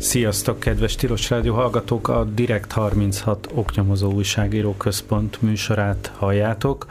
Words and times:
Sziasztok, 0.00 0.60
kedves 0.60 0.94
Tilos 0.94 1.30
Rádió 1.30 1.54
hallgatók! 1.54 2.08
A 2.08 2.24
Direkt 2.24 2.72
36 2.72 3.48
oknyomozó 3.54 4.12
újságíró 4.12 4.74
központ 4.74 5.42
műsorát 5.42 6.12
halljátok. 6.16 6.86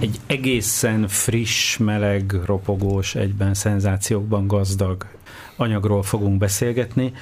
Egy 0.00 0.20
egészen 0.26 1.08
friss, 1.08 1.76
meleg, 1.76 2.32
ropogós, 2.44 3.14
egyben 3.14 3.54
szenzációkban 3.54 4.46
gazdag 4.46 5.06
anyagról 5.56 6.02
fogunk 6.02 6.38
beszélgetni. 6.38 7.12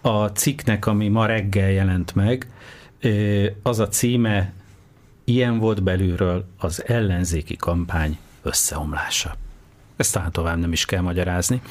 A 0.00 0.26
cikknek, 0.26 0.86
ami 0.86 1.08
ma 1.08 1.26
reggel 1.26 1.70
jelent 1.70 2.14
meg, 2.14 2.50
az 3.62 3.78
a 3.78 3.88
címe 3.88 4.52
Ilyen 5.24 5.58
volt 5.58 5.82
belülről 5.82 6.44
az 6.58 6.84
ellenzéki 6.86 7.56
kampány 7.56 8.18
összeomlása. 8.42 9.34
Ezt 9.96 10.12
talán 10.12 10.32
tovább 10.32 10.58
nem 10.58 10.72
is 10.72 10.84
kell 10.84 11.00
magyarázni. 11.00 11.62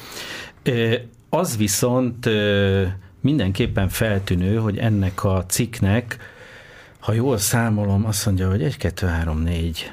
Az 1.32 1.56
viszont 1.56 2.28
mindenképpen 3.20 3.88
feltűnő, 3.88 4.56
hogy 4.56 4.78
ennek 4.78 5.24
a 5.24 5.44
cikknek, 5.46 6.18
ha 7.00 7.12
jól 7.12 7.38
számolom, 7.38 8.06
azt 8.06 8.26
mondja, 8.26 8.48
hogy 8.48 8.62
1, 8.62 8.76
2, 8.76 9.06
3, 9.06 9.38
4, 9.42 9.92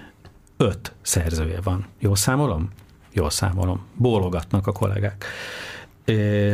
5 0.58 0.94
szerzője 1.02 1.62
van. 1.64 1.86
Jól 2.00 2.16
számolom? 2.16 2.70
Jól 3.14 3.30
számolom. 3.30 3.86
Bólogatnak 3.96 4.68
a 4.68 4.72
kollégák. 4.72 5.26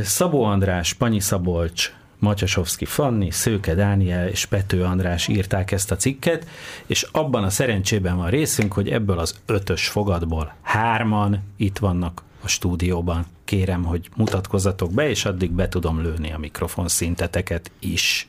Szabó 0.01 0.43
András, 0.43 0.93
Panyi 0.93 1.19
Szabolcs, 1.19 1.93
Macsasovszki 2.19 2.85
Fanni, 2.85 3.31
Szőke 3.31 3.73
Dániel 3.73 4.27
és 4.27 4.45
Pető 4.45 4.83
András 4.83 5.27
írták 5.27 5.71
ezt 5.71 5.91
a 5.91 5.95
cikket, 5.95 6.47
és 6.85 7.07
abban 7.11 7.43
a 7.43 7.49
szerencsében 7.49 8.17
van 8.17 8.29
részünk, 8.29 8.73
hogy 8.73 8.89
ebből 8.89 9.19
az 9.19 9.39
ötös 9.45 9.88
fogadból 9.88 10.53
hárman 10.61 11.39
itt 11.57 11.77
vannak 11.77 12.23
a 12.43 12.47
stúdióban. 12.47 13.25
Kérem, 13.45 13.83
hogy 13.83 14.09
mutatkozzatok 14.15 14.94
be, 14.94 15.09
és 15.09 15.25
addig 15.25 15.52
be 15.52 15.67
tudom 15.67 16.02
lőni 16.02 16.31
a 16.31 16.38
mikrofon 16.38 16.88
szinteteket 16.88 17.72
is. 17.80 18.27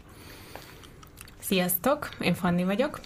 Sziasztok, 1.39 2.09
én 2.21 2.35
Fanni 2.35 2.65
vagyok. 2.65 3.01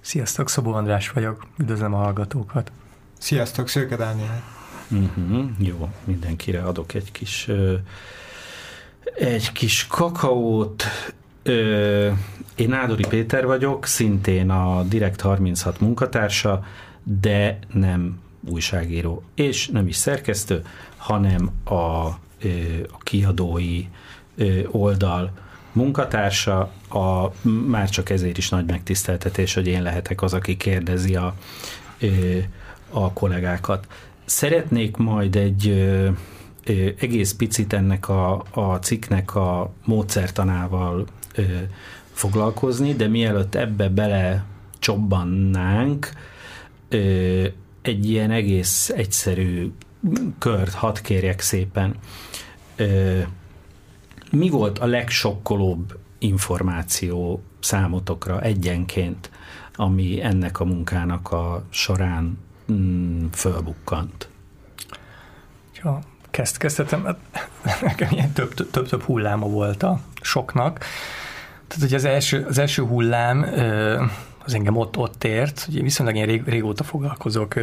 Sziasztok, 0.00 0.48
Szabó 0.48 0.72
András 0.72 1.10
vagyok. 1.10 1.46
Üdvözlöm 1.58 1.94
a 1.94 1.96
hallgatókat. 1.96 2.72
Sziasztok, 3.18 3.68
Szőke 3.68 3.96
Dániel. 3.96 4.42
Uh-huh, 4.90 5.44
jó, 5.58 5.88
mindenkire 6.04 6.62
adok 6.62 6.94
egy 6.94 7.12
kis 7.12 7.48
egy 9.18 9.52
kis 9.52 9.86
kakaót. 9.86 10.84
Én 12.54 12.68
Nádori 12.68 13.06
Péter 13.08 13.46
vagyok, 13.46 13.86
szintén 13.86 14.50
a 14.50 14.82
Direkt 14.82 15.20
36 15.20 15.80
munkatársa, 15.80 16.64
de 17.02 17.58
nem 17.72 18.20
újságíró, 18.48 19.22
és 19.34 19.68
nem 19.68 19.86
is 19.86 19.96
szerkesztő, 19.96 20.64
hanem 21.02 21.50
a, 21.64 21.74
a 21.74 22.98
kiadói 23.02 23.86
oldal 24.70 25.30
munkatársa, 25.72 26.70
a, 26.88 27.32
már 27.66 27.88
csak 27.90 28.10
ezért 28.10 28.38
is 28.38 28.48
nagy 28.48 28.66
megtiszteltetés, 28.66 29.54
hogy 29.54 29.66
én 29.66 29.82
lehetek 29.82 30.22
az, 30.22 30.34
aki 30.34 30.56
kérdezi 30.56 31.16
a, 31.16 31.34
a 32.90 33.12
kollégákat. 33.12 33.86
Szeretnék 34.24 34.96
majd 34.96 35.36
egy 35.36 35.86
egész 36.98 37.32
picit 37.32 37.72
ennek 37.72 38.08
a, 38.08 38.44
a 38.50 38.78
cikknek 38.78 39.34
a 39.34 39.72
módszertanával 39.84 41.06
foglalkozni, 42.12 42.94
de 42.94 43.08
mielőtt 43.08 43.54
ebbe 43.54 43.88
bele 43.88 44.44
csobbannánk, 44.78 46.12
egy 47.82 48.10
ilyen 48.10 48.30
egész 48.30 48.88
egyszerű 48.88 49.72
kört 50.38 50.72
hadd 50.72 51.02
kérjek 51.02 51.40
szépen. 51.40 51.94
Mi 54.30 54.48
volt 54.48 54.78
a 54.78 54.86
legsokkolóbb 54.86 55.98
információ 56.18 57.42
számotokra 57.60 58.40
egyenként, 58.40 59.30
ami 59.74 60.22
ennek 60.22 60.60
a 60.60 60.64
munkának 60.64 61.32
a 61.32 61.64
során 61.70 62.38
mm, 62.72 63.26
fölbukkant? 63.32 64.28
Ja, 65.82 65.98
kezd, 66.30 66.56
kezdhetem, 66.56 67.04
hát 67.04 67.80
nekem 67.80 68.08
ilyen 68.10 68.32
több-több 68.32 69.02
hulláma 69.02 69.46
volt 69.48 69.82
a 69.82 70.00
soknak. 70.20 70.78
Tehát, 71.66 71.82
hogy 71.82 71.94
az 71.94 72.04
első, 72.04 72.44
az 72.48 72.58
első 72.58 72.82
hullám 72.82 73.46
az 74.44 74.54
engem 74.54 74.76
ott, 74.76 74.96
ott 74.96 75.24
ért, 75.24 75.60
hogy 75.60 75.82
viszonylag 75.82 76.16
én 76.16 76.26
rég, 76.26 76.42
régóta 76.44 76.84
foglalkozok 76.84 77.54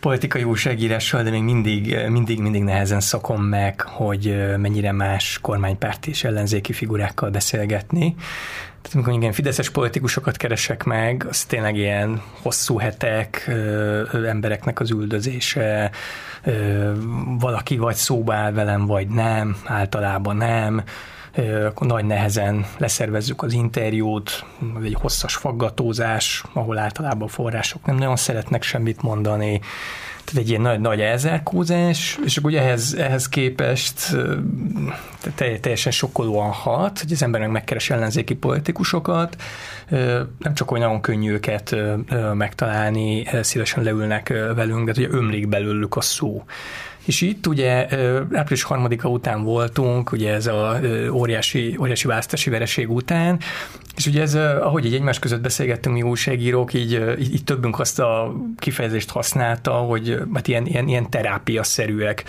politikai 0.00 0.44
újságírással, 0.44 1.22
de 1.22 1.30
még 1.30 1.42
mindig, 1.42 1.96
mindig, 2.08 2.40
mindig 2.40 2.62
nehezen 2.62 3.00
szakom 3.00 3.42
meg, 3.42 3.80
hogy 3.80 4.56
mennyire 4.56 4.92
más 4.92 5.38
kormánypárti 5.42 6.10
és 6.10 6.24
ellenzéki 6.24 6.72
figurákkal 6.72 7.30
beszélgetni. 7.30 8.14
Tehát 8.82 8.94
amikor 8.94 9.12
igen, 9.12 9.32
fideszes 9.32 9.70
politikusokat 9.70 10.36
keresek 10.36 10.84
meg, 10.84 11.26
az 11.28 11.44
tényleg 11.44 11.76
ilyen 11.76 12.22
hosszú 12.42 12.78
hetek, 12.78 13.44
ö, 13.48 14.26
embereknek 14.26 14.80
az 14.80 14.90
üldözése, 14.90 15.90
ö, 16.44 16.92
valaki 17.38 17.76
vagy 17.76 17.94
szóba 17.94 18.34
áll 18.34 18.52
velem, 18.52 18.86
vagy 18.86 19.08
nem, 19.08 19.56
általában 19.64 20.36
nem, 20.36 20.82
akkor 21.66 21.86
nagy 21.86 22.04
nehezen 22.04 22.66
leszervezzük 22.78 23.42
az 23.42 23.52
interjút, 23.52 24.44
egy 24.82 24.96
hosszas 25.00 25.34
faggatózás, 25.34 26.44
ahol 26.52 26.78
általában 26.78 27.28
a 27.28 27.30
források 27.30 27.86
nem 27.86 27.96
nagyon 27.96 28.16
szeretnek 28.16 28.62
semmit 28.62 29.02
mondani, 29.02 29.60
tehát 30.24 30.42
egy 30.42 30.48
ilyen 30.48 30.60
nagy, 30.60 30.80
nagy 30.80 31.00
elzárkózás, 31.00 32.18
és 32.24 32.36
akkor 32.36 32.50
ugye 32.50 32.60
ehhez, 32.60 32.94
ehhez 32.94 33.28
képest 33.28 34.16
teljesen 35.60 35.92
sokkolóan 35.92 36.50
hat, 36.50 37.00
hogy 37.00 37.12
az 37.12 37.22
embernek 37.22 37.50
megkeres 37.50 37.90
ellenzéki 37.90 38.34
politikusokat, 38.34 39.36
nem 40.38 40.54
csak 40.54 40.70
olyan 40.70 40.84
nagyon 40.84 41.00
könnyű 41.00 41.32
őket 41.32 41.76
megtalálni, 42.34 43.26
szívesen 43.40 43.82
leülnek 43.82 44.28
velünk, 44.54 44.90
de 44.90 45.00
ugye 45.00 45.16
ömlik 45.16 45.48
belőlük 45.48 45.96
a 45.96 46.00
szó. 46.00 46.44
És 47.08 47.20
itt 47.20 47.46
ugye 47.46 47.86
április 48.32 48.62
harmadika 48.62 49.08
után 49.08 49.42
voltunk, 49.42 50.12
ugye 50.12 50.32
ez 50.32 50.46
a 50.46 50.80
óriási, 51.10 51.76
óriási 51.80 52.06
választási 52.06 52.50
vereség 52.50 52.90
után, 52.90 53.38
és 53.96 54.06
ugye 54.06 54.22
ez, 54.22 54.34
ahogy 54.34 54.86
egy 54.86 54.94
egymás 54.94 55.18
között 55.18 55.40
beszélgettünk 55.40 55.94
mi 55.94 56.02
újságírók, 56.02 56.74
így, 56.74 56.92
így, 57.18 57.34
így 57.34 57.44
többünk 57.44 57.78
azt 57.78 57.98
a 57.98 58.34
kifejezést 58.56 59.10
használta, 59.10 59.72
hogy 59.72 60.18
hát 60.34 60.48
ilyen, 60.48 60.66
ilyen, 60.66 60.88
ilyen 60.88 61.10
terápiaszerűek 61.10 62.24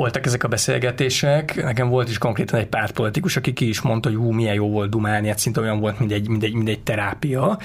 voltak 0.00 0.26
ezek 0.26 0.44
a 0.44 0.48
beszélgetések. 0.48 1.62
Nekem 1.62 1.88
volt 1.88 2.08
is 2.08 2.18
konkrétan 2.18 2.60
egy 2.60 2.66
pártpolitikus, 2.66 3.36
aki 3.36 3.52
ki 3.52 3.68
is 3.68 3.80
mondta, 3.80 4.08
hogy 4.08 4.18
hú, 4.18 4.30
milyen 4.30 4.54
jó 4.54 4.70
volt 4.70 4.90
dumálni, 4.90 5.28
hát 5.28 5.38
szinte 5.38 5.60
olyan 5.60 5.80
volt, 5.80 5.98
mint 5.98 6.12
egy, 6.12 6.28
mint 6.28 6.42
egy, 6.42 6.52
mint 6.52 6.68
egy 6.68 6.80
terápia. 6.80 7.58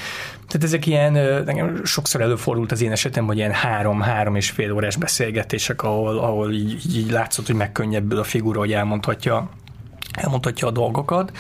Tehát 0.48 0.64
ezek 0.64 0.86
ilyen, 0.86 1.12
nekem 1.46 1.86
sokszor 1.86 2.22
előfordult 2.22 2.72
az 2.72 2.82
én 2.82 2.92
esetem, 2.92 3.26
hogy 3.26 3.38
ilyen 3.38 3.52
három-három 3.52 4.36
és 4.36 4.50
fél 4.50 4.72
órás 4.72 4.96
beszélgetések, 4.96 5.84
ahol, 5.84 6.18
ahol 6.18 6.52
így, 6.52 6.96
így 6.96 7.12
látszott, 7.12 7.46
hogy 7.46 7.56
megkönnyebbül 7.56 8.20
a 8.20 8.24
figura, 8.24 8.60
hogy 8.60 8.74
elmondhatja, 8.74 9.50
elmondhatja 10.16 10.68
a 10.68 10.72
dolgokat. 10.72 11.32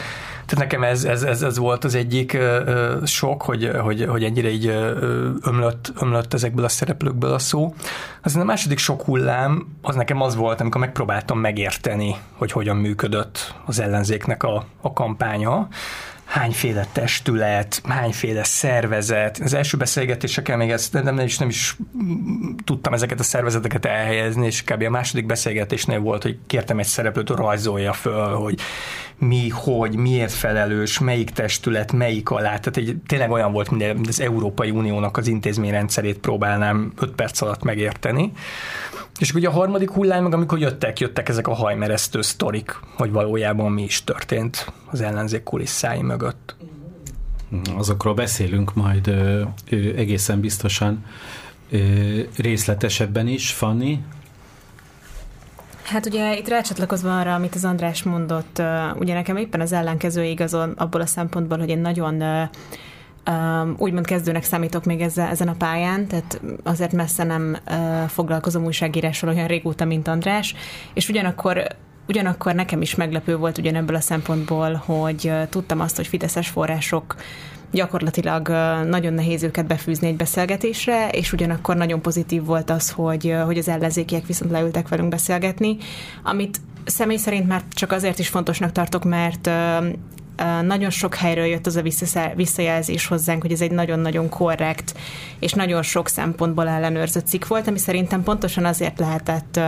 Tehát 0.46 0.63
nekem 0.63 0.84
ez, 0.84 1.03
ez, 1.03 1.24
ez, 1.24 1.41
ez 1.41 1.58
volt 1.58 1.84
az 1.84 1.96
egyik 1.96 2.34
ö, 2.34 2.97
sok, 3.06 3.41
hogy, 3.41 3.72
hogy, 3.81 4.06
hogy 4.06 4.24
ennyire 4.24 4.50
így 4.50 4.68
ö, 4.68 5.00
ömlött, 5.41 5.94
ömlött 6.02 6.34
ezekből 6.34 6.66
a 6.66 6.69
szereplőkből 6.69 7.34
a 7.34 7.40
szó. 7.40 7.74
Aztán 8.24 8.41
a 8.41 8.46
második 8.46 8.78
sok 8.78 9.02
hullám, 9.02 9.68
az 9.81 9.96
nekem 9.96 10.22
az 10.22 10.36
volt, 10.36 10.62
amikor 10.62 10.81
megpróbáltam 10.81 11.40
megérteni, 11.40 12.16
hogy 12.34 12.52
hogyan 12.52 12.78
működött 12.78 13.56
az 13.66 13.80
ellenzéknek 13.80 14.44
a, 14.44 14.66
a 14.81 14.94
kampánya 14.94 15.68
hányféle 16.35 16.88
testület, 16.91 17.81
hányféle 17.84 18.44
szervezet. 18.44 19.40
Az 19.44 19.53
első 19.53 19.78
beszélgetéseken 19.78 20.57
még 20.57 20.69
ezt 20.69 20.94
nem, 20.94 21.03
nem, 21.03 21.19
is, 21.19 21.38
nem 21.38 21.50
is 21.50 21.78
tudtam 22.63 22.94
ezeket 22.94 23.19
a 23.19 23.23
szervezeteket 23.23 23.86
elhelyezni, 23.86 24.45
és 24.45 24.63
kb. 24.63 24.81
a 24.81 24.89
második 24.89 25.25
beszélgetésnél 25.25 26.00
volt, 26.00 26.24
hogy 26.24 26.38
kértem 26.48 26.80
egy 26.80 26.86
szereplőt, 26.86 27.30
rajzolja 27.30 27.94
föl, 27.94 28.33
hogy 28.33 28.60
mi, 29.17 29.50
hogy, 29.50 29.95
miért 29.95 30.31
felelős, 30.31 31.00
melyik 31.00 31.29
testület, 31.29 31.91
melyik 31.91 32.29
alá. 32.29 32.59
Tehát 32.59 32.77
egy, 32.77 32.97
tényleg 33.07 33.31
olyan 33.31 33.51
volt, 33.51 33.71
mint 33.71 34.07
az 34.07 34.21
Európai 34.21 34.69
Uniónak 34.69 35.17
az 35.17 35.27
intézményrendszerét 35.27 36.17
próbálnám 36.17 36.91
5 36.97 37.12
perc 37.12 37.41
alatt 37.41 37.63
megérteni. 37.63 38.31
És 39.19 39.33
ugye 39.33 39.47
a 39.47 39.51
harmadik 39.51 39.91
hullám, 39.91 40.23
meg 40.23 40.33
amikor 40.33 40.59
jöttek, 40.59 41.00
jöttek 41.00 41.29
ezek 41.29 41.47
a 41.47 41.53
hajmeresztő 41.53 42.21
sztorik, 42.21 42.79
hogy 42.95 43.12
valójában 43.12 43.71
mi 43.71 43.83
is 43.83 44.03
történt 44.03 44.71
az 44.85 45.01
ellenzék 45.01 45.44
kulisszái 45.44 46.01
mögött. 46.01 46.56
Azokról 47.75 48.13
beszélünk 48.13 48.73
majd 48.73 49.07
ö, 49.07 49.41
ö, 49.69 49.75
egészen 49.75 50.39
biztosan 50.39 51.06
ö, 51.69 51.77
részletesebben 52.38 53.27
is, 53.27 53.51
Fanni. 53.51 54.00
Hát 55.86 56.06
ugye 56.06 56.38
itt 56.38 56.48
rácsatlakozva 56.48 57.20
arra, 57.20 57.34
amit 57.34 57.56
az 57.56 57.66
András 57.66 58.04
mondott, 58.04 58.62
ugye 58.96 59.14
nekem 59.14 59.38
éppen 59.38 59.62
az 59.62 59.72
ellenkező 59.72 60.24
igazon 60.24 60.70
abból 60.78 61.02
a 61.02 61.06
szempontból, 61.06 61.58
hogy 61.58 61.70
én 61.70 61.80
nagyon 61.80 62.24
Um, 63.30 63.76
úgymond 63.78 64.06
kezdőnek 64.06 64.44
számítok 64.44 64.84
még 64.84 65.02
ezzel, 65.02 65.30
ezen 65.30 65.48
a 65.48 65.56
pályán, 65.58 66.08
tehát 66.08 66.42
azért 66.64 66.92
messze 66.92 67.24
nem 67.24 67.58
uh, 67.70 68.08
foglalkozom 68.08 68.66
újságírással 68.66 69.30
olyan 69.30 69.48
régóta, 69.48 69.86
mint 69.86 70.08
András, 70.08 70.56
és 70.94 71.10
ugyanakkor 71.10 71.68
ugyanakkor 72.08 72.54
nekem 72.54 72.82
is 72.82 72.96
meglepő 72.96 73.38
volt 73.38 73.58
ugyanebből 73.58 73.96
a 73.96 74.00
szempontból, 74.00 74.74
hogy 74.74 75.32
tudtam 75.50 75.80
azt, 75.80 75.96
hogy 75.96 76.08
fideszes 76.08 76.50
források 76.50 77.16
gyakorlatilag 77.75 78.48
nagyon 78.88 79.13
nehéz 79.13 79.44
őket 79.44 79.68
befűzni 79.68 80.07
egy 80.07 80.16
beszélgetésre, 80.16 81.10
és 81.10 81.33
ugyanakkor 81.33 81.75
nagyon 81.75 82.01
pozitív 82.01 82.44
volt 82.44 82.69
az, 82.69 82.92
hogy, 82.92 83.36
hogy 83.45 83.57
az 83.57 83.68
ellenzékiek 83.68 84.25
viszont 84.25 84.51
leültek 84.51 84.88
velünk 84.88 85.10
beszélgetni, 85.10 85.77
amit 86.24 86.57
személy 86.86 87.18
szerint 87.18 87.48
már 87.48 87.62
csak 87.74 87.92
azért 87.92 88.19
is 88.19 88.27
fontosnak 88.27 88.72
tartok, 88.72 89.04
mert 89.04 89.50
nagyon 90.62 90.89
sok 90.89 91.16
helyről 91.16 91.45
jött 91.45 91.66
az 91.66 91.75
a 91.75 91.83
visszajelzés 92.36 93.07
hozzánk, 93.07 93.42
hogy 93.42 93.51
ez 93.51 93.62
egy 93.62 93.72
nagyon-nagyon 93.72 94.30
korrekt 94.30 94.95
és 95.39 95.54
nagyon 95.54 95.81
sok 95.81 96.07
szempontból 96.07 96.68
ellenőrzött 96.68 97.27
cikk 97.27 97.48
volt, 97.48 97.68
ami 97.68 97.77
szerintem 97.77 98.24
pontosan 98.24 98.66
azért 98.66 99.00
lehetett 99.00 99.60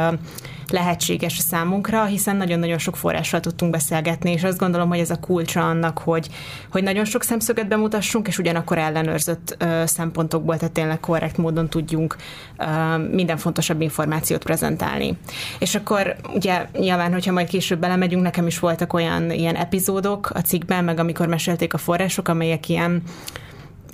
lehetséges 0.71 1.37
számunkra, 1.37 2.05
hiszen 2.05 2.35
nagyon-nagyon 2.35 2.77
sok 2.77 2.95
forrással 2.95 3.39
tudtunk 3.39 3.71
beszélgetni, 3.71 4.31
és 4.31 4.43
azt 4.43 4.57
gondolom, 4.57 4.89
hogy 4.89 4.99
ez 4.99 5.09
a 5.09 5.19
kulcsa 5.19 5.69
annak, 5.69 5.97
hogy, 5.97 6.29
hogy 6.71 6.83
nagyon 6.83 7.05
sok 7.05 7.23
szemszöget 7.23 7.67
bemutassunk, 7.67 8.27
és 8.27 8.37
ugyanakkor 8.37 8.77
ellenőrzött 8.77 9.55
ö, 9.59 9.83
szempontokból, 9.85 10.57
tehát 10.57 10.73
tényleg 10.73 10.99
korrekt 10.99 11.37
módon 11.37 11.69
tudjunk 11.69 12.15
ö, 12.57 12.97
minden 12.97 13.37
fontosabb 13.37 13.81
információt 13.81 14.43
prezentálni. 14.43 15.17
És 15.59 15.75
akkor 15.75 16.15
ugye 16.33 16.67
nyilván, 16.77 17.13
hogyha 17.13 17.31
majd 17.31 17.47
később 17.47 17.79
belemegyünk, 17.79 18.23
nekem 18.23 18.47
is 18.47 18.59
voltak 18.59 18.93
olyan 18.93 19.31
ilyen 19.31 19.55
epizódok 19.55 20.29
a 20.33 20.39
cikkben, 20.39 20.83
meg 20.83 20.99
amikor 20.99 21.27
mesélték 21.27 21.73
a 21.73 21.77
források, 21.77 22.27
amelyek 22.27 22.69
ilyen 22.69 23.01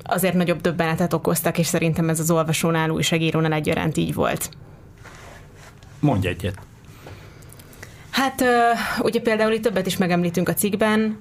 azért 0.04 0.34
nagyobb 0.34 0.62
döbbenetet 0.62 1.14
okoztak, 1.14 1.58
és 1.58 1.68
szerintem 1.68 2.10
ez 2.10 2.20
az 2.20 2.32
olvasónál, 2.32 2.90
újságírónál 2.90 3.54
egyaránt 3.54 3.98
így 3.98 4.14
volt. 4.14 4.50
Mondj 6.04 6.28
egyet. 6.28 6.58
Hát 8.10 8.44
ugye 9.00 9.22
például 9.22 9.52
itt 9.52 9.62
többet 9.62 9.86
is 9.86 9.98
megemlítünk 9.98 10.50
a 10.50 10.54
cikkben, 10.54 11.18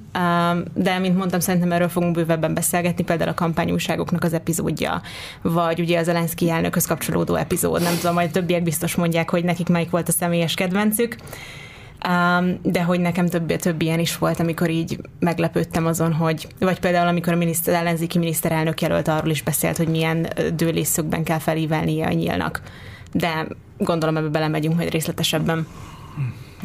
de 0.75 0.99
mint 0.99 1.17
mondtam, 1.17 1.41
szerintem 1.41 1.73
erről 1.73 1.89
fogunk 1.89 2.15
bővebben 2.15 2.55
beszélgetni, 2.55 3.05
például 3.05 3.31
a 3.31 3.35
kampányúságoknak 3.35 4.25
az 4.25 4.33
epizódja, 4.33 5.03
vagy 5.43 5.81
ugye 5.81 5.99
az 5.99 6.09
Elenszki 6.09 6.51
elnökhöz 6.51 6.87
kapcsolódó 6.87 7.35
epizód, 7.35 7.83
nem 7.83 7.97
tudom, 7.97 8.15
majd 8.15 8.31
többiek 8.31 8.63
biztos 8.63 8.95
mondják, 8.95 9.31
hogy 9.31 9.45
nekik 9.45 9.69
melyik 9.69 9.91
volt 9.91 10.09
a 10.09 10.13
személyes 10.13 10.55
kedvencük, 10.55 11.17
de 12.63 12.83
hogy 12.83 13.01
nekem 13.01 13.27
több, 13.27 13.57
több 13.57 13.83
ilyen 13.83 13.99
is 13.99 14.19
volt, 14.19 14.41
amikor 14.41 14.71
így 14.71 14.99
meglepődtem 15.19 15.87
azon, 15.87 16.13
hogy, 16.13 16.47
vagy 16.59 16.81
például 16.81 17.09
amikor 17.09 17.33
a 17.33 17.37
miniszter, 17.37 17.75
ellenzéki 17.75 18.19
miniszterelnök 18.19 18.81
jelölt 18.81 19.09
arról 19.09 19.31
is 19.31 19.43
beszélt, 19.43 19.77
hogy 19.77 19.89
milyen 19.89 20.29
dőlésszögben 20.55 21.25
kell 21.25 21.39
felívelnie 21.39 22.07
a 22.07 22.13
nyílnak. 22.13 22.63
De 23.13 23.47
gondolom 23.79 24.17
ebbe 24.17 24.29
belemegyünk 24.29 24.77
majd 24.77 24.91
részletesebben. 24.91 25.67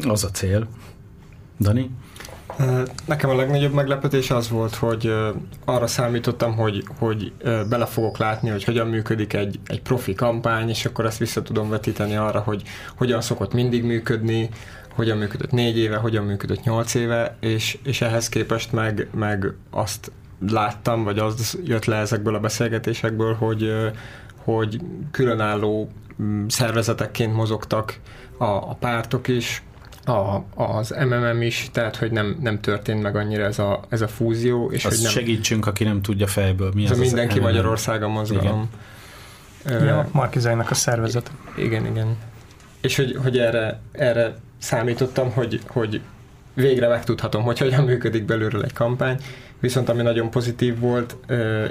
Az 0.08 0.24
a 0.24 0.30
cél. 0.30 0.68
Dani? 1.60 1.90
Nekem 3.04 3.30
a 3.30 3.34
legnagyobb 3.34 3.72
meglepetés 3.72 4.30
az 4.30 4.48
volt, 4.48 4.74
hogy 4.74 5.12
arra 5.64 5.86
számítottam, 5.86 6.56
hogy, 6.56 6.84
hogy 6.98 7.32
bele 7.68 7.86
fogok 7.86 8.18
látni, 8.18 8.48
hogy 8.48 8.64
hogyan 8.64 8.86
működik 8.86 9.32
egy, 9.32 9.60
egy 9.66 9.82
profi 9.82 10.14
kampány, 10.14 10.68
és 10.68 10.84
akkor 10.84 11.04
ezt 11.04 11.18
vissza 11.18 11.42
tudom 11.42 11.68
vetíteni 11.68 12.16
arra, 12.16 12.40
hogy 12.40 12.62
hogyan 12.96 13.20
szokott 13.20 13.52
mindig 13.52 13.84
működni, 13.84 14.48
hogyan 14.94 15.18
működött 15.18 15.50
négy 15.50 15.78
éve, 15.78 15.96
hogyan 15.96 16.24
működött 16.24 16.62
nyolc 16.62 16.94
éve, 16.94 17.36
és, 17.40 17.78
és 17.82 18.00
ehhez 18.00 18.28
képest 18.28 18.72
meg, 18.72 19.08
meg 19.14 19.52
azt 19.70 20.12
láttam, 20.48 21.04
vagy 21.04 21.18
az 21.18 21.58
jött 21.64 21.84
le 21.84 21.96
ezekből 21.96 22.34
a 22.34 22.40
beszélgetésekből, 22.40 23.34
hogy, 23.34 23.72
hogy 24.44 24.80
különálló 25.10 25.90
szervezetekként 26.48 27.34
mozogtak 27.34 27.98
a, 28.36 28.44
a 28.44 28.76
pártok 28.80 29.28
is, 29.28 29.62
a, 30.04 30.44
az 30.54 30.94
MMM 31.08 31.42
is, 31.42 31.68
tehát 31.72 31.96
hogy 31.96 32.10
nem, 32.10 32.38
nem 32.40 32.60
történt 32.60 33.02
meg 33.02 33.16
annyira 33.16 33.44
ez 33.44 33.58
a, 33.58 33.80
ez 33.88 34.00
a 34.00 34.08
fúzió. 34.08 34.70
És 34.70 34.84
Azt 34.84 34.94
hogy 34.94 35.04
nem, 35.04 35.12
segítsünk, 35.12 35.66
aki 35.66 35.84
nem 35.84 36.02
tudja 36.02 36.26
fejből. 36.26 36.70
Mi 36.74 36.84
ez 36.84 36.90
az 36.90 36.98
a 36.98 37.00
Mindenki 37.00 37.38
az 37.38 37.44
Magyarországon 37.44 38.10
mozgalom. 38.10 38.70
Igen. 39.66 39.84
Ja, 39.84 40.08
Markizainak 40.12 40.70
a 40.70 40.74
szervezet. 40.74 41.30
Igen, 41.56 41.86
igen. 41.86 42.16
És 42.80 42.96
hogy, 42.96 43.16
hogy 43.22 43.38
erre, 43.38 43.80
erre 43.92 44.36
számítottam, 44.58 45.30
hogy, 45.30 45.60
hogy 45.66 46.00
végre 46.54 46.88
megtudhatom, 46.88 47.42
hogy 47.42 47.58
hogyan 47.58 47.84
működik 47.84 48.24
belülről 48.24 48.64
egy 48.64 48.72
kampány, 48.72 49.20
viszont 49.60 49.88
ami 49.88 50.02
nagyon 50.02 50.30
pozitív 50.30 50.78
volt, 50.78 51.16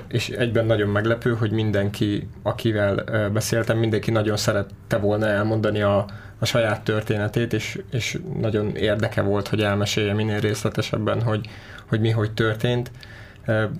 és 0.07 0.29
egyben 0.29 0.65
nagyon 0.65 0.89
meglepő, 0.89 1.33
hogy 1.33 1.51
mindenki, 1.51 2.27
akivel 2.43 3.03
beszéltem, 3.33 3.77
mindenki 3.77 4.11
nagyon 4.11 4.37
szerette 4.37 4.97
volna 4.97 5.27
elmondani 5.27 5.81
a, 5.81 6.05
a 6.39 6.45
saját 6.45 6.83
történetét, 6.83 7.53
és, 7.53 7.81
és 7.91 8.19
nagyon 8.39 8.75
érdeke 8.75 9.21
volt, 9.21 9.47
hogy 9.47 9.61
elmesélje 9.61 10.13
minél 10.13 10.39
részletesebben, 10.39 11.21
hogy, 11.21 11.47
hogy 11.85 11.99
mi 11.99 12.09
hogy 12.09 12.31
történt. 12.31 12.91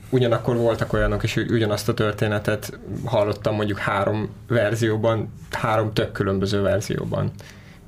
Ugyanakkor 0.09 0.55
voltak 0.55 0.93
olyanok 0.93 1.23
is, 1.23 1.33
hogy 1.33 1.51
ugyanazt 1.51 1.89
a 1.89 1.93
történetet 1.93 2.79
hallottam 3.05 3.55
mondjuk 3.55 3.77
három 3.77 4.29
verzióban, 4.47 5.33
három 5.51 5.93
tök 5.93 6.11
különböző 6.11 6.61
verzióban. 6.61 7.31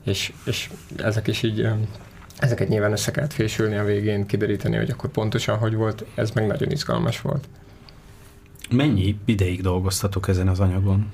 És, 0.05 0.33
és 0.45 0.69
ezek 0.97 1.27
is 1.27 1.43
így 1.43 1.67
ezeket 2.39 2.67
nyilván 2.67 2.91
össze 2.91 3.11
kellett 3.11 3.33
fésülni 3.33 3.75
a 3.75 3.83
végén, 3.83 4.25
kideríteni, 4.25 4.75
hogy 4.75 4.89
akkor 4.89 5.09
pontosan 5.09 5.57
hogy 5.57 5.75
volt, 5.75 6.05
ez 6.15 6.31
meg 6.31 6.47
nagyon 6.47 6.71
izgalmas 6.71 7.21
volt. 7.21 7.47
Mennyi 8.69 9.17
ideig 9.25 9.61
dolgoztatok 9.61 10.27
ezen 10.27 10.47
az 10.47 10.59
anyagon? 10.59 11.09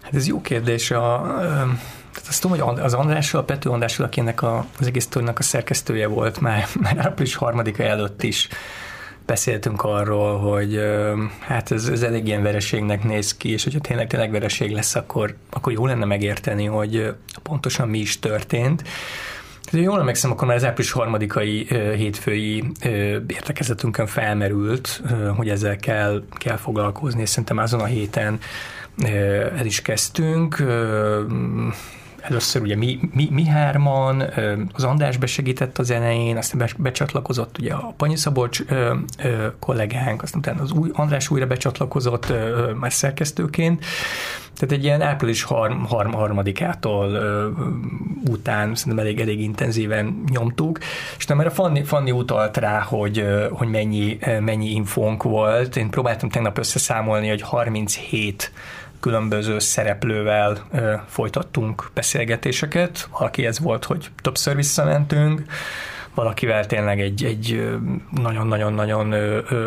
Hát 0.00 0.14
ez 0.14 0.26
jó 0.26 0.40
kérdés. 0.40 0.90
A, 0.90 1.22
tehát 2.12 2.28
azt 2.28 2.40
tudom, 2.40 2.58
hogy 2.58 2.80
az 2.80 2.94
Andrásról, 2.94 3.42
a 3.42 3.44
Pető 3.44 3.70
Andrásról, 3.70 4.06
aki 4.06 4.20
ennek 4.20 4.42
a, 4.42 4.66
az 4.78 4.86
egész 4.86 5.08
a 5.14 5.42
szerkesztője 5.42 6.06
volt 6.06 6.40
már, 6.40 6.66
már 6.80 6.98
április 6.98 7.34
harmadika 7.34 7.82
előtt 7.82 8.22
is 8.22 8.48
beszéltünk 9.26 9.82
arról, 9.82 10.38
hogy 10.38 10.80
hát 11.38 11.70
ez, 11.70 11.88
ez 11.88 12.02
elég 12.02 12.26
ilyen 12.26 12.42
vereségnek 12.42 13.04
néz 13.04 13.36
ki, 13.36 13.50
és 13.50 13.64
hogyha 13.64 13.80
tényleg, 13.80 14.06
tényleg 14.06 14.30
vereség 14.30 14.70
lesz, 14.70 14.94
akkor, 14.94 15.36
akkor 15.50 15.72
jó 15.72 15.86
lenne 15.86 16.04
megérteni, 16.04 16.64
hogy 16.64 17.14
pontosan 17.42 17.88
mi 17.88 17.98
is 17.98 18.18
történt. 18.18 18.82
Jól 19.72 19.98
emlékszem, 19.98 20.30
akkor 20.30 20.46
már 20.46 20.56
az 20.56 20.64
április 20.64 20.90
harmadikai 20.90 21.66
hétfői 21.96 22.64
értekezetünkön 23.26 24.06
felmerült, 24.06 25.02
hogy 25.36 25.48
ezzel 25.48 25.76
kell, 25.76 26.22
kell 26.32 26.56
foglalkozni, 26.56 27.20
és 27.20 27.28
szerintem 27.28 27.58
azon 27.58 27.80
a 27.80 27.84
héten 27.84 28.38
el 29.56 29.66
is 29.66 29.82
kezdtünk. 29.82 30.62
Először 32.20 32.62
ugye 32.62 32.76
mi, 32.76 32.98
mi, 33.14 33.28
mi 33.30 33.46
hárman, 33.46 34.24
az 34.72 34.84
András 34.84 35.16
besegített 35.16 35.78
az 35.78 35.90
elején, 35.90 36.36
aztán 36.36 36.68
becsatlakozott 36.76 37.58
ugye 37.58 37.72
a 37.72 37.94
Panyi 37.96 38.16
Szabolcs 38.16 38.62
kollégánk, 39.58 40.22
aztán 40.22 40.40
utána 40.40 40.62
az 40.62 40.72
új, 40.72 40.90
András 40.92 41.30
újra 41.30 41.46
becsatlakozott 41.46 42.32
már 42.80 42.92
szerkesztőként, 42.92 43.84
tehát 44.60 44.74
egy 44.74 44.84
ilyen 44.84 45.02
április 45.02 45.42
harm, 45.42 45.84
harm, 45.84 46.12
harmadikától 46.12 47.12
ö, 47.12 47.48
után 48.30 48.74
szerintem 48.74 49.04
elég, 49.04 49.20
elég 49.20 49.40
intenzíven 49.40 50.22
nyomtuk, 50.30 50.78
és 51.18 51.26
nem 51.26 51.40
erre 51.40 51.50
Fanni, 51.50 51.82
Fanni 51.84 52.10
utalt 52.10 52.56
rá, 52.56 52.80
hogy, 52.80 53.24
hogy 53.50 53.68
mennyi, 53.68 54.18
mennyi 54.40 54.70
infónk 54.70 55.22
volt. 55.22 55.76
Én 55.76 55.90
próbáltam 55.90 56.28
tegnap 56.28 56.58
összeszámolni, 56.58 57.28
hogy 57.28 57.42
37 57.42 58.52
különböző 59.00 59.58
szereplővel 59.58 60.66
ö, 60.72 60.94
folytattunk 61.06 61.90
beszélgetéseket. 61.94 63.08
Valaki 63.18 63.46
ez 63.46 63.58
volt, 63.58 63.84
hogy 63.84 64.10
többször 64.22 64.56
visszamentünk, 64.56 65.42
valakivel 66.14 66.66
tényleg 66.66 67.00
egy, 67.00 67.24
egy 67.24 67.68
nagyon-nagyon-nagyon 68.10 69.14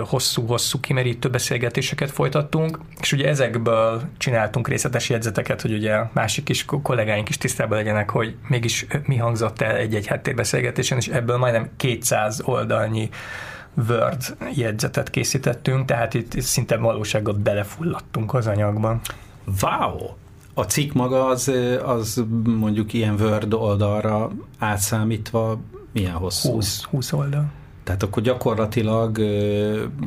hosszú-hosszú 0.06 0.80
kimerítő 0.80 1.30
beszélgetéseket 1.30 2.12
folytattunk, 2.12 2.80
és 3.00 3.12
ugye 3.12 3.28
ezekből 3.28 4.02
csináltunk 4.18 4.68
részletes 4.68 5.10
jegyzeteket, 5.10 5.62
hogy 5.62 5.74
ugye 5.74 5.98
másik 6.14 6.50
is 6.50 6.66
kollégáink 6.82 7.30
is 7.30 7.38
tisztában 7.38 7.78
legyenek, 7.78 8.10
hogy 8.10 8.36
mégis 8.48 8.86
mi 9.06 9.18
hangzott 9.18 9.62
el 9.62 9.76
egy-egy 9.76 10.08
háttérbeszélgetésen, 10.08 10.98
és 10.98 11.08
ebből 11.08 11.38
majdnem 11.38 11.70
200 11.78 12.42
oldalnyi 12.46 13.10
Word 13.90 14.38
jegyzetet 14.56 15.10
készítettünk, 15.10 15.86
tehát 15.86 16.14
itt, 16.14 16.42
szinte 16.42 16.78
valóságot 16.78 17.40
belefulladtunk 17.40 18.34
az 18.34 18.48
anyagban. 18.48 19.02
Wow! 19.62 19.98
A 20.54 20.64
cikk 20.64 20.94
maga 20.94 21.26
az, 21.26 21.52
az 21.86 22.24
mondjuk 22.44 22.94
ilyen 22.94 23.22
Word 23.22 23.54
oldalra 23.54 24.32
átszámítva 24.60 25.60
milyen 25.92 26.14
hosszú? 26.14 26.52
20, 26.52 26.84
20 26.84 27.12
oldal. 27.12 27.52
Tehát 27.84 28.04
akkor 28.04 28.24
gyakorlatilag 28.24 29.18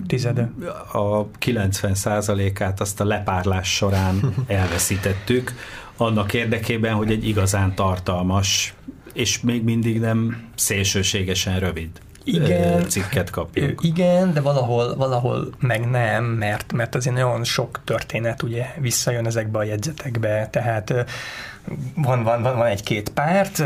Tizede. 0.06 0.52
a 0.92 1.26
90%-át 1.26 2.80
azt 2.80 3.00
a 3.00 3.04
lepárlás 3.04 3.74
során 3.74 4.34
elveszítettük, 4.46 5.52
annak 5.96 6.34
érdekében, 6.34 6.94
hogy 6.94 7.10
egy 7.10 7.28
igazán 7.28 7.74
tartalmas, 7.74 8.74
és 9.12 9.40
még 9.40 9.64
mindig 9.64 10.00
nem 10.00 10.48
szélsőségesen 10.54 11.58
rövid 11.58 11.90
igen, 12.26 12.88
cikket 12.88 13.30
kapjunk. 13.30 13.80
Igen, 13.82 14.32
de 14.32 14.40
valahol, 14.40 14.96
valahol 14.96 15.48
meg 15.58 15.90
nem, 15.90 16.24
mert, 16.24 16.72
mert 16.72 16.94
azért 16.94 17.16
nagyon 17.16 17.44
sok 17.44 17.80
történet 17.84 18.42
ugye 18.42 18.66
visszajön 18.78 19.26
ezekbe 19.26 19.58
a 19.58 19.62
jegyzetekbe, 19.62 20.48
tehát 20.50 20.94
van, 21.94 22.22
van, 22.22 22.42
van, 22.42 22.56
van 22.56 22.66
egy-két 22.66 23.08
párt, 23.08 23.62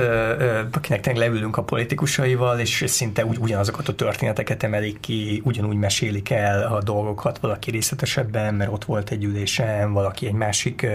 akinek 0.72 1.00
tényleg 1.00 1.28
leülünk 1.28 1.56
a 1.56 1.62
politikusaival, 1.62 2.58
és 2.58 2.84
szinte 2.86 3.24
úgy, 3.24 3.38
ugyanazokat 3.38 3.88
a 3.88 3.94
történeteket 3.94 4.62
emelik 4.62 5.00
ki, 5.00 5.42
ugyanúgy 5.44 5.76
mesélik 5.76 6.30
el 6.30 6.72
a 6.72 6.82
dolgokat, 6.82 7.38
valaki 7.38 7.70
részletesebben, 7.70 8.54
mert 8.54 8.72
ott 8.72 8.84
volt 8.84 9.10
egy 9.10 9.24
ülésen, 9.24 9.92
valaki 9.92 10.26
egy 10.26 10.32
másik 10.32 10.86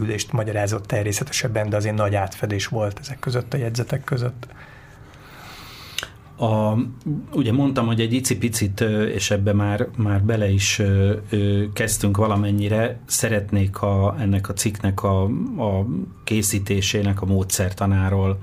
ülést 0.00 0.32
magyarázott 0.32 0.92
el 0.92 1.02
részletesebben, 1.02 1.68
de 1.70 1.76
azért 1.76 1.96
nagy 1.96 2.14
átfedés 2.14 2.66
volt 2.66 2.98
ezek 3.00 3.18
között 3.18 3.54
a 3.54 3.56
jegyzetek 3.56 4.04
között. 4.04 4.46
A, 6.38 6.74
ugye 7.32 7.52
mondtam, 7.52 7.86
hogy 7.86 8.00
egy 8.00 8.12
icipicit, 8.12 8.80
és 9.14 9.30
ebbe 9.30 9.52
már, 9.52 9.88
már 9.96 10.22
bele 10.22 10.50
is 10.50 10.82
kezdtünk 11.72 12.16
valamennyire, 12.16 13.00
szeretnék 13.06 13.82
a, 13.82 14.14
ennek 14.18 14.48
a 14.48 14.52
cikknek 14.52 15.02
a, 15.02 15.22
a 15.58 15.86
készítésének 16.24 17.22
a 17.22 17.26
módszertanáról 17.26 18.38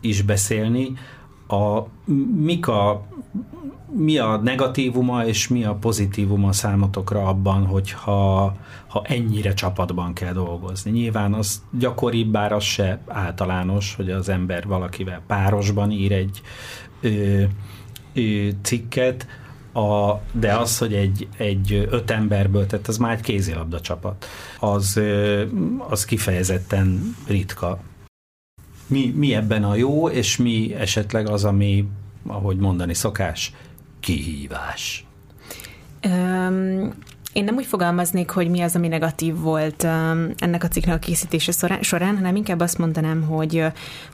is 0.00 0.22
beszélni. 0.22 0.92
A, 1.48 1.80
mik 2.40 2.68
a, 2.68 3.06
mi 3.92 4.18
a 4.18 4.36
negatívuma 4.36 5.24
és 5.24 5.48
mi 5.48 5.64
a 5.64 5.74
pozitívuma 5.74 6.52
számotokra 6.52 7.26
abban, 7.26 7.66
hogyha 7.66 8.56
ha 8.86 9.02
ennyire 9.04 9.54
csapatban 9.54 10.12
kell 10.12 10.32
dolgozni. 10.32 10.90
Nyilván 10.90 11.34
az 11.34 11.62
gyakoribb, 11.70 12.28
bár 12.28 12.52
az 12.52 12.62
se 12.62 13.00
általános, 13.06 13.94
hogy 13.94 14.10
az 14.10 14.28
ember 14.28 14.66
valakivel 14.66 15.22
párosban 15.26 15.90
ír 15.90 16.12
egy 16.12 16.40
ö, 17.00 17.42
ö, 18.14 18.48
cikket, 18.62 19.26
a, 19.76 20.20
de 20.32 20.54
az, 20.54 20.78
hogy 20.78 20.94
egy, 20.94 21.28
egy 21.36 21.86
öt 21.90 22.10
emberből, 22.10 22.66
tehát 22.66 22.88
az 22.88 22.96
már 22.96 23.12
egy 23.12 23.20
kézilabda 23.20 23.80
csapat, 23.80 24.26
az, 24.60 25.00
az 25.88 26.04
kifejezetten 26.04 27.16
ritka. 27.26 27.78
Mi, 28.86 29.12
mi 29.16 29.34
ebben 29.34 29.64
a 29.64 29.74
jó, 29.74 30.08
és 30.08 30.36
mi 30.36 30.74
esetleg 30.74 31.28
az, 31.28 31.44
ami, 31.44 31.88
ahogy 32.26 32.56
mondani 32.56 32.94
szokás, 32.94 33.52
kihívás? 34.00 35.04
Um, 36.04 36.94
én 37.36 37.44
nem 37.44 37.56
úgy 37.56 37.66
fogalmaznék, 37.66 38.30
hogy 38.30 38.50
mi 38.50 38.60
az, 38.60 38.76
ami 38.76 38.88
negatív 38.88 39.36
volt 39.38 39.84
ennek 40.36 40.64
a 40.64 40.68
cikknek 40.68 40.94
a 40.94 40.98
készítése 40.98 41.52
során, 41.80 42.16
hanem 42.16 42.36
inkább 42.36 42.60
azt 42.60 42.78
mondanám, 42.78 43.22
hogy, 43.22 43.64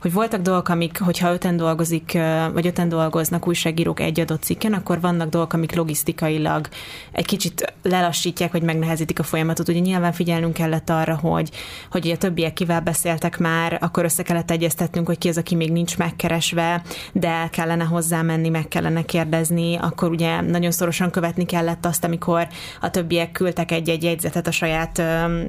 hogy 0.01 0.13
voltak 0.13 0.41
dolgok, 0.41 0.69
amik, 0.69 0.99
hogyha 0.99 1.33
öten 1.33 1.57
dolgozik, 1.57 2.17
vagy 2.53 2.67
öten 2.67 2.89
dolgoznak 2.89 3.47
újságírók 3.47 3.99
egy 3.99 4.19
adott 4.19 4.43
cikken, 4.43 4.73
akkor 4.73 4.99
vannak 4.99 5.29
dolgok, 5.29 5.53
amik 5.53 5.75
logisztikailag 5.75 6.67
egy 7.11 7.25
kicsit 7.25 7.73
lelassítják, 7.83 8.51
hogy 8.51 8.61
megnehezítik 8.61 9.19
a 9.19 9.23
folyamatot. 9.23 9.69
Ugye 9.69 9.79
nyilván 9.79 10.11
figyelnünk 10.11 10.53
kellett 10.53 10.89
arra, 10.89 11.15
hogy, 11.15 11.49
hogy 11.91 12.09
a 12.09 12.17
többiek 12.17 12.53
kivel 12.53 12.81
beszéltek 12.81 13.37
már, 13.37 13.77
akkor 13.81 14.03
össze 14.03 14.23
kellett 14.23 14.51
egyeztetnünk, 14.51 15.07
hogy 15.07 15.17
ki 15.17 15.27
az, 15.27 15.37
aki 15.37 15.55
még 15.55 15.71
nincs 15.71 15.97
megkeresve, 15.97 16.81
de 17.11 17.47
kellene 17.51 17.83
hozzá 17.83 18.21
menni, 18.21 18.49
meg 18.49 18.67
kellene 18.67 19.01
kérdezni, 19.01 19.75
akkor 19.75 20.09
ugye 20.09 20.41
nagyon 20.41 20.71
szorosan 20.71 21.11
követni 21.11 21.45
kellett 21.45 21.85
azt, 21.85 22.03
amikor 22.03 22.47
a 22.81 22.89
többi 22.89 23.11
többiek 23.13 23.31
küldtek 23.31 23.71
egy-egy 23.71 24.03
jegyzetet 24.03 24.47
a 24.47 24.51
saját 24.51 25.01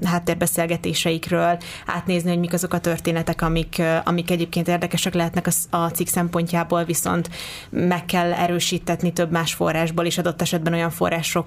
háttérbeszélgetéseikről, 0.04 1.58
átnézni, 1.86 2.28
hogy 2.28 2.38
mik 2.38 2.52
azok 2.52 2.72
a 2.72 2.78
történetek, 2.78 3.42
amik, 3.42 3.82
amik 4.04 4.30
egyébként 4.30 4.68
érdekesek 4.68 5.14
lehetnek 5.14 5.46
a, 5.46 5.76
a 5.76 5.90
cikk 5.90 6.06
szempontjából, 6.06 6.84
viszont 6.84 7.30
meg 7.70 8.04
kell 8.04 8.32
erősítetni 8.32 9.12
több 9.12 9.30
más 9.30 9.54
forrásból, 9.54 10.04
és 10.04 10.18
adott 10.18 10.40
esetben 10.40 10.72
olyan 10.72 10.90
források 10.90 11.46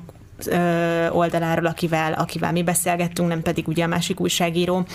oldaláról, 1.10 1.66
akivel, 1.66 2.14
akivel 2.14 2.52
mi 2.52 2.64
beszélgettünk, 2.64 3.28
nem 3.30 3.42
pedig 3.42 3.68
ugye 3.68 3.84
a 3.84 3.88
másik 3.88 4.20
újságíró. 4.20 4.86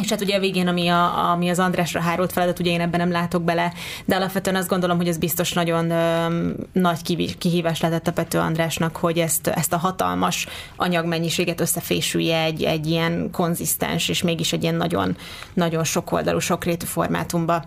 És 0.00 0.10
hát 0.10 0.20
ugye 0.20 0.36
a 0.36 0.40
végén, 0.40 0.66
ami, 0.66 0.88
a, 0.88 1.30
ami 1.30 1.48
az 1.48 1.58
Andrásra 1.58 2.00
hárolt 2.00 2.32
feladat, 2.32 2.58
ugye 2.58 2.70
én 2.70 2.80
ebben 2.80 3.00
nem 3.00 3.10
látok 3.10 3.42
bele, 3.42 3.72
de 4.04 4.16
alapvetően 4.16 4.56
azt 4.56 4.68
gondolom, 4.68 4.96
hogy 4.96 5.08
ez 5.08 5.18
biztos 5.18 5.52
nagyon 5.52 5.90
ö, 5.90 6.26
nagy 6.72 7.36
kihívás 7.38 7.80
lehetett 7.80 8.06
a 8.06 8.12
Pető 8.12 8.38
Andrásnak, 8.38 8.96
hogy 8.96 9.18
ezt, 9.18 9.46
ezt 9.46 9.72
a 9.72 9.76
hatalmas 9.76 10.46
anyagmennyiséget 10.76 11.60
összefésülje 11.60 12.42
egy, 12.42 12.62
egy 12.62 12.86
ilyen 12.86 13.30
konzisztens, 13.32 14.08
és 14.08 14.22
mégis 14.22 14.52
egy 14.52 14.62
ilyen 14.62 14.74
nagyon, 14.74 15.16
nagyon 15.54 15.84
sokoldalú, 15.84 16.38
sokrétű 16.38 16.86
formátumba. 16.86 17.64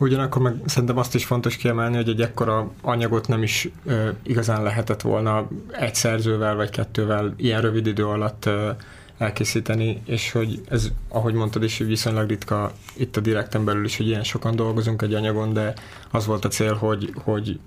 Ugyanakkor 0.00 0.42
meg 0.42 0.54
szerintem 0.64 0.98
azt 0.98 1.14
is 1.14 1.24
fontos 1.24 1.56
kiemelni, 1.56 1.96
hogy 1.96 2.08
egy 2.08 2.20
ekkora 2.20 2.70
anyagot 2.82 3.28
nem 3.28 3.42
is 3.42 3.68
ö, 3.84 4.08
igazán 4.22 4.62
lehetett 4.62 5.00
volna 5.00 5.48
egy 5.70 5.94
szerzővel 5.94 6.54
vagy 6.54 6.70
kettővel 6.70 7.34
ilyen 7.36 7.60
rövid 7.60 7.86
idő 7.86 8.06
alatt 8.06 8.46
ö, 8.46 8.70
elkészíteni, 9.18 10.02
és 10.04 10.32
hogy 10.32 10.60
ez, 10.68 10.88
ahogy 11.08 11.34
mondtad 11.34 11.62
is, 11.62 11.78
viszonylag 11.78 12.28
ritka 12.28 12.72
itt 12.96 13.16
a 13.16 13.20
direkten 13.20 13.64
belül 13.64 13.84
is, 13.84 13.96
hogy 13.96 14.06
ilyen 14.06 14.24
sokan 14.24 14.56
dolgozunk 14.56 15.02
egy 15.02 15.14
anyagon, 15.14 15.52
de 15.52 15.74
az 16.10 16.26
volt 16.26 16.44
a 16.44 16.48
cél, 16.48 16.74
hogy, 16.74 17.12
hogy 17.24 17.58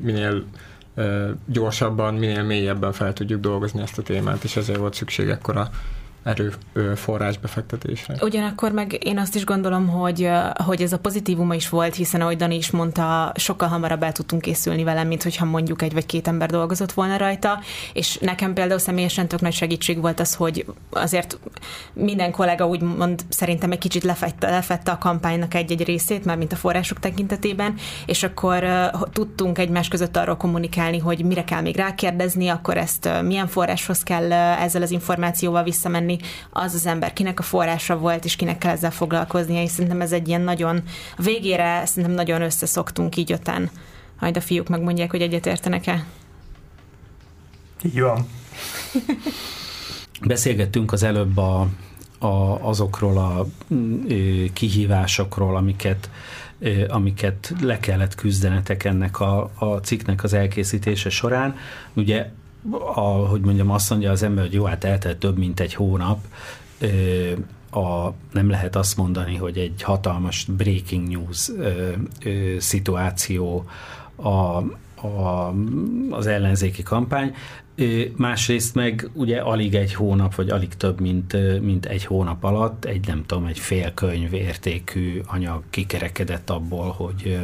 minél 0.00 0.44
gyorsabban, 1.46 2.14
minél 2.14 2.42
mélyebben 2.42 2.92
fel 2.92 3.12
tudjuk 3.12 3.40
dolgozni 3.40 3.80
ezt 3.80 3.98
a 3.98 4.02
témát, 4.02 4.44
és 4.44 4.56
ezért 4.56 4.78
volt 4.78 4.94
szükség 4.94 5.28
ekkora 5.28 5.70
erőforrás 6.24 7.38
befektetésre. 7.38 8.16
Ugyanakkor 8.20 8.72
meg 8.72 9.04
én 9.04 9.18
azt 9.18 9.34
is 9.34 9.44
gondolom, 9.44 9.88
hogy, 9.88 10.30
hogy 10.64 10.82
ez 10.82 10.92
a 10.92 10.98
pozitívuma 10.98 11.54
is 11.54 11.68
volt, 11.68 11.94
hiszen 11.94 12.20
ahogy 12.20 12.36
Dani 12.36 12.56
is 12.56 12.70
mondta, 12.70 13.32
sokkal 13.36 13.68
hamarabb 13.68 14.02
el 14.02 14.12
tudtunk 14.12 14.42
készülni 14.42 14.84
vele, 14.84 15.04
mint 15.04 15.22
hogyha 15.22 15.44
mondjuk 15.44 15.82
egy 15.82 15.92
vagy 15.92 16.06
két 16.06 16.28
ember 16.28 16.50
dolgozott 16.50 16.92
volna 16.92 17.16
rajta, 17.16 17.60
és 17.92 18.18
nekem 18.18 18.52
például 18.54 18.78
személyesen 18.78 19.28
tök 19.28 19.40
nagy 19.40 19.52
segítség 19.52 20.00
volt 20.00 20.20
az, 20.20 20.34
hogy 20.34 20.66
azért 20.90 21.38
minden 21.92 22.30
kollega 22.30 22.66
úgymond 22.66 23.24
szerintem 23.28 23.70
egy 23.70 23.78
kicsit 23.78 24.04
lefette, 24.04 24.50
lefette 24.50 24.90
a 24.90 24.98
kampánynak 24.98 25.54
egy-egy 25.54 25.84
részét, 25.84 26.24
már 26.24 26.36
mint 26.36 26.52
a 26.52 26.56
források 26.56 27.00
tekintetében, 27.00 27.74
és 28.06 28.22
akkor 28.22 28.64
tudtunk 29.12 29.58
egymás 29.58 29.88
között 29.88 30.16
arról 30.16 30.36
kommunikálni, 30.36 30.98
hogy 30.98 31.24
mire 31.24 31.44
kell 31.44 31.60
még 31.60 31.76
rákérdezni, 31.76 32.48
akkor 32.48 32.76
ezt 32.76 33.08
milyen 33.22 33.46
forráshoz 33.46 34.02
kell 34.02 34.32
ezzel 34.32 34.82
az 34.82 34.90
információval 34.90 35.62
visszamenni, 35.62 36.13
ismerni 36.14 36.18
az 36.50 36.74
az 36.74 36.86
ember, 36.86 37.12
kinek 37.12 37.38
a 37.38 37.42
forrása 37.42 37.98
volt, 37.98 38.24
és 38.24 38.36
kinek 38.36 38.58
kell 38.58 38.72
ezzel 38.72 38.90
foglalkoznia, 38.90 39.62
és 39.62 39.70
szerintem 39.70 40.00
ez 40.00 40.12
egy 40.12 40.28
ilyen 40.28 40.40
nagyon, 40.40 40.82
a 41.16 41.22
végére 41.22 41.86
szerintem 41.86 42.12
nagyon 42.12 42.42
összeszoktunk 42.42 43.16
így 43.16 43.32
öten. 43.32 43.70
Majd 44.20 44.36
a 44.36 44.40
fiúk 44.40 44.68
megmondják, 44.68 45.10
hogy 45.10 45.22
egyetértenek-e. 45.22 46.04
Így 47.84 48.00
van. 48.00 48.26
Beszélgettünk 50.26 50.92
az 50.92 51.02
előbb 51.02 51.36
a, 51.36 51.68
a, 52.18 52.68
azokról 52.68 53.18
a 53.18 53.46
kihívásokról, 54.52 55.56
amiket 55.56 56.10
amiket 56.88 57.54
le 57.60 57.80
kellett 57.80 58.14
küzdenetek 58.14 58.84
ennek 58.84 59.20
a, 59.20 59.50
a 59.54 59.76
cikknek 59.76 60.22
az 60.22 60.32
elkészítése 60.32 61.10
során. 61.10 61.56
Ugye 61.92 62.30
a, 62.94 63.00
hogy 63.00 63.40
mondjam, 63.40 63.70
azt 63.70 63.90
mondja 63.90 64.10
az 64.10 64.22
ember, 64.22 64.44
hogy 64.44 64.54
jó, 64.54 64.64
hát 64.64 64.84
eltelt 64.84 65.16
több 65.16 65.38
mint 65.38 65.60
egy 65.60 65.74
hónap, 65.74 66.18
a, 67.70 68.12
nem 68.32 68.50
lehet 68.50 68.76
azt 68.76 68.96
mondani, 68.96 69.36
hogy 69.36 69.58
egy 69.58 69.82
hatalmas 69.82 70.44
breaking 70.44 71.08
news 71.08 71.48
ö, 71.48 71.92
ö, 72.24 72.56
szituáció 72.58 73.64
a, 74.16 74.28
a, 75.06 75.54
az 76.10 76.26
ellenzéki 76.26 76.82
kampány. 76.82 77.34
Másrészt 78.16 78.74
meg 78.74 79.10
ugye 79.12 79.40
alig 79.40 79.74
egy 79.74 79.94
hónap, 79.94 80.34
vagy 80.34 80.50
alig 80.50 80.74
több, 80.74 81.00
mint, 81.00 81.60
mint 81.60 81.86
egy 81.86 82.04
hónap 82.04 82.44
alatt 82.44 82.84
egy 82.84 83.06
nem 83.06 83.24
tudom, 83.26 83.46
egy 83.46 83.58
fél 83.58 83.94
könyv 83.94 84.32
értékű 84.32 85.20
anyag 85.26 85.62
kikerekedett 85.70 86.50
abból, 86.50 86.90
hogy, 86.90 87.38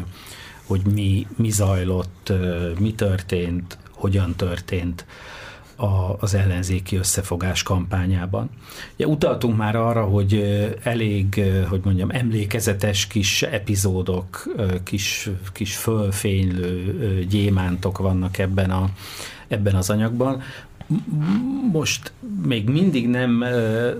hogy 0.64 0.80
mi, 0.94 1.26
mi 1.36 1.50
zajlott, 1.50 2.32
mi 2.78 2.94
történt, 2.94 3.78
hogyan 4.00 4.34
történt 4.36 5.04
a, 5.76 6.16
az 6.18 6.34
ellenzéki 6.34 6.96
összefogás 6.96 7.62
kampányában. 7.62 8.50
Ugye 8.94 9.06
utaltunk 9.06 9.56
már 9.56 9.76
arra, 9.76 10.04
hogy 10.04 10.34
elég, 10.82 11.42
hogy 11.68 11.80
mondjam, 11.84 12.10
emlékezetes 12.10 13.06
kis 13.06 13.42
epizódok, 13.42 14.48
kis, 14.84 15.30
kis 15.52 15.76
fölfénylő 15.76 17.24
gyémántok 17.28 17.98
vannak 17.98 18.38
ebben, 18.38 18.70
a, 18.70 18.88
ebben 19.48 19.74
az 19.74 19.90
anyagban. 19.90 20.42
Most 21.72 22.12
még 22.46 22.68
mindig 22.68 23.08
nem, 23.08 23.44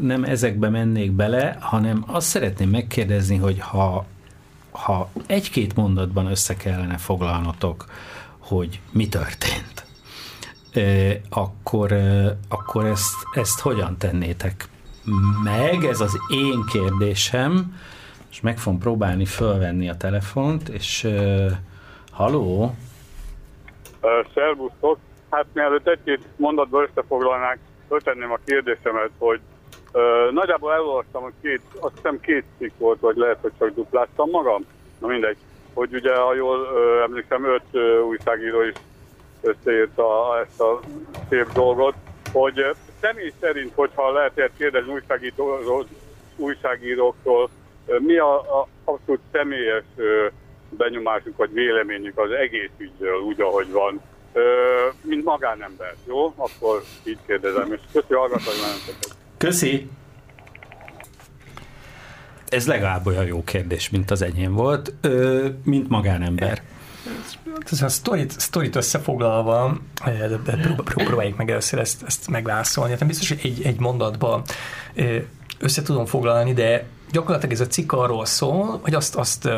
nem 0.01 0.25
ezekbe 0.25 0.69
mennék 0.69 1.13
bele, 1.13 1.57
hanem 1.61 2.05
azt 2.07 2.29
szeretném 2.29 2.69
megkérdezni, 2.69 3.37
hogy 3.37 3.59
ha, 3.59 4.07
ha 4.71 5.11
egy-két 5.27 5.77
mondatban 5.77 6.27
össze 6.27 6.57
kellene 6.57 6.97
foglalnotok, 6.97 7.87
hogy 8.39 8.81
mi 8.91 9.09
történt 9.09 9.80
akkor, 11.31 11.93
akkor 12.49 12.85
ezt, 12.85 13.17
ezt 13.35 13.61
hogyan 13.61 13.99
tennétek 13.99 14.69
meg? 15.45 15.85
Ez 15.85 16.01
az 16.01 16.19
én 16.29 16.65
kérdésem, 16.73 17.75
és 18.31 18.41
meg 18.41 18.59
fogom 18.59 18.79
próbálni 18.79 19.25
fölvenni 19.25 19.89
a 19.89 19.97
telefont, 19.97 20.69
és 20.69 21.09
haló? 22.13 22.75
Uh, 24.03 24.27
szervusztok! 24.35 24.99
Hát 25.31 25.47
mielőtt 25.53 25.89
egy-két 25.89 26.27
mondatba 26.37 26.83
összefoglalnák, 26.83 27.59
föltenném 27.89 28.33
a 28.33 28.39
kérdésemet, 28.45 29.11
hogy 29.19 29.41
uh, 29.93 30.33
nagyjából 30.33 30.73
elolvastam, 30.73 31.23
hogy 31.23 31.33
két, 31.43 31.61
azt 31.81 31.95
hiszem 31.95 32.21
két 32.21 32.45
cikk 32.59 32.73
volt, 32.79 33.01
vagy 33.01 33.17
lehet, 33.17 33.39
hogy 33.41 33.53
csak 33.59 33.75
dupláztam 33.75 34.31
magam. 34.31 34.65
Na 34.99 35.07
mindegy. 35.07 35.37
Hogy 35.75 35.95
ugye, 35.95 36.17
ha 36.17 36.35
jól 36.35 36.59
uh, 36.59 37.03
emlékszem, 37.03 37.45
öt 37.45 37.63
uh, 37.73 38.07
újságíró 38.07 38.63
is 38.63 38.75
összeírta 39.41 40.41
ezt 40.47 40.61
a 40.61 40.81
szép 41.29 41.53
dolgot, 41.53 41.95
hogy 42.33 42.77
személy 43.01 43.33
szerint, 43.41 43.73
hogyha 43.75 44.13
lehet 44.13 44.51
kérdezni 44.57 44.93
újságíróktól, 44.93 45.87
újságíróktól, 46.37 47.51
mi 47.99 48.17
a, 48.17 48.35
a 48.35 48.69
abszolút 48.85 49.21
személyes 49.33 49.85
benyomásuk 50.69 51.37
vagy 51.37 51.53
véleményük 51.53 52.19
az 52.19 52.31
egész 52.31 52.71
ügyről, 52.79 53.21
úgy, 53.21 53.41
ahogy 53.41 53.71
van, 53.71 54.01
mint 55.03 55.25
magánember, 55.25 55.95
jó? 56.07 56.33
Akkor 56.37 56.83
így 57.05 57.19
kérdezem, 57.27 57.73
és 57.73 57.81
köszi 57.93 58.15
hallgatói 58.15 58.55
benneteket. 58.61 59.17
Köszi! 59.37 59.89
Ez 62.49 62.67
legalább 62.67 63.07
olyan 63.07 63.25
jó 63.25 63.45
kérdés, 63.45 63.91
mint 63.91 64.11
az 64.11 64.23
enyém 64.23 64.55
volt, 64.55 64.93
mint 65.65 65.89
magánember. 65.89 66.63
Ez 67.71 67.83
a 67.83 67.89
sztorit, 67.89 68.41
sztorit 68.41 68.77
összefoglalva, 68.77 69.79
próbáljuk 70.85 71.37
meg 71.37 71.51
először 71.51 71.79
ezt, 71.79 72.03
ezt 72.07 72.29
megválaszolni. 72.29 72.91
Hát 72.91 73.07
biztos, 73.07 73.29
hogy 73.29 73.41
egy, 73.43 73.63
egy 73.65 73.81
mondatban 73.81 74.43
össze 75.59 75.83
tudom 75.83 76.07
foglalni, 76.07 76.53
de 76.53 76.85
gyakorlatilag 77.11 77.55
ez 77.55 77.61
a 77.61 77.67
cikk 77.67 77.93
arról 77.93 78.25
szól, 78.25 78.79
hogy 78.83 78.95
azt, 78.95 79.17
azt 79.17 79.49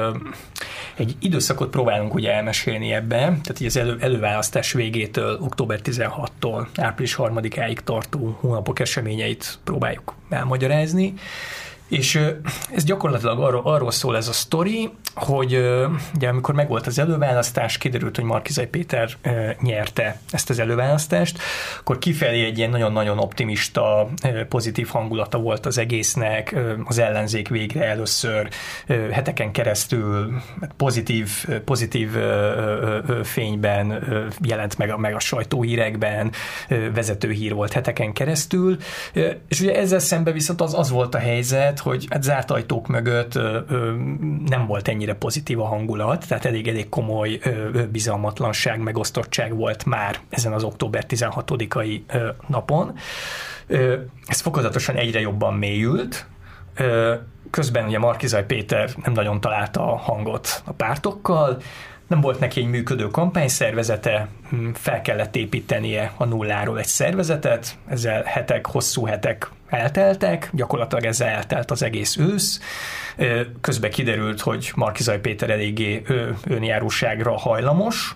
egy 0.94 1.16
időszakot 1.18 1.70
próbálunk 1.70 2.14
ugye 2.14 2.32
elmesélni 2.32 2.92
ebbe, 2.92 3.16
tehát 3.18 3.61
így 3.61 3.66
az 3.66 3.76
elő, 3.76 3.96
előválasztás 4.00 4.72
végétől 4.72 5.38
október 5.40 5.80
16-tól 5.84 6.66
április 6.76 7.16
3-áig 7.18 7.76
tartó 7.76 8.37
hónapok 8.40 8.78
eseményeit 8.80 9.58
próbáljuk 9.64 10.14
elmagyarázni, 10.30 11.14
és 11.92 12.20
ez 12.75 12.84
gyakorlatilag 12.84 13.40
arról, 13.40 13.61
arról 13.64 13.90
szól 13.90 14.16
ez 14.16 14.28
a 14.28 14.32
sztori, 14.32 14.90
hogy 15.14 15.52
ugye 16.14 16.28
amikor 16.28 16.54
megvolt 16.54 16.87
az 16.87 16.99
előválasztás, 16.99 17.78
kiderült, 17.78 18.16
hogy 18.16 18.25
Markizai 18.25 18.66
Péter 18.66 19.11
nyerte 19.61 20.20
ezt 20.30 20.50
az 20.50 20.58
előválasztást, 20.58 21.38
akkor 21.80 21.99
kifelé 21.99 22.44
egy 22.44 22.58
ilyen 22.58 22.70
nagyon-nagyon 22.70 23.18
optimista, 23.18 24.08
pozitív 24.49 24.88
hangulata 24.88 25.38
volt 25.38 25.66
az 25.66 25.78
egésznek, 25.78 26.56
az 26.84 26.99
ellenzék 26.99 27.49
végre 27.49 27.84
először 27.84 28.49
heteken 29.11 29.52
keresztül 29.52 30.42
pozitív, 30.76 31.46
pozitív 31.64 32.11
fényben 33.22 34.04
jelent 34.42 34.78
meg 34.78 34.90
a, 34.90 34.99
meg 34.99 35.14
a 35.14 35.20
sajtóhírekben, 35.20 36.32
vezető 36.94 37.30
hír 37.30 37.54
volt 37.54 37.72
heteken 37.72 38.12
keresztül, 38.12 38.76
és 39.49 39.61
ugye 39.61 39.75
ezzel 39.75 39.99
szemben 39.99 40.32
viszont 40.32 40.61
az, 40.61 40.75
az 40.75 40.90
volt 40.90 41.14
a 41.14 41.18
helyzet, 41.18 41.80
hogy 41.82 42.06
hát 42.10 42.22
zárt 42.22 42.50
ajtók 42.50 42.88
mögött 42.88 43.34
nem 44.46 44.66
volt 44.66 44.88
ennyi 44.88 45.02
ennyire 45.02 45.18
pozitív 45.18 45.60
a 45.60 45.66
hangulat, 45.66 46.28
tehát 46.28 46.44
elég-elég 46.44 46.88
komoly 46.88 47.38
ö, 47.42 47.86
bizalmatlanság, 47.86 48.80
megosztottság 48.80 49.56
volt 49.56 49.84
már 49.84 50.18
ezen 50.28 50.52
az 50.52 50.62
október 50.62 51.04
16-ai 51.08 52.00
ö, 52.06 52.28
napon. 52.46 52.94
Ö, 53.66 53.96
ez 54.26 54.40
fokozatosan 54.40 54.96
egyre 54.96 55.20
jobban 55.20 55.54
mélyült, 55.54 56.26
ö, 56.76 57.14
közben 57.50 57.86
ugye 57.86 57.98
Markizaj 57.98 58.46
Péter 58.46 58.90
nem 59.04 59.12
nagyon 59.12 59.40
találta 59.40 59.92
a 59.92 59.96
hangot 59.96 60.62
a 60.64 60.72
pártokkal, 60.72 61.60
nem 62.12 62.21
volt 62.21 62.40
neki 62.40 62.61
egy 62.61 62.66
működő 62.66 63.07
kampányszervezete, 63.07 64.28
hm, 64.50 64.71
fel 64.75 65.02
kellett 65.02 65.37
építenie 65.37 66.12
a 66.16 66.25
nulláról 66.25 66.78
egy 66.78 66.87
szervezetet, 66.87 67.78
ezzel 67.88 68.23
hetek, 68.23 68.66
hosszú 68.66 69.04
hetek 69.04 69.50
elteltek, 69.69 70.50
gyakorlatilag 70.52 71.04
ezzel 71.04 71.28
eltelt 71.28 71.71
az 71.71 71.83
egész 71.83 72.16
ősz. 72.16 72.61
Közben 73.60 73.91
kiderült, 73.91 74.41
hogy 74.41 74.73
Markizaj 74.75 75.21
Péter 75.21 75.50
eléggé 75.50 76.02
önjáróságra 76.45 77.39
hajlamos, 77.39 78.15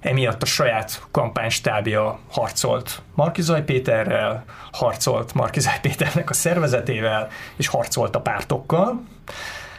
emiatt 0.00 0.42
a 0.42 0.46
saját 0.46 1.02
kampánystábja 1.10 2.18
harcolt 2.30 3.02
Markizaj 3.14 3.64
Péterrel, 3.64 4.44
harcolt 4.72 5.34
Markizaj 5.34 5.78
Péternek 5.80 6.30
a 6.30 6.34
szervezetével, 6.34 7.28
és 7.56 7.66
harcolt 7.66 8.16
a 8.16 8.20
pártokkal. 8.20 9.04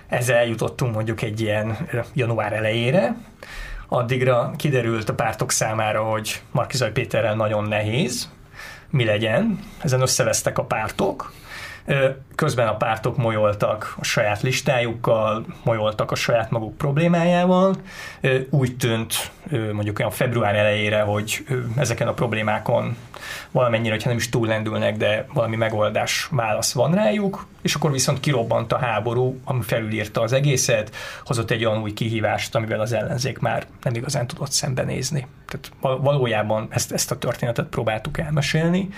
Ezzel 0.07 0.37
eljutottunk 0.37 0.93
mondjuk 0.93 1.21
egy 1.21 1.41
ilyen 1.41 1.77
január 2.13 2.53
elejére, 2.53 3.15
addigra 3.87 4.53
kiderült 4.57 5.09
a 5.09 5.13
pártok 5.13 5.51
számára, 5.51 6.03
hogy 6.03 6.41
Markizaj 6.51 6.91
Péterrel 6.91 7.35
nagyon 7.35 7.67
nehéz, 7.67 8.29
mi 8.89 9.05
legyen, 9.05 9.59
ezen 9.81 10.01
összevesztek 10.01 10.57
a 10.57 10.63
pártok, 10.63 11.33
Közben 12.35 12.67
a 12.67 12.75
pártok 12.75 13.17
molyoltak 13.17 13.95
a 13.99 14.03
saját 14.03 14.41
listájukkal, 14.41 15.45
molyoltak 15.63 16.11
a 16.11 16.15
saját 16.15 16.51
maguk 16.51 16.77
problémájával. 16.77 17.75
Úgy 18.49 18.77
tűnt 18.77 19.31
mondjuk 19.71 19.99
olyan 19.99 20.11
február 20.11 20.55
elejére, 20.55 21.01
hogy 21.01 21.45
ezeken 21.75 22.07
a 22.07 22.13
problémákon 22.13 22.97
valamennyire, 23.51 23.93
hogyha 23.93 24.09
nem 24.09 24.17
is 24.17 24.29
túllendülnek, 24.29 24.97
de 24.97 25.25
valami 25.33 25.55
megoldás 25.55 26.27
válasz 26.31 26.73
van 26.73 26.93
rájuk, 26.93 27.47
és 27.61 27.75
akkor 27.75 27.91
viszont 27.91 28.19
kirobbant 28.19 28.73
a 28.73 28.77
háború, 28.77 29.39
ami 29.43 29.61
felülírta 29.61 30.21
az 30.21 30.33
egészet, 30.33 30.95
hozott 31.25 31.51
egy 31.51 31.65
olyan 31.65 31.81
új 31.81 31.93
kihívást, 31.93 32.55
amivel 32.55 32.79
az 32.79 32.93
ellenzék 32.93 33.39
már 33.39 33.65
nem 33.83 33.95
igazán 33.95 34.27
tudott 34.27 34.51
szembenézni. 34.51 35.27
Tehát 35.45 35.71
valójában 36.01 36.67
ezt, 36.69 36.91
ezt 36.91 37.11
a 37.11 37.17
történetet 37.17 37.67
próbáltuk 37.67 38.17
elmesélni 38.17 38.89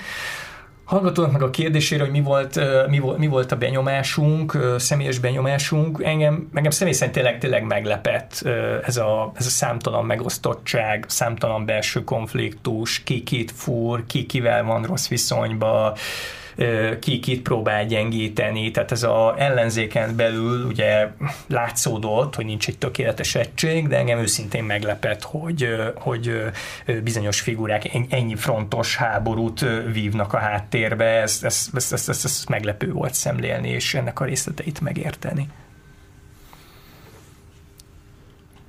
hallgatónak 0.89 1.31
meg 1.31 1.41
a 1.41 1.49
kérdésére, 1.49 2.03
hogy 2.03 2.11
mi 2.11 2.21
volt, 2.21 2.59
mi 2.87 2.99
volt, 2.99 3.17
mi 3.17 3.27
volt 3.27 3.51
a 3.51 3.55
benyomásunk, 3.55 4.57
személyes 4.77 5.19
benyomásunk, 5.19 6.03
engem, 6.03 6.49
engem 6.53 6.71
személy 6.71 6.93
szerint 6.93 7.15
tényleg, 7.15 7.37
tényleg 7.37 7.63
meglepett 7.63 8.41
ez 8.85 8.97
a, 8.97 9.31
ez 9.35 9.45
a 9.45 9.49
számtalan 9.49 10.05
megosztottság, 10.05 11.05
számtalan 11.07 11.65
belső 11.65 12.03
konfliktus, 12.03 13.03
ki 13.03 13.23
kit 13.23 13.51
fúr, 13.51 14.05
ki 14.07 14.25
kivel 14.25 14.63
van 14.63 14.83
rossz 14.83 15.07
viszonyba, 15.07 15.95
ki 16.99 17.19
kit 17.19 17.41
próbál 17.41 17.85
gyengíteni, 17.85 18.71
tehát 18.71 18.91
ez 18.91 19.03
a 19.03 19.35
ellenzéken 19.37 20.15
belül 20.15 20.65
ugye 20.65 21.07
látszódott, 21.47 22.35
hogy 22.35 22.45
nincs 22.45 22.67
egy 22.67 22.77
tökéletes 22.77 23.35
egység, 23.35 23.87
de 23.87 23.97
engem 23.97 24.19
őszintén 24.19 24.63
meglepett, 24.63 25.23
hogy, 25.23 25.67
hogy 25.95 26.43
bizonyos 27.03 27.39
figurák 27.39 27.91
ennyi 28.09 28.35
frontos 28.35 28.95
háborút 28.95 29.65
vívnak 29.91 30.33
a 30.33 30.37
háttérbe, 30.37 31.05
ez, 31.05 31.39
ez, 31.43 31.67
ez, 31.73 31.93
ez, 31.93 32.09
ez, 32.09 32.21
ez 32.23 32.43
meglepő 32.49 32.91
volt 32.91 33.13
szemlélni, 33.13 33.69
és 33.69 33.93
ennek 33.93 34.19
a 34.19 34.25
részleteit 34.25 34.81
megérteni. 34.81 35.47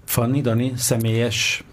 Fanni, 0.05 0.41
Dani, 0.41 0.73
személyes 0.77 1.65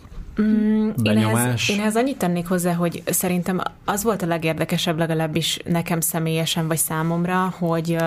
Mm, 0.42 0.90
benyomás? 1.04 1.34
Én 1.34 1.46
ehhez, 1.48 1.70
én 1.70 1.80
ehhez 1.80 1.96
annyit 1.96 2.18
tennék 2.18 2.48
hozzá, 2.48 2.74
hogy 2.74 3.04
szerintem 3.06 3.62
az 3.86 4.04
volt 4.04 4.22
a 4.22 4.26
legérdekesebb 4.26 4.98
legalábbis 4.98 5.60
nekem 5.66 6.00
személyesen, 6.00 6.68
vagy 6.68 6.78
számomra, 6.78 7.54
hogy 7.58 7.98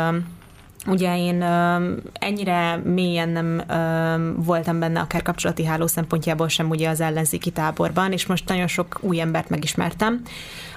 Ugye 0.86 1.18
én 1.18 1.42
ennyire 2.12 2.76
mélyen 2.76 3.28
nem 3.28 3.62
voltam 4.36 4.78
benne 4.78 5.00
akár 5.00 5.22
kapcsolati 5.22 5.64
háló 5.64 5.86
szempontjából 5.86 6.48
sem 6.48 6.68
ugye 6.68 6.88
az 6.88 7.00
ellenzéki 7.00 7.50
táborban, 7.50 8.12
és 8.12 8.26
most 8.26 8.48
nagyon 8.48 8.66
sok 8.66 8.98
új 9.00 9.20
embert 9.20 9.48
megismertem, 9.48 10.22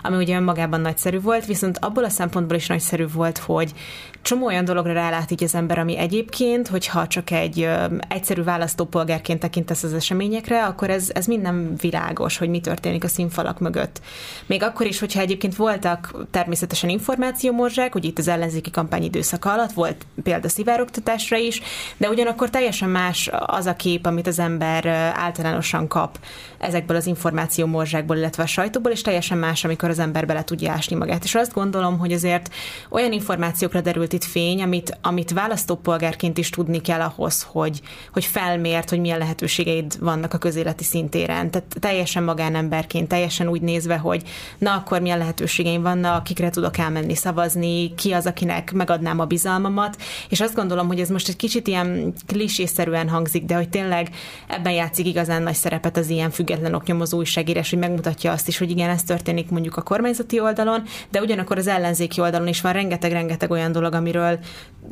ami 0.03 0.15
ugye 0.15 0.35
önmagában 0.35 0.81
nagyszerű 0.81 1.21
volt, 1.21 1.45
viszont 1.45 1.77
abból 1.81 2.03
a 2.03 2.09
szempontból 2.09 2.57
is 2.57 2.67
nagyszerű 2.67 3.05
volt, 3.13 3.37
hogy 3.37 3.73
csomó 4.21 4.45
olyan 4.45 4.65
dologra 4.65 4.93
rálát 4.93 5.31
így 5.31 5.43
az 5.43 5.55
ember, 5.55 5.79
ami 5.79 5.97
egyébként, 5.97 6.67
hogyha 6.67 7.07
csak 7.07 7.31
egy 7.31 7.61
ö, 7.61 7.85
egyszerű 8.07 8.43
választópolgárként 8.43 9.39
tekintesz 9.39 9.83
az 9.83 9.93
eseményekre, 9.93 10.65
akkor 10.65 10.89
ez, 10.89 11.09
ez 11.13 11.25
minden 11.25 11.73
világos, 11.81 12.37
hogy 12.37 12.49
mi 12.49 12.59
történik 12.59 13.03
a 13.03 13.07
színfalak 13.07 13.59
mögött. 13.59 14.01
Még 14.45 14.63
akkor 14.63 14.85
is, 14.85 14.99
hogyha 14.99 15.19
egyébként 15.19 15.55
voltak 15.55 16.25
természetesen 16.31 16.89
információmorzsák, 16.89 17.93
hogy 17.93 18.05
itt 18.05 18.17
az 18.17 18.27
ellenzéki 18.27 18.71
kampány 18.71 19.03
időszaka 19.03 19.51
alatt 19.51 19.71
volt 19.71 20.05
példa 20.23 20.49
szivároktatásra 20.49 21.37
is, 21.37 21.61
de 21.97 22.09
ugyanakkor 22.09 22.49
teljesen 22.49 22.89
más 22.89 23.29
az 23.45 23.65
a 23.65 23.75
kép, 23.75 24.05
amit 24.05 24.27
az 24.27 24.39
ember 24.39 24.85
általánosan 25.15 25.87
kap 25.87 26.17
ezekből 26.63 26.97
az 26.97 27.05
információmorzsákból, 27.05 28.17
illetve 28.17 28.43
a 28.43 28.45
sajtóból, 28.45 28.91
és 28.91 29.01
teljesen 29.01 29.37
más, 29.37 29.63
amikor 29.63 29.89
az 29.89 29.99
ember 29.99 30.25
bele 30.25 30.43
tudja 30.43 30.71
ásni 30.71 30.95
magát. 30.95 31.23
És 31.23 31.35
azt 31.35 31.53
gondolom, 31.53 31.97
hogy 31.97 32.11
azért 32.11 32.53
olyan 32.89 33.11
információkra 33.11 33.81
derült 33.81 34.13
itt 34.13 34.23
fény, 34.23 34.61
amit, 34.61 34.97
amit 35.01 35.31
választópolgárként 35.31 36.37
is 36.37 36.49
tudni 36.49 36.81
kell 36.81 37.01
ahhoz, 37.01 37.47
hogy, 37.51 37.81
hogy 38.13 38.25
felmért, 38.25 38.89
hogy 38.89 38.99
milyen 38.99 39.17
lehetőségeid 39.17 39.99
vannak 39.99 40.33
a 40.33 40.37
közéleti 40.37 40.83
szintéren. 40.83 41.51
Tehát 41.51 41.75
teljesen 41.79 42.23
magánemberként, 42.23 43.07
teljesen 43.07 43.47
úgy 43.47 43.61
nézve, 43.61 43.97
hogy 43.97 44.23
na 44.57 44.73
akkor 44.73 45.01
milyen 45.01 45.17
lehetőségeim 45.17 45.81
vannak, 45.81 46.23
kikre 46.23 46.49
tudok 46.49 46.77
elmenni 46.77 47.15
szavazni, 47.15 47.95
ki 47.95 48.11
az, 48.11 48.25
akinek 48.25 48.71
megadnám 48.71 49.19
a 49.19 49.25
bizalmamat, 49.25 49.97
és 50.29 50.41
azt 50.41 50.55
gondolom, 50.55 50.87
hogy 50.87 50.99
ez 50.99 51.09
most 51.09 51.27
egy 51.27 51.35
kicsit 51.35 51.67
ilyen 51.67 52.13
klisészerűen 52.27 53.09
hangzik, 53.09 53.45
de 53.45 53.55
hogy 53.55 53.69
tényleg 53.69 54.09
ebben 54.47 54.73
játszik 54.73 55.07
igazán 55.07 55.43
nagy 55.43 55.53
szerepet 55.53 55.97
az 55.97 56.09
ilyen 56.09 56.29
független 56.29 56.51
oknyomozó 56.73 57.17
újságírás, 57.17 57.69
hogy 57.69 57.79
megmutatja 57.79 58.31
azt 58.31 58.47
is, 58.47 58.57
hogy 58.57 58.69
igen, 58.69 58.89
ez 58.89 59.03
történik 59.03 59.49
mondjuk 59.49 59.75
a 59.75 59.81
kormányzati 59.81 60.39
oldalon, 60.39 60.83
de 61.09 61.21
ugyanakkor 61.21 61.57
az 61.57 61.67
ellenzéki 61.67 62.21
oldalon 62.21 62.47
is 62.47 62.61
van 62.61 62.73
rengeteg-rengeteg 62.73 63.51
olyan 63.51 63.71
dolog, 63.71 63.93
amiről 63.93 64.39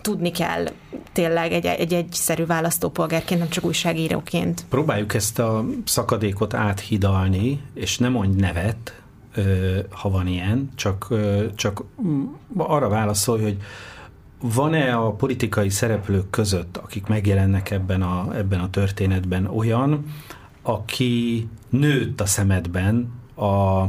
tudni 0.02 0.32
kell 0.32 0.65
tényleg 1.13 1.52
egy, 1.52 1.65
egy 1.65 1.93
egyszerű 1.93 2.45
választópolgárként, 2.45 3.39
nem 3.39 3.50
csak 3.50 3.63
újságíróként. 3.63 4.65
Próbáljuk 4.69 5.13
ezt 5.13 5.39
a 5.39 5.65
szakadékot 5.86 6.54
áthidalni, 6.54 7.62
és 7.74 7.97
nem 7.97 8.12
mondj 8.12 8.39
nevet, 8.39 9.02
ha 9.89 10.10
van 10.10 10.28
ilyen, 10.28 10.69
csak, 10.76 11.08
csak 11.56 11.84
arra 12.58 12.89
válaszolj, 12.89 13.41
hogy 13.41 13.58
van-e 14.41 14.95
a 14.95 15.12
politikai 15.12 15.69
szereplők 15.69 16.30
között, 16.30 16.78
akik 16.78 17.08
megjelennek 17.08 17.71
ebben 17.71 18.02
a, 18.02 18.36
ebben 18.36 18.60
a 18.60 18.69
történetben 18.69 19.45
olyan, 19.45 20.06
aki 20.62 21.47
nőtt 21.69 22.21
a 22.21 22.26
szemedben 22.26 23.12
a, 23.36 23.80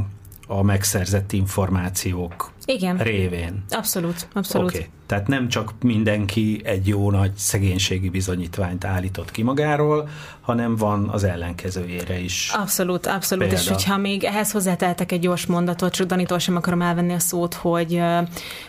a 0.47 0.61
megszerzett 0.63 1.31
információk 1.31 2.51
Igen. 2.65 2.97
révén? 2.97 3.63
Abszolút, 3.69 4.27
abszolút. 4.33 4.69
Okay. 4.69 4.89
Tehát 5.05 5.27
nem 5.27 5.47
csak 5.47 5.73
mindenki 5.81 6.61
egy 6.63 6.87
jó 6.87 7.11
nagy 7.11 7.31
szegénységi 7.35 8.09
bizonyítványt 8.09 8.85
állított 8.85 9.31
ki 9.31 9.41
magáról, 9.41 10.09
hanem 10.41 10.75
van 10.75 11.09
az 11.09 11.23
ellenkezőjére 11.23 12.19
is. 12.19 12.51
Abszolút, 12.55 13.05
abszolút. 13.05 13.43
Példa. 13.43 13.61
És 13.61 13.67
hogyha 13.67 13.97
még 13.97 14.23
ehhez 14.23 14.51
hozzáteltek 14.51 15.11
egy 15.11 15.19
gyors 15.19 15.45
mondatot, 15.45 15.93
csak 15.93 16.07
Danitól 16.07 16.39
sem 16.39 16.55
akarom 16.55 16.81
elvenni 16.81 17.13
a 17.13 17.19
szót, 17.19 17.53
hogy, 17.53 18.01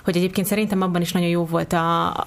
hogy 0.04 0.16
egyébként 0.16 0.46
szerintem 0.46 0.82
abban 0.82 1.00
is 1.00 1.12
nagyon 1.12 1.28
jó 1.28 1.44
volt 1.44 1.72
a, 1.72 2.26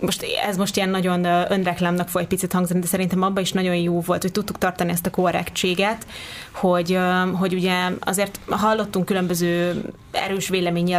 most 0.00 0.26
ez 0.46 0.56
most 0.56 0.76
ilyen 0.76 0.88
nagyon 0.88 1.24
önreklámnak 1.24 2.08
fog 2.08 2.20
egy 2.20 2.26
picit 2.26 2.52
hangzani, 2.52 2.80
de 2.80 2.86
szerintem 2.86 3.22
abban 3.22 3.42
is 3.42 3.52
nagyon 3.52 3.74
jó 3.74 4.00
volt, 4.00 4.22
hogy 4.22 4.32
tudtuk 4.32 4.58
tartani 4.58 4.90
ezt 4.90 5.06
a 5.06 5.10
korrektséget, 5.10 6.06
hogy, 6.50 6.98
hogy 7.32 7.54
ugye 7.54 7.74
azért 8.00 8.40
hallottunk 8.48 9.04
különböző 9.04 9.82
erős 10.10 10.48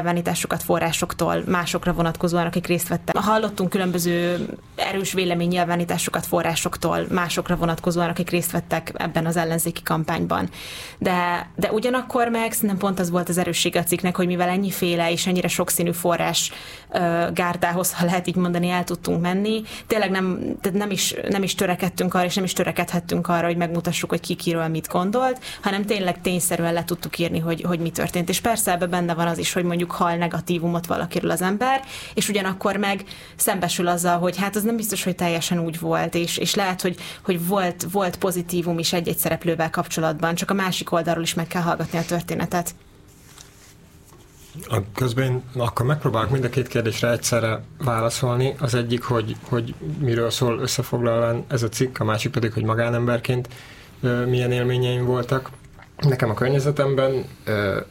véleménynyilvánításokat 0.01 0.63
forrásoktól, 0.63 1.43
másokra 1.47 1.93
vonatkozóan, 1.93 2.45
akik 2.45 2.67
részt 2.67 2.87
vettek. 2.87 3.17
Hallottunk 3.17 3.69
különböző 3.69 4.47
erős 4.75 5.13
véleménynyilvánításokat 5.13 6.25
forrásoktól, 6.25 7.05
másokra 7.09 7.55
vonatkozóan, 7.55 8.09
akik 8.09 8.29
részt 8.29 8.51
vettek 8.51 8.91
ebben 8.93 9.25
az 9.25 9.37
ellenzéki 9.37 9.83
kampányban. 9.83 10.49
De, 10.97 11.49
de 11.55 11.71
ugyanakkor 11.71 12.27
meg 12.27 12.51
szerintem 12.51 12.77
pont 12.77 12.99
az 12.99 13.09
volt 13.09 13.29
az 13.29 13.37
erősség 13.37 13.75
a 13.75 13.83
cikknek, 13.83 14.15
hogy 14.15 14.27
mivel 14.27 14.49
ennyiféle 14.49 15.11
és 15.11 15.27
ennyire 15.27 15.47
sokszínű 15.47 15.91
forrás 15.91 16.51
uh, 16.89 17.33
gárdához, 17.33 17.93
ha 17.93 18.05
lehet 18.05 18.27
így 18.27 18.35
mondani, 18.35 18.69
el 18.69 18.83
tudtunk 18.83 19.21
menni, 19.21 19.61
tényleg 19.87 20.11
nem, 20.11 20.39
tehát 20.61 20.77
nem, 20.77 20.91
is, 20.91 21.15
nem 21.29 21.43
is 21.43 21.55
törekedtünk 21.55 22.13
arra, 22.13 22.25
és 22.25 22.35
nem 22.35 22.43
is 22.43 22.53
törekedhettünk 22.53 23.27
arra, 23.27 23.45
hogy 23.45 23.57
megmutassuk, 23.57 24.09
hogy 24.09 24.19
ki 24.19 24.35
kiről 24.35 24.67
mit 24.67 24.87
gondolt, 24.87 25.39
hanem 25.61 25.85
tényleg 25.85 26.21
tényszerűen 26.21 26.73
le 26.73 26.83
tudtuk 26.83 27.17
írni, 27.17 27.39
hogy, 27.39 27.61
hogy 27.61 27.79
mi 27.79 27.89
történt. 27.89 28.29
És 28.29 28.39
persze 28.39 28.71
ebben 28.71 28.89
benne 28.89 29.13
van 29.13 29.27
az 29.27 29.37
is, 29.37 29.53
hogy 29.53 29.63
mondjuk 29.63 29.90
hal 29.91 30.15
negatívumot 30.15 30.85
valakiről 30.85 31.31
az 31.31 31.41
ember, 31.41 31.83
és 32.13 32.29
ugyanakkor 32.29 32.75
meg 32.75 33.03
szembesül 33.35 33.87
azzal, 33.87 34.19
hogy 34.19 34.37
hát 34.37 34.55
az 34.55 34.63
nem 34.63 34.75
biztos, 34.75 35.03
hogy 35.03 35.15
teljesen 35.15 35.59
úgy 35.59 35.79
volt, 35.79 36.15
és, 36.15 36.37
és 36.37 36.55
lehet, 36.55 36.81
hogy, 36.81 36.97
hogy 37.23 37.47
volt, 37.47 37.85
volt 37.91 38.17
pozitívum 38.17 38.79
is 38.79 38.93
egy-egy 38.93 39.17
szereplővel 39.17 39.69
kapcsolatban, 39.69 40.35
csak 40.35 40.49
a 40.49 40.53
másik 40.53 40.91
oldalról 40.91 41.23
is 41.23 41.33
meg 41.33 41.47
kell 41.47 41.61
hallgatni 41.61 41.97
a 41.97 42.05
történetet. 42.05 42.75
A 44.69 44.77
közben 44.95 45.43
akkor 45.57 45.85
megpróbálok 45.85 46.29
mind 46.29 46.43
a 46.43 46.49
két 46.49 46.67
kérdésre 46.67 47.11
egyszerre 47.11 47.63
válaszolni. 47.77 48.55
Az 48.59 48.73
egyik, 48.73 49.03
hogy, 49.03 49.35
hogy 49.49 49.73
miről 49.99 50.29
szól 50.29 50.59
összefoglalóan 50.59 51.45
ez 51.47 51.63
a 51.63 51.69
cikk, 51.69 51.99
a 51.99 52.03
másik 52.03 52.31
pedig, 52.31 52.53
hogy 52.53 52.63
magánemberként 52.63 53.47
milyen 54.27 54.51
élményeim 54.51 55.05
voltak. 55.05 55.49
Nekem 56.01 56.29
a 56.29 56.33
környezetemben, 56.33 57.25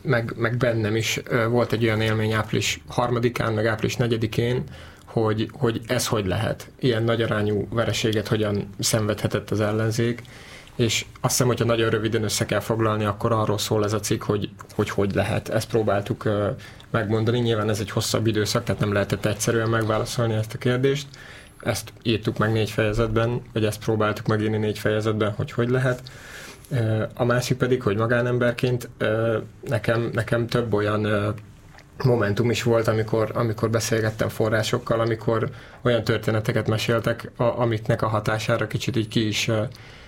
meg, 0.02 0.32
meg 0.36 0.56
bennem 0.56 0.96
is 0.96 1.20
volt 1.48 1.72
egy 1.72 1.84
olyan 1.84 2.00
élmény 2.00 2.32
április 2.32 2.82
harmadikán, 2.88 3.52
meg 3.52 3.66
április 3.66 3.96
negyedikén, 3.96 4.64
hogy, 5.06 5.48
hogy 5.52 5.80
ez 5.86 6.06
hogy 6.06 6.26
lehet. 6.26 6.70
Ilyen 6.78 7.02
nagyarányú 7.02 7.68
vereséget 7.70 8.28
hogyan 8.28 8.68
szenvedhetett 8.78 9.50
az 9.50 9.60
ellenzék, 9.60 10.22
és 10.76 11.04
azt 11.20 11.32
hiszem, 11.32 11.46
hogyha 11.46 11.64
nagyon 11.64 11.90
röviden 11.90 12.22
össze 12.22 12.46
kell 12.46 12.60
foglalni, 12.60 13.04
akkor 13.04 13.32
arról 13.32 13.58
szól 13.58 13.84
ez 13.84 13.92
a 13.92 14.00
cikk, 14.00 14.22
hogy 14.22 14.48
hogy, 14.74 14.90
hogy 14.90 15.14
lehet. 15.14 15.48
Ezt 15.48 15.68
próbáltuk 15.68 16.28
megmondani. 16.90 17.38
Nyilván 17.38 17.68
ez 17.68 17.80
egy 17.80 17.90
hosszabb 17.90 18.26
időszak, 18.26 18.64
tehát 18.64 18.80
nem 18.80 18.92
lehetett 18.92 19.26
egyszerűen 19.26 19.68
megválaszolni 19.68 20.34
ezt 20.34 20.54
a 20.54 20.58
kérdést. 20.58 21.06
Ezt 21.60 21.92
írtuk 22.02 22.38
meg 22.38 22.52
négy 22.52 22.70
fejezetben, 22.70 23.42
vagy 23.52 23.64
ezt 23.64 23.84
próbáltuk 23.84 24.26
megírni 24.26 24.56
négy 24.56 24.78
fejezetben, 24.78 25.32
hogy 25.32 25.52
hogy 25.52 25.68
lehet. 25.68 26.02
A 27.14 27.24
másik 27.24 27.56
pedig, 27.56 27.82
hogy 27.82 27.96
magánemberként 27.96 28.88
nekem, 29.68 30.10
nekem 30.12 30.46
több 30.46 30.72
olyan 30.72 31.34
momentum 32.04 32.50
is 32.50 32.62
volt, 32.62 32.88
amikor, 32.88 33.30
amikor 33.34 33.70
beszélgettem 33.70 34.28
forrásokkal, 34.28 35.00
amikor 35.00 35.50
olyan 35.82 36.04
történeteket 36.04 36.68
meséltek, 36.68 37.30
a, 37.36 37.42
amiknek 37.42 38.02
a 38.02 38.08
hatására 38.08 38.66
kicsit 38.66 38.96
így 38.96 39.08
ki 39.08 39.26
is 39.26 39.50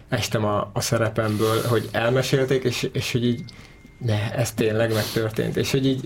estem 0.09 0.45
a, 0.45 0.71
a 0.73 0.81
szerepemből, 0.81 1.63
hogy 1.63 1.89
elmesélték, 1.93 2.65
és, 2.65 2.89
és 2.93 3.13
hogy 3.13 3.25
így 3.25 3.45
ne, 3.99 4.35
ez 4.35 4.53
tényleg 4.53 4.93
megtörtént, 4.93 5.57
és 5.57 5.71
hogy 5.71 5.87
így 5.87 6.05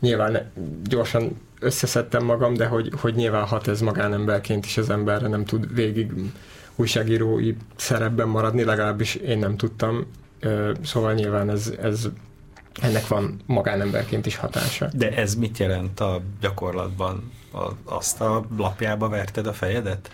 nyilván 0.00 0.52
gyorsan 0.84 1.40
összeszedtem 1.60 2.24
magam, 2.24 2.54
de 2.54 2.66
hogy, 2.66 2.92
hogy 3.00 3.14
nyilván 3.14 3.44
hat 3.44 3.68
ez 3.68 3.80
magánemberként 3.80 4.64
is 4.64 4.76
az 4.76 4.90
emberre 4.90 5.28
nem 5.28 5.44
tud 5.44 5.74
végig 5.74 6.12
újságírói 6.78 7.54
szerepben 7.76 8.28
maradni, 8.28 8.64
legalábbis 8.64 9.14
én 9.14 9.38
nem 9.38 9.56
tudtam, 9.56 10.06
szóval 10.82 11.14
nyilván 11.14 11.50
ez, 11.50 11.72
ez 11.82 12.08
ennek 12.82 13.06
van 13.06 13.40
magánemberként 13.46 14.26
is 14.26 14.36
hatása. 14.36 14.88
De 14.92 15.16
ez 15.16 15.34
mit 15.34 15.58
jelent 15.58 16.00
a 16.00 16.20
gyakorlatban? 16.40 17.32
azt 17.84 18.20
a 18.20 18.44
lapjába 18.56 19.08
verted 19.08 19.46
a 19.46 19.52
fejedet? 19.52 20.10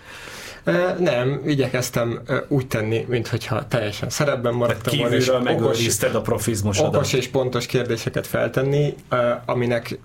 Nem, 0.98 1.42
igyekeztem 1.46 2.20
úgy 2.48 2.66
tenni, 2.66 3.06
mintha 3.08 3.68
teljesen 3.68 4.08
szerepben 4.10 4.54
maradtam 4.54 4.98
volna, 4.98 5.14
és 5.14 5.28
okos, 5.28 6.02
a 6.02 6.20
profizmosodat. 6.20 6.94
Okos 6.94 7.12
és 7.12 7.28
pontos 7.28 7.66
kérdéseket 7.66 8.26
feltenni, 8.26 8.94
aminek 9.44 9.98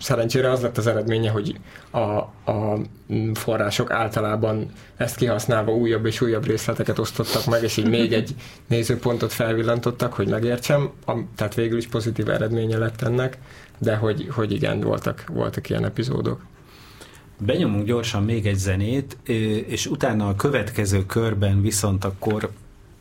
szerencsére 0.00 0.50
az 0.50 0.60
lett 0.60 0.78
az 0.78 0.86
eredménye, 0.86 1.30
hogy 1.30 1.56
a, 1.90 2.00
a 2.00 2.78
források 3.34 3.90
általában 3.90 4.72
ezt 4.96 5.16
kihasználva 5.16 5.72
újabb 5.72 6.06
és 6.06 6.20
újabb 6.20 6.46
részleteket 6.46 6.98
osztottak 6.98 7.44
meg, 7.44 7.62
és 7.62 7.76
így 7.76 7.88
még 7.88 8.12
egy 8.12 8.34
nézőpontot 8.68 9.32
felvillantottak, 9.32 10.12
hogy 10.12 10.28
megértsem, 10.28 10.90
tehát 11.36 11.54
végül 11.54 11.78
is 11.78 11.86
pozitív 11.86 12.28
eredménye 12.28 12.78
lett 12.78 13.02
ennek, 13.02 13.38
de 13.78 13.96
hogy, 13.96 14.28
hogy 14.30 14.52
igen, 14.52 14.80
voltak, 14.80 15.24
voltak 15.32 15.68
ilyen 15.68 15.84
epizódok. 15.84 16.40
Benyomunk 17.44 17.86
gyorsan 17.86 18.24
még 18.24 18.46
egy 18.46 18.58
zenét, 18.58 19.16
és 19.66 19.86
utána 19.86 20.28
a 20.28 20.36
következő 20.36 21.06
körben 21.06 21.62
viszont 21.62 22.04
akkor 22.04 22.50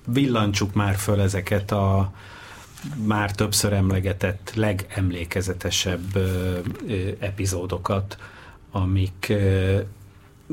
villancsuk 0.08 0.74
már 0.74 0.96
föl 0.96 1.22
ezeket 1.22 1.72
a 1.72 2.14
már 3.06 3.32
többször 3.32 3.74
emlegetett 3.74 4.52
legemlékezetesebb 4.56 6.18
epizódokat, 7.20 8.18
amik, 8.72 9.34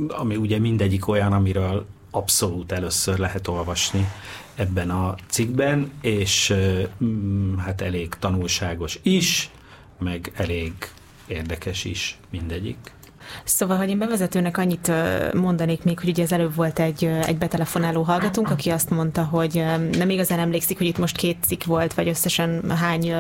ami 0.09 0.37
ugye 0.37 0.59
mindegyik 0.59 1.09
olyan, 1.09 1.33
amiről 1.33 1.87
abszolút 2.11 2.73
először 2.73 3.19
lehet 3.19 3.49
olvasni 3.49 4.09
ebben 4.55 4.91
a 4.91 5.15
cikkben, 5.27 5.91
és 6.01 6.55
hát 7.59 7.81
elég 7.81 8.09
tanulságos 8.19 8.99
is, 9.03 9.51
meg 9.99 10.33
elég 10.37 10.73
érdekes 11.27 11.85
is 11.85 12.19
mindegyik. 12.31 12.97
Szóval, 13.45 13.77
hogy 13.77 13.89
én 13.89 13.99
bevezetőnek 13.99 14.59
annyit 14.59 14.93
mondanék 15.35 15.85
még, 15.85 15.99
hogy 16.01 16.09
ugye 16.09 16.23
ez 16.23 16.33
előbb 16.33 16.55
volt 16.55 16.79
egy, 16.79 17.05
egy 17.05 17.39
betelefonáló 17.39 18.03
hallgatónk, 18.03 18.51
aki 18.51 18.71
azt 18.71 18.91
mondta, 18.91 19.25
hogy 19.25 19.65
nem 19.93 20.11
igazán 20.11 20.39
emlékszik, 20.39 20.79
hogy 20.79 20.87
itt 20.87 20.99
most 20.99 21.17
két 21.17 21.37
cikk 21.47 21.65
volt, 21.65 21.95
vagy 21.95 22.09
összesen 22.09 22.71
hány, 22.71 23.13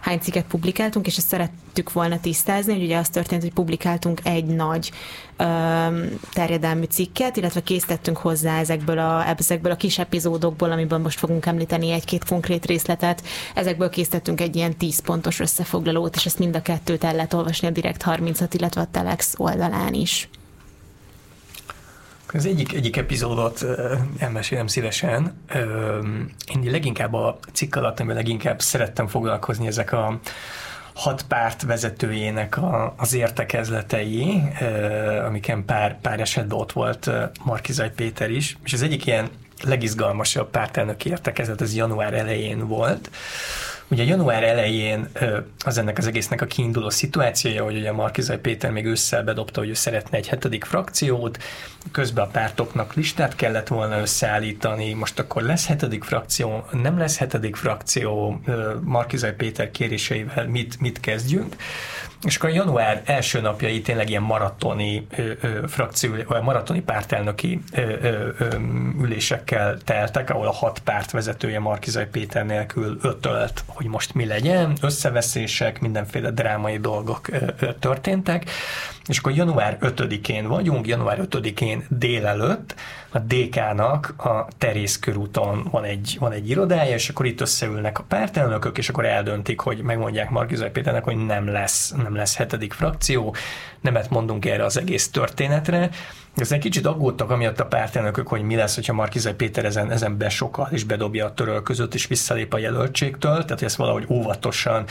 hány 0.00 0.18
cikket 0.18 0.44
publikáltunk, 0.44 1.06
és 1.06 1.16
ezt 1.16 1.28
szerettük 1.28 1.92
volna 1.92 2.20
tisztázni, 2.20 2.72
hogy 2.72 2.82
ugye 2.82 2.98
az 2.98 3.08
történt, 3.08 3.42
hogy 3.42 3.52
publikáltunk 3.52 4.20
egy 4.24 4.44
nagy 4.44 4.92
terjedelmű 6.32 6.84
cikket, 6.84 7.36
illetve 7.36 7.62
készítettünk 7.62 8.16
hozzá 8.16 8.58
ezekből 8.58 8.98
a, 8.98 9.28
ezekből 9.38 9.72
a 9.72 9.76
kis 9.76 9.98
epizódokból, 9.98 10.70
amiből 10.70 10.98
most 10.98 11.18
fogunk 11.18 11.46
említeni 11.46 11.90
egy-két 11.90 12.24
konkrét 12.24 12.66
részletet, 12.66 13.22
ezekből 13.54 13.88
készítettünk 13.88 14.40
egy 14.40 14.56
ilyen 14.56 14.76
10 14.76 14.98
pontos 15.00 15.40
összefoglalót, 15.40 16.16
és 16.16 16.26
ezt 16.26 16.38
mind 16.38 16.56
a 16.56 16.62
kettőt 16.62 17.04
el 17.04 17.14
lehet 17.14 17.34
olvasni 17.34 17.68
a 17.68 17.70
Direkt 17.70 18.02
30-at, 18.06 18.50
illetve 18.52 18.80
a 18.80 18.88
Telex 18.90 19.34
oldalán 19.36 19.94
is. 19.94 20.28
Az 22.34 22.46
egyik, 22.46 22.72
egyik 22.72 22.96
epizódot 22.96 23.66
elmesélem 24.18 24.66
szívesen. 24.66 25.42
Én 26.54 26.70
leginkább 26.70 27.12
a 27.12 27.38
cikk 27.52 27.74
alatt, 27.74 28.00
amivel 28.00 28.16
leginkább 28.16 28.60
szerettem 28.60 29.06
foglalkozni 29.06 29.66
ezek 29.66 29.92
a 29.92 30.20
hat 30.94 31.24
párt 31.28 31.62
vezetőjének 31.62 32.56
a, 32.56 32.94
az 32.96 33.14
értekezletei, 33.14 34.42
amiken 35.26 35.64
pár, 35.64 36.00
pár 36.00 36.20
esetben 36.20 36.58
ott 36.58 36.72
volt 36.72 37.10
Markizaj 37.44 37.92
Péter 37.92 38.30
is, 38.30 38.56
és 38.64 38.72
az 38.72 38.82
egyik 38.82 39.06
ilyen 39.06 39.28
legizgalmasabb 39.62 40.50
pártelnöki 40.50 41.08
értekezlet 41.08 41.60
az 41.60 41.74
január 41.74 42.14
elején 42.14 42.66
volt, 42.66 43.10
Ugye 43.92 44.04
január 44.04 44.42
elején 44.42 45.08
az 45.64 45.78
ennek 45.78 45.98
az 45.98 46.06
egésznek 46.06 46.40
a 46.40 46.46
kiinduló 46.46 46.90
szituációja, 46.90 47.64
hogy 47.64 47.76
ugye 47.76 47.92
Markizai 47.92 48.36
Péter 48.36 48.70
még 48.70 48.84
ősszel 48.84 49.22
bedobta, 49.22 49.60
hogy 49.60 49.68
ő 49.68 49.74
szeretne 49.74 50.16
egy 50.16 50.28
hetedik 50.28 50.64
frakciót, 50.64 51.38
közben 51.90 52.24
a 52.24 52.28
pártoknak 52.28 52.94
listát 52.94 53.36
kellett 53.36 53.68
volna 53.68 54.00
összeállítani, 54.00 54.92
most 54.92 55.18
akkor 55.18 55.42
lesz 55.42 55.66
hetedik 55.66 56.04
frakció, 56.04 56.64
nem 56.70 56.98
lesz 56.98 57.18
hetedik 57.18 57.56
frakció, 57.56 58.40
Markizai 58.80 59.32
Péter 59.32 59.70
kéréseivel 59.70 60.46
mit, 60.46 60.80
mit 60.80 61.00
kezdjünk. 61.00 61.56
És 62.22 62.36
akkor 62.36 62.48
a 62.48 62.52
január 62.52 63.02
első 63.04 63.40
napjai 63.40 63.80
tényleg 63.80 64.08
ilyen 64.08 64.22
maratoni 64.22 65.06
ö, 65.16 65.30
ö, 65.40 65.66
frakció, 65.66 66.14
vagy 66.26 66.42
maratoni 66.42 66.80
pártelnöki 66.80 67.60
ö, 67.72 67.80
ö, 67.80 68.28
ö, 68.38 68.46
ülésekkel 69.00 69.78
teltek, 69.84 70.30
ahol 70.30 70.46
a 70.46 70.52
hat 70.52 70.78
párt 70.78 71.10
vezetője 71.10 71.58
Markizai 71.58 72.04
Péter 72.04 72.46
nélkül 72.46 72.98
ötölt, 73.02 73.64
hogy 73.82 73.90
most 73.90 74.14
mi 74.14 74.26
legyen, 74.26 74.76
összeveszések, 74.80 75.80
mindenféle 75.80 76.30
drámai 76.30 76.78
dolgok 76.78 77.28
történtek, 77.78 78.50
és 79.06 79.18
akkor 79.18 79.32
január 79.32 79.78
5-én 79.80 80.46
vagyunk, 80.48 80.86
január 80.86 81.18
5-én 81.30 81.84
délelőtt 81.88 82.74
a 83.12 83.18
DK-nak 83.18 84.14
a 84.16 84.46
Terész 84.58 84.98
körúton 84.98 85.68
van 85.70 85.84
egy, 85.84 86.16
van 86.20 86.32
egy 86.32 86.50
irodája, 86.50 86.94
és 86.94 87.08
akkor 87.08 87.26
itt 87.26 87.40
összeülnek 87.40 87.98
a 87.98 88.04
pártelnökök, 88.08 88.78
és 88.78 88.88
akkor 88.88 89.04
eldöntik, 89.04 89.60
hogy 89.60 89.82
megmondják 89.82 90.30
Markizai 90.30 90.70
Péternek, 90.70 91.04
hogy 91.04 91.16
nem 91.16 91.46
lesz, 91.46 91.90
nem 91.90 92.14
lesz 92.14 92.36
hetedik 92.36 92.72
frakció, 92.72 93.34
nemet 93.80 94.10
mondunk 94.10 94.44
erre 94.44 94.64
az 94.64 94.78
egész 94.78 95.10
történetre, 95.10 95.90
egy 96.34 96.58
kicsit 96.58 96.86
aggódtak 96.86 97.30
amiatt 97.30 97.60
a 97.60 97.66
pártelnökök, 97.66 98.28
hogy 98.28 98.42
mi 98.42 98.54
lesz, 98.54 98.74
hogyha 98.74 98.92
Markizai 98.92 99.32
Péter 99.32 99.64
ezen, 99.64 99.90
ezen 99.90 100.16
besokal 100.16 100.68
és 100.70 100.84
bedobja 100.84 101.26
a 101.26 101.34
törölközött 101.34 101.94
és 101.94 102.06
visszalép 102.06 102.54
a 102.54 102.58
jelöltségtől, 102.58 103.44
tehát 103.44 103.62
ezt 103.62 103.76
valahogy 103.76 104.06
óvatosan, 104.08 104.84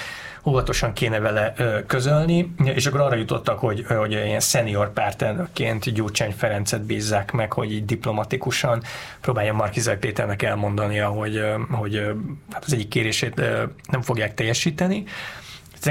óvatosan 0.45 0.93
kéne 0.93 1.19
vele 1.19 1.53
közölni, 1.87 2.55
és 2.63 2.85
akkor 2.85 2.99
arra 2.99 3.15
jutottak, 3.15 3.59
hogy, 3.59 3.85
hogy 3.87 4.11
ilyen 4.11 4.39
senior 4.39 4.93
pártelnökként 4.93 5.93
Gyurcsány 5.93 6.33
Ferencet 6.37 6.81
bízzák 6.81 7.31
meg, 7.31 7.53
hogy 7.53 7.71
így 7.71 7.85
diplomatikusan. 8.11 8.83
Próbálja 9.21 9.53
Markizai 9.53 9.95
Péternek 9.95 10.41
elmondania, 10.41 11.07
hogy, 11.07 11.41
hogy 11.71 12.05
hát 12.51 12.63
az 12.65 12.73
egyik 12.73 12.87
kérését 12.87 13.41
nem 13.89 14.01
fogják 14.01 14.33
teljesíteni. 14.33 15.03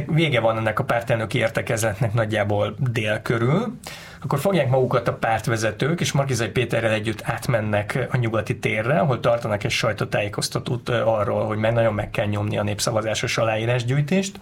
Vége 0.06 0.40
van 0.40 0.56
ennek 0.56 0.78
a 0.78 0.84
pártelnöki 0.84 1.38
értekezletnek 1.38 2.12
nagyjából 2.12 2.74
dél 2.78 3.22
körül, 3.22 3.78
akkor 4.22 4.38
fogják 4.38 4.68
magukat 4.68 5.08
a 5.08 5.14
pártvezetők, 5.14 6.00
és 6.00 6.12
Markizai 6.12 6.48
Péterrel 6.48 6.92
együtt 6.92 7.22
átmennek 7.24 8.06
a 8.10 8.16
nyugati 8.16 8.58
térre, 8.58 8.98
ahol 8.98 9.20
tartanak 9.20 9.64
egy 9.64 9.70
sajtótájékoztatót 9.70 10.88
arról, 10.88 11.46
hogy 11.46 11.58
meg 11.58 11.72
nagyon 11.72 11.94
meg 11.94 12.10
kell 12.10 12.26
nyomni 12.26 12.58
a 12.58 12.62
népszavazásos 12.62 13.38
aláírásgyűjtést, 13.38 14.38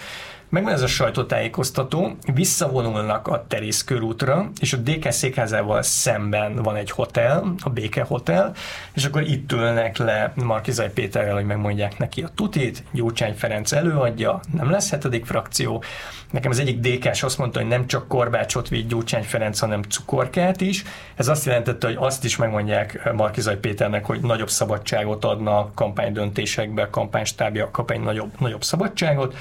Megvan 0.51 0.73
ez 0.73 0.83
a 0.83 0.87
sajtótájékoztató, 0.87 2.17
visszavonulnak 2.35 3.29
a 3.29 3.45
Terész 3.49 3.85
körútra, 3.85 4.51
és 4.61 4.73
a 4.73 4.77
DK 4.77 5.11
székházával 5.11 5.83
szemben 5.83 6.63
van 6.63 6.77
egy 6.77 6.91
hotel, 6.91 7.55
a 7.63 7.71
Béke 7.71 8.03
Hotel, 8.03 8.53
és 8.93 9.05
akkor 9.05 9.23
itt 9.23 9.53
ülnek 9.53 9.97
le 9.97 10.33
Markizai 10.35 10.89
Péterrel, 10.89 11.35
hogy 11.35 11.45
megmondják 11.45 11.99
neki 11.99 12.23
a 12.23 12.31
tutit, 12.35 12.83
Gyurcsány 12.93 13.35
Ferenc 13.35 13.73
előadja, 13.73 14.41
nem 14.53 14.71
lesz 14.71 14.91
hetedik 14.91 15.27
frakció. 15.27 15.83
Nekem 16.31 16.51
az 16.51 16.59
egyik 16.59 16.81
dk 16.81 17.23
azt 17.23 17.39
mondta, 17.39 17.59
hogy 17.59 17.69
nem 17.69 17.87
csak 17.87 18.09
Korbácsot 18.09 18.69
vitt 18.69 18.89
Gyurcsány 18.89 19.25
Ferenc, 19.25 19.59
hanem 19.59 19.83
cukorkát 19.83 20.61
is. 20.61 20.83
Ez 21.17 21.29
azt 21.29 21.47
jelentette, 21.47 21.87
hogy 21.87 21.97
azt 21.99 22.25
is 22.25 22.37
megmondják 22.37 23.13
Markizai 23.13 23.57
Péternek, 23.57 24.05
hogy 24.05 24.21
nagyobb 24.21 24.51
szabadságot 24.51 25.25
adna 25.25 25.71
kampánydöntésekbe, 25.75 26.89
kampánystábja 26.91 27.71
kap 27.71 27.91
egy 27.91 28.01
nagyobb, 28.01 28.31
nagyobb 28.39 28.63
szabadságot. 28.63 29.35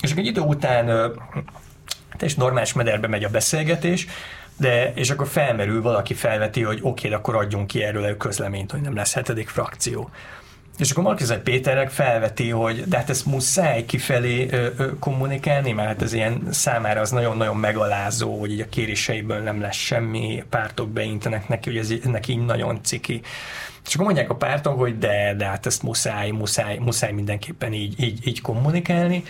És 0.00 0.12
egy 0.12 0.26
idő 0.26 0.40
után 0.40 1.12
és 2.22 2.34
normális 2.34 2.72
mederbe 2.72 3.08
megy 3.08 3.24
a 3.24 3.28
beszélgetés, 3.28 4.06
de, 4.56 4.92
és 4.94 5.10
akkor 5.10 5.26
felmerül, 5.26 5.82
valaki 5.82 6.14
felveti, 6.14 6.62
hogy 6.62 6.78
oké, 6.82 7.06
okay, 7.06 7.18
akkor 7.18 7.36
adjunk 7.36 7.66
ki 7.66 7.82
erről 7.82 8.04
a 8.04 8.16
közleményt, 8.16 8.70
hogy 8.70 8.80
nem 8.80 8.94
lesz 8.94 9.14
hetedik 9.14 9.48
frakció. 9.48 10.10
És 10.78 10.90
akkor 10.90 11.02
Markizai 11.02 11.38
Péterek 11.38 11.90
felveti, 11.90 12.50
hogy 12.50 12.84
de 12.84 12.96
hát 12.96 13.10
ezt 13.10 13.26
muszáj 13.26 13.84
kifelé 13.84 14.48
ö, 14.50 14.68
ö, 14.76 14.98
kommunikálni, 14.98 15.72
mert 15.72 15.88
hát 15.88 16.02
ez 16.02 16.12
ilyen 16.12 16.48
számára 16.50 17.00
az 17.00 17.10
nagyon-nagyon 17.10 17.56
megalázó, 17.56 18.38
hogy 18.38 18.52
így 18.52 18.60
a 18.60 18.68
kéréseiből 18.68 19.38
nem 19.38 19.60
lesz 19.60 19.76
semmi, 19.76 20.44
pártok 20.50 20.88
beintenek 20.88 21.48
neki, 21.48 21.68
hogy 21.68 21.78
ez 21.78 21.92
neki 22.10 22.32
így 22.32 22.44
nagyon 22.44 22.78
ciki. 22.82 23.20
És 23.86 23.94
akkor 23.94 24.06
mondják 24.06 24.30
a 24.30 24.34
pártok, 24.34 24.78
hogy 24.78 24.98
de, 24.98 25.34
de 25.36 25.44
hát 25.44 25.66
ezt 25.66 25.82
muszáj, 25.82 26.30
muszáj, 26.30 26.78
muszáj 26.78 27.12
mindenképpen 27.12 27.72
így, 27.72 28.02
így, 28.02 28.26
így 28.26 28.40
kommunikálni. 28.40 29.22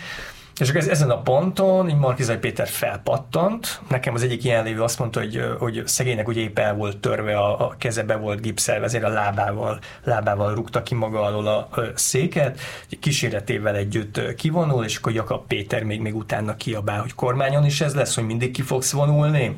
És 0.59 0.69
akkor 0.69 0.81
ez, 0.81 0.87
ezen 0.87 1.09
a 1.09 1.21
ponton 1.21 1.89
így 1.89 1.95
Markizai 1.95 2.37
Péter 2.37 2.67
felpattant. 2.67 3.81
Nekem 3.89 4.13
az 4.13 4.23
egyik 4.23 4.43
ilyen 4.43 4.63
lévő 4.63 4.81
azt 4.81 4.99
mondta, 4.99 5.19
hogy, 5.19 5.41
hogy 5.59 5.83
szegénynek 5.85 6.27
ugye 6.27 6.41
épp 6.41 6.59
el 6.59 6.75
volt 6.75 6.97
törve, 6.97 7.37
a, 7.37 7.67
a 7.67 7.75
keze 7.77 8.03
be 8.03 8.15
volt 8.15 8.41
gipszelve, 8.41 8.85
ezért 8.85 9.03
a 9.03 9.09
lábával, 9.09 9.79
lábával 10.03 10.53
rúgta 10.53 10.83
ki 10.83 10.95
maga 10.95 11.21
alól 11.21 11.47
a, 11.47 11.57
a 11.57 11.81
széket, 11.95 12.59
kíséretével 12.99 13.75
együtt 13.75 14.35
kivonul, 14.35 14.83
és 14.83 14.97
akkor 14.97 15.13
Jakab 15.13 15.47
Péter 15.47 15.83
még, 15.83 16.01
még 16.01 16.15
utána 16.15 16.55
kiabál, 16.55 17.01
hogy 17.01 17.13
kormányon 17.13 17.65
is 17.65 17.81
ez 17.81 17.95
lesz, 17.95 18.15
hogy 18.15 18.25
mindig 18.25 18.51
ki 18.51 18.61
fogsz 18.61 18.91
vonulni. 18.91 19.55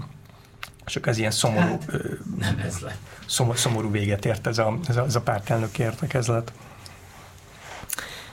Akkor 0.96 1.08
ez 1.08 1.18
ilyen 1.18 1.32
szomorú, 1.32 1.68
hát, 1.68 1.92
nem 2.40 2.62
ez 2.66 2.80
lett. 2.80 2.98
Szomorú, 3.26 3.58
szomorú 3.58 3.92
véget 3.92 4.26
ért 4.26 4.48
ez 4.48 4.58
a, 4.58 4.78
ez 4.88 4.98
a, 4.98 5.04
ez 5.06 5.16
a 5.16 5.22
pártelnök 5.22 5.80
értekezlet. 5.80 6.52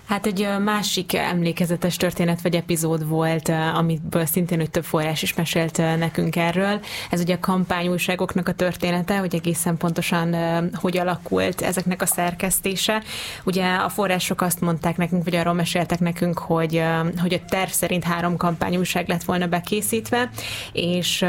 Hát 0.07 0.27
egy 0.27 0.49
másik 0.64 1.14
emlékezetes 1.14 1.97
történet 1.97 2.40
vagy 2.40 2.55
epizód 2.55 3.09
volt, 3.09 3.49
amiből 3.75 4.27
szintén 4.27 4.59
hogy 4.59 4.71
több 4.71 4.85
forrás 4.85 5.23
is 5.23 5.35
mesélt 5.35 5.77
nekünk 5.77 6.37
erről. 6.37 6.81
Ez 7.11 7.21
ugye 7.21 7.35
a 7.35 7.40
kampányújságoknak 7.40 8.49
a 8.49 8.53
története, 8.53 9.19
hogy 9.19 9.35
egészen 9.35 9.77
pontosan 9.77 10.37
hogy 10.75 10.99
alakult 10.99 11.61
ezeknek 11.61 12.03
a 12.03 12.07
szerkesztése. 12.07 13.03
Ugye 13.45 13.75
a 13.75 13.88
források 13.88 14.40
azt 14.40 14.61
mondták 14.61 14.97
nekünk, 14.97 15.25
vagy 15.25 15.35
arról 15.35 15.55
meséltek 15.55 16.01
nekünk, 16.01 16.38
hogy, 16.38 16.83
hogy 17.21 17.35
a 17.35 17.45
terv 17.49 17.71
szerint 17.71 18.05
három 18.05 18.37
kampányújság 18.37 19.09
lett 19.09 19.25
volna 19.25 19.47
bekészítve, 19.47 20.31
és, 20.73 21.25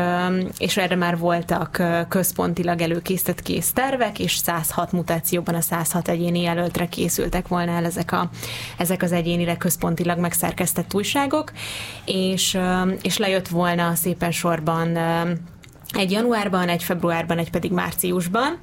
és 0.58 0.78
erre 0.78 0.96
már 0.96 1.18
voltak 1.18 1.82
központilag 2.10 2.82
előkészített 2.82 3.42
kész 3.42 3.72
tervek, 3.72 4.20
és 4.20 4.36
106 4.36 4.92
mutációban 4.92 5.56
a 5.56 5.62
106 5.62 6.08
egyéni 6.08 6.42
jelöltre 6.42 6.86
készültek 6.86 7.48
volna 7.48 7.72
el 7.72 7.86
ezek 7.86 8.12
a 8.12 8.30
ezek 8.78 9.02
az 9.02 9.12
egyénileg 9.12 9.58
központilag 9.58 10.20
megszerkesztett 10.20 10.94
újságok, 10.94 11.52
és, 12.06 12.58
és 13.02 13.18
lejött 13.18 13.48
volna 13.48 13.96
szépen 13.96 14.32
sorban 14.32 14.98
egy 15.94 16.12
januárban, 16.12 16.70
egy 16.70 16.84
februárban, 16.84 17.38
egy 17.38 17.50
pedig 17.50 17.72
márciusban. 17.72 18.60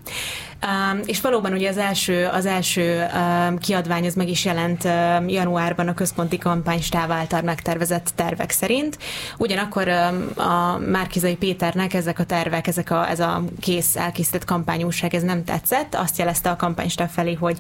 Um, 0.65 1.01
és 1.07 1.21
valóban 1.21 1.53
ugye 1.53 1.69
az 1.69 1.79
első, 1.79 2.29
az 2.33 2.47
első 2.47 3.07
um, 3.15 3.59
kiadvány 3.59 4.07
az 4.07 4.15
meg 4.15 4.29
is 4.29 4.45
jelent 4.45 4.85
um, 4.85 5.29
januárban 5.29 5.89
a 5.89 5.95
központi 5.95 6.39
kampánystáv 6.39 7.11
által 7.11 7.43
megtervezett 7.43 8.13
tervek 8.15 8.51
szerint. 8.51 8.99
Ugyanakkor 9.39 9.89
um, 9.89 10.47
a 10.47 10.79
Márkizai 10.79 11.37
Péternek 11.37 11.95
ezek 11.95 12.19
a 12.19 12.25
tervek, 12.25 12.67
ezek 12.67 12.91
a, 12.91 13.09
ez 13.11 13.21
a 13.21 13.43
kész, 13.61 13.97
elkészített 13.97 14.45
kampányúság, 14.45 15.15
ez 15.15 15.23
nem 15.23 15.45
tetszett. 15.45 15.95
Azt 15.95 16.19
jelezte 16.19 16.51
a 16.51 16.57
kampánystáv 16.57 17.11
felé, 17.11 17.35
hogy 17.35 17.59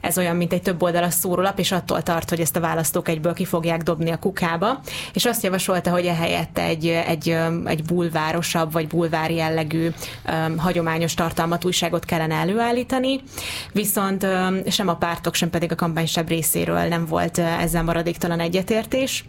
ez 0.00 0.18
olyan, 0.18 0.36
mint 0.36 0.52
egy 0.52 0.62
több 0.62 0.82
oldalas 0.82 1.14
szórólap, 1.14 1.58
és 1.58 1.72
attól 1.72 2.02
tart, 2.02 2.28
hogy 2.28 2.40
ezt 2.40 2.56
a 2.56 2.60
választók 2.60 3.08
egyből 3.08 3.34
ki 3.34 3.44
fogják 3.44 3.82
dobni 3.82 4.10
a 4.10 4.18
kukába. 4.18 4.80
És 5.12 5.24
azt 5.24 5.42
javasolta, 5.42 5.90
hogy 5.90 6.06
ehelyett 6.06 6.58
egy, 6.58 6.86
egy, 6.86 7.36
egy 7.64 7.82
bulvárosabb, 7.84 8.72
vagy 8.72 8.86
bulvár 8.86 9.30
jellegű 9.30 9.88
um, 10.46 10.58
hagyományos 10.58 11.14
tartalmat 11.14 11.64
újságot 11.64 12.04
kellene 12.04 12.36
előállítani, 12.38 13.20
viszont 13.72 14.26
sem 14.68 14.88
a 14.88 14.96
pártok, 14.96 15.34
sem 15.34 15.50
pedig 15.50 15.72
a 15.72 15.74
kampánysebb 15.74 16.28
részéről 16.28 16.82
nem 16.82 17.06
volt 17.06 17.38
ezzel 17.38 17.82
maradéktalan 17.82 18.40
egyetértés. 18.40 19.24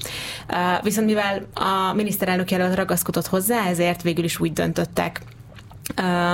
Viszont 0.82 1.08
mivel 1.08 1.48
a 1.54 1.94
miniszterelnök 1.94 2.52
jelölt 2.52 2.76
ragaszkodott 2.76 3.28
hozzá, 3.28 3.68
ezért 3.68 4.02
végül 4.02 4.24
is 4.24 4.40
úgy 4.40 4.54
döntöttek, 4.54 5.22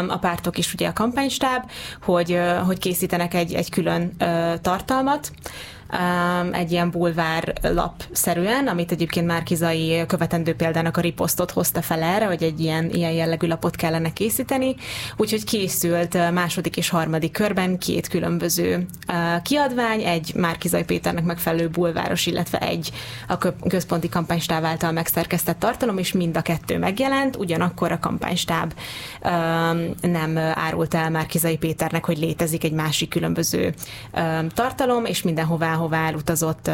a 0.07 0.17
pártok 0.17 0.57
is, 0.57 0.73
ugye 0.73 0.87
a 0.87 0.93
kampánystáb, 0.93 1.69
hogy, 2.01 2.39
hogy 2.65 2.79
készítenek 2.79 3.33
egy, 3.33 3.53
egy 3.53 3.69
külön 3.69 4.11
tartalmat, 4.61 5.31
egy 6.51 6.71
ilyen 6.71 6.91
bulvár 6.91 7.53
lap-szerűen, 7.61 8.67
amit 8.67 8.91
egyébként 8.91 9.25
Márkizai 9.25 10.03
követendő 10.07 10.55
példának 10.55 10.97
a 10.97 11.01
riposztot 11.01 11.51
hozta 11.51 11.81
fel 11.81 12.01
erre, 12.01 12.25
hogy 12.25 12.43
egy 12.43 12.59
ilyen, 12.59 12.89
ilyen 12.89 13.11
jellegű 13.11 13.47
lapot 13.47 13.75
kellene 13.75 14.13
készíteni, 14.13 14.75
úgyhogy 15.17 15.43
készült 15.43 16.31
második 16.31 16.77
és 16.77 16.89
harmadik 16.89 17.31
körben 17.31 17.77
két 17.77 18.07
különböző 18.07 18.85
kiadvány, 19.43 20.01
egy 20.01 20.31
Márkizai 20.35 20.83
Péternek 20.83 21.23
megfelelő 21.23 21.69
bulváros, 21.69 22.25
illetve 22.25 22.59
egy 22.59 22.91
a 23.27 23.37
központi 23.67 24.09
kampánystáv 24.09 24.65
által 24.65 24.91
megszerkesztett 24.91 25.59
tartalom, 25.59 25.97
és 25.97 26.11
mind 26.11 26.37
a 26.37 26.41
kettő 26.41 26.77
megjelent, 26.77 27.35
ugyanakkor 27.35 27.91
a 27.91 27.99
kampánystáb 27.99 28.73
nem 30.01 30.37
árult 30.37 30.93
el 30.93 31.09
Márkizai 31.09 31.57
Péternek, 31.57 32.05
hogy 32.05 32.17
létezik 32.17 32.63
egy 32.63 32.71
másik 32.71 33.09
különböző 33.09 33.73
tartalom, 34.53 35.05
és 35.05 35.21
mindenhová, 35.21 35.73
hová 35.85 36.07
elutazott 36.07 36.67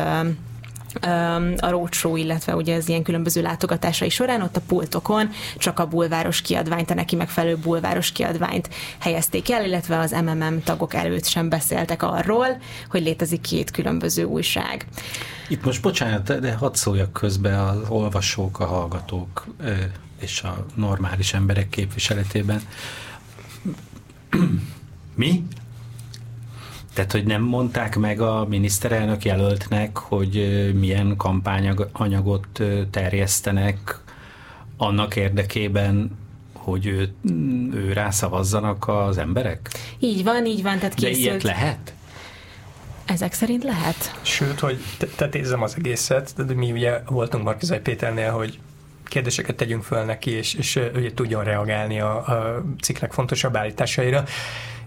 a 1.57 1.69
roadshow, 1.69 2.15
illetve 2.15 2.55
ugye 2.55 2.75
az 2.75 2.89
ilyen 2.89 3.03
különböző 3.03 3.41
látogatásai 3.41 4.09
során 4.09 4.41
ott 4.41 4.57
a 4.57 4.61
pultokon 4.67 5.29
csak 5.57 5.79
a 5.79 5.87
bulváros 5.87 6.41
kiadványt, 6.41 6.91
a 6.91 6.93
neki 6.93 7.15
megfelelő 7.15 7.57
bulváros 7.57 8.11
kiadványt 8.11 8.69
helyezték 8.99 9.51
el, 9.51 9.65
illetve 9.65 9.99
az 9.99 10.11
MMM 10.11 10.63
tagok 10.63 10.93
előtt 10.93 11.25
sem 11.25 11.49
beszéltek 11.49 12.03
arról, 12.03 12.47
hogy 12.89 13.01
létezik 13.01 13.41
két 13.41 13.71
különböző 13.71 14.23
újság. 14.23 14.85
Itt 15.47 15.65
most 15.65 15.81
bocsánat, 15.81 16.39
de 16.39 16.53
hadd 16.53 16.73
szóljak 16.73 17.13
közbe 17.13 17.63
az 17.63 17.77
olvasók, 17.89 18.59
a 18.59 18.65
hallgatók 18.65 19.47
és 20.19 20.41
a 20.41 20.65
normális 20.75 21.33
emberek 21.33 21.69
képviseletében. 21.69 22.61
Mi? 25.15 25.43
Tehát, 26.93 27.11
hogy 27.11 27.25
nem 27.25 27.41
mondták 27.41 27.95
meg 27.95 28.21
a 28.21 28.45
miniszterelnök 28.49 29.25
jelöltnek, 29.25 29.97
hogy 29.97 30.35
milyen 30.79 31.15
kampányanyagot 31.17 32.61
terjesztenek 32.89 33.99
annak 34.77 35.15
érdekében, 35.15 36.17
hogy 36.53 36.85
ő, 36.85 37.13
ő 37.73 37.93
rászavazzanak 37.93 38.87
az 38.87 39.17
emberek? 39.17 39.69
Így 39.99 40.23
van, 40.23 40.45
így 40.45 40.63
van. 40.63 40.79
Tehát 40.79 40.93
készült... 40.93 41.15
De 41.15 41.21
ilyet 41.21 41.43
lehet? 41.43 41.93
Ezek 43.05 43.33
szerint 43.33 43.63
lehet. 43.63 44.19
Sőt, 44.21 44.59
hogy 44.59 44.79
tetézzem 45.15 45.61
az 45.61 45.75
egészet, 45.77 46.45
de 46.45 46.53
mi 46.53 46.71
ugye 46.71 47.01
voltunk 47.05 47.43
Markizai 47.43 47.79
Péternél, 47.79 48.31
hogy 48.31 48.59
kérdéseket 49.03 49.55
tegyünk 49.55 49.83
föl 49.83 50.03
neki, 50.03 50.31
és, 50.31 50.53
és 50.53 50.79
ugye 50.95 51.13
tudjon 51.13 51.43
reagálni 51.43 51.99
a, 51.99 52.15
a 52.15 52.63
cikk 52.81 52.97
legfontosabb 52.97 53.55
állításaira 53.55 54.23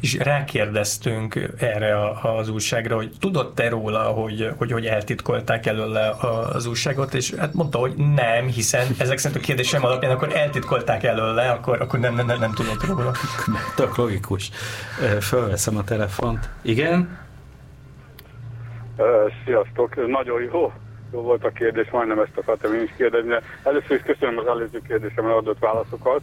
és 0.01 0.19
rákérdeztünk 0.19 1.39
erre 1.59 2.11
az 2.23 2.49
újságra, 2.49 2.97
hogy 2.97 3.11
tudott-e 3.21 3.69
róla, 3.69 4.03
hogy, 4.03 4.51
hogy, 4.57 4.73
hogy 4.73 4.87
eltitkolták 4.87 5.67
előle 5.67 6.15
az 6.53 6.67
újságot, 6.67 7.15
és 7.15 7.35
hát 7.35 7.55
mondta, 7.55 7.79
hogy 7.79 7.95
nem, 7.97 8.47
hiszen 8.47 8.87
ezek 8.99 9.19
szerint 9.19 9.41
a 9.41 9.45
kérdésem 9.45 9.85
alapján 9.85 10.13
akkor 10.13 10.37
eltitkolták 10.37 11.05
előle, 11.05 11.51
akkor, 11.51 11.81
akkor 11.81 11.99
nem, 11.99 12.15
nem, 12.15 12.27
nem, 12.27 12.39
nem 12.39 12.53
tudott 12.53 12.87
róla. 12.87 13.13
Tök 13.77 13.97
logikus. 13.97 14.51
Fölveszem 15.21 15.77
a 15.77 15.85
telefont. 15.85 16.51
Igen? 16.63 17.19
Sziasztok, 19.45 20.09
nagyon 20.09 20.43
jó. 20.43 20.73
Jó 21.13 21.21
volt 21.21 21.45
a 21.45 21.51
kérdés, 21.51 21.91
majdnem 21.91 22.19
ezt 22.19 22.37
akartam 22.37 22.75
én 22.75 22.83
is 22.83 22.95
kérdezni. 22.97 23.35
Először 23.63 23.97
is 23.97 24.03
köszönöm 24.03 24.39
az 24.39 24.47
előző 24.47 24.81
kérdésemre 24.89 25.35
adott 25.35 25.59
válaszokat 25.59 26.21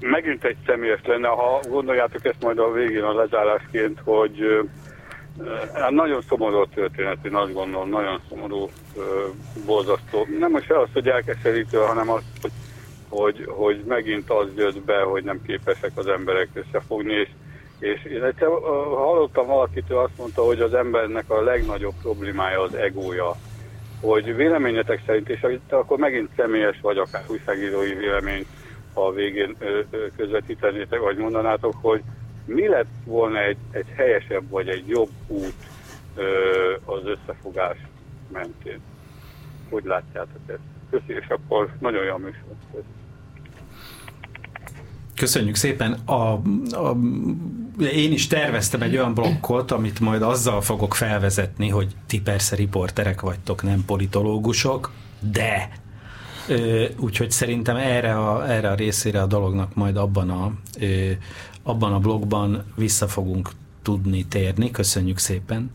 megint 0.00 0.44
egy 0.44 0.56
személyes 0.66 1.00
lenne, 1.04 1.28
ha 1.28 1.60
gondoljátok 1.68 2.24
ezt 2.24 2.42
majd 2.42 2.58
a 2.58 2.72
végén 2.72 3.02
a 3.02 3.14
lezárásként, 3.14 4.00
hogy 4.04 4.66
Hát 5.74 5.90
nagyon 5.90 6.22
szomorú 6.28 6.64
történet, 6.66 7.24
én 7.24 7.34
azt 7.34 7.52
gondolom, 7.52 7.88
nagyon 7.88 8.20
szomorú, 8.28 8.70
borzasztó. 9.66 10.26
Nem 10.38 10.50
most 10.50 10.70
az, 10.70 10.88
hogy 10.92 11.08
elkeserítő, 11.08 11.78
hanem 11.78 12.10
az, 12.10 12.22
hogy, 12.40 12.52
hogy, 13.08 13.44
hogy 13.46 13.82
megint 13.86 14.30
az 14.30 14.46
jött 14.56 14.82
be, 14.84 15.02
hogy 15.02 15.24
nem 15.24 15.42
képesek 15.46 15.90
az 15.94 16.06
emberek 16.06 16.48
összefogni, 16.52 17.12
és, 17.12 17.28
és 17.78 18.04
én 18.04 18.24
egyszer 18.24 18.48
hallottam 18.94 19.46
valakitől 19.46 19.98
azt 19.98 20.18
mondta, 20.18 20.42
hogy 20.42 20.60
az 20.60 20.74
embernek 20.74 21.30
a 21.30 21.42
legnagyobb 21.42 21.94
problémája 22.02 22.62
az 22.62 22.74
egója. 22.74 23.34
Hogy 24.00 24.36
véleményetek 24.36 25.02
szerint, 25.06 25.28
és 25.28 25.46
akkor 25.68 25.98
megint 25.98 26.30
személyes 26.36 26.78
vagy 26.82 26.98
akár 26.98 27.24
újságírói 27.28 27.94
vélemény, 27.94 28.46
a 29.06 29.12
végén 29.12 29.56
közvetítenétek, 30.16 31.00
vagy 31.00 31.16
mondanátok, 31.16 31.74
hogy 31.80 32.02
mi 32.44 32.68
lett 32.68 32.90
volna 33.04 33.42
egy, 33.42 33.56
egy 33.70 33.86
helyesebb 33.96 34.48
vagy 34.48 34.68
egy 34.68 34.88
jobb 34.88 35.10
út 35.26 35.54
az 36.84 37.00
összefogás 37.04 37.76
mentén? 38.32 38.80
Hogy 39.70 39.84
látjátok 39.84 40.40
ezt? 40.46 40.58
Köszi, 40.90 41.12
és 41.20 41.26
akkor 41.28 41.72
nagyon 41.80 42.04
jó 42.04 42.16
műsor. 42.16 42.56
Köszönjük 45.16 45.54
szépen. 45.54 45.92
A, 45.92 46.32
a, 46.70 46.96
én 47.92 48.12
is 48.12 48.26
terveztem 48.26 48.82
egy 48.82 48.96
olyan 48.96 49.14
blokkot, 49.14 49.70
amit 49.70 50.00
majd 50.00 50.22
azzal 50.22 50.60
fogok 50.60 50.94
felvezetni, 50.94 51.68
hogy 51.68 51.96
ti 52.06 52.20
persze 52.20 52.56
riporterek 52.56 53.20
vagytok, 53.20 53.62
nem 53.62 53.84
politológusok, 53.86 54.92
de 55.32 55.68
úgyhogy 56.98 57.30
szerintem 57.30 57.76
erre 57.76 58.18
a, 58.18 58.50
erre 58.50 58.70
a 58.70 58.74
részére 58.74 59.22
a 59.22 59.26
dolognak 59.26 59.74
majd 59.74 59.96
abban 59.96 60.30
a, 60.30 60.52
abban 61.62 61.92
a 61.92 61.98
blogban 61.98 62.64
vissza 62.76 63.08
fogunk 63.08 63.50
tudni 63.82 64.26
térni. 64.26 64.70
Köszönjük 64.70 65.18
szépen! 65.18 65.70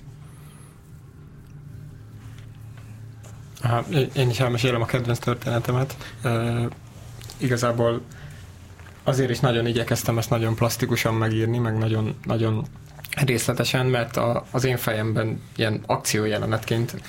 Én 4.14 4.30
is 4.30 4.40
elmesélem 4.40 4.82
a 4.82 4.86
kedvenc 4.86 5.20
történetemet. 5.20 6.16
Igazából 7.38 8.02
azért 9.04 9.30
is 9.30 9.40
nagyon 9.40 9.68
igyekeztem 9.68 10.18
ezt 10.18 10.30
nagyon 10.30 10.56
plastikusan 10.56 11.14
megírni, 11.14 11.58
meg 11.58 11.78
nagyon, 11.78 12.16
nagyon 12.24 12.66
részletesen, 13.26 13.86
mert 13.86 14.18
a, 14.18 14.46
az 14.52 14.64
én 14.64 14.78
fejemben 14.78 15.42
ilyen 15.56 15.84
akciójelenetként 15.86 17.02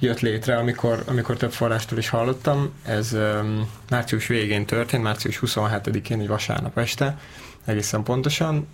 jött 0.00 0.20
létre, 0.20 0.56
amikor, 0.56 1.02
amikor 1.06 1.36
több 1.36 1.52
forrástól 1.52 1.98
is 1.98 2.08
hallottam. 2.08 2.72
Ez 2.84 3.12
um, 3.12 3.70
március 3.90 4.26
végén 4.26 4.66
történt, 4.66 5.02
március 5.02 5.40
27-én, 5.46 6.20
egy 6.20 6.28
vasárnap 6.28 6.78
este, 6.78 7.18
egészen 7.64 8.02
pontosan, 8.02 8.68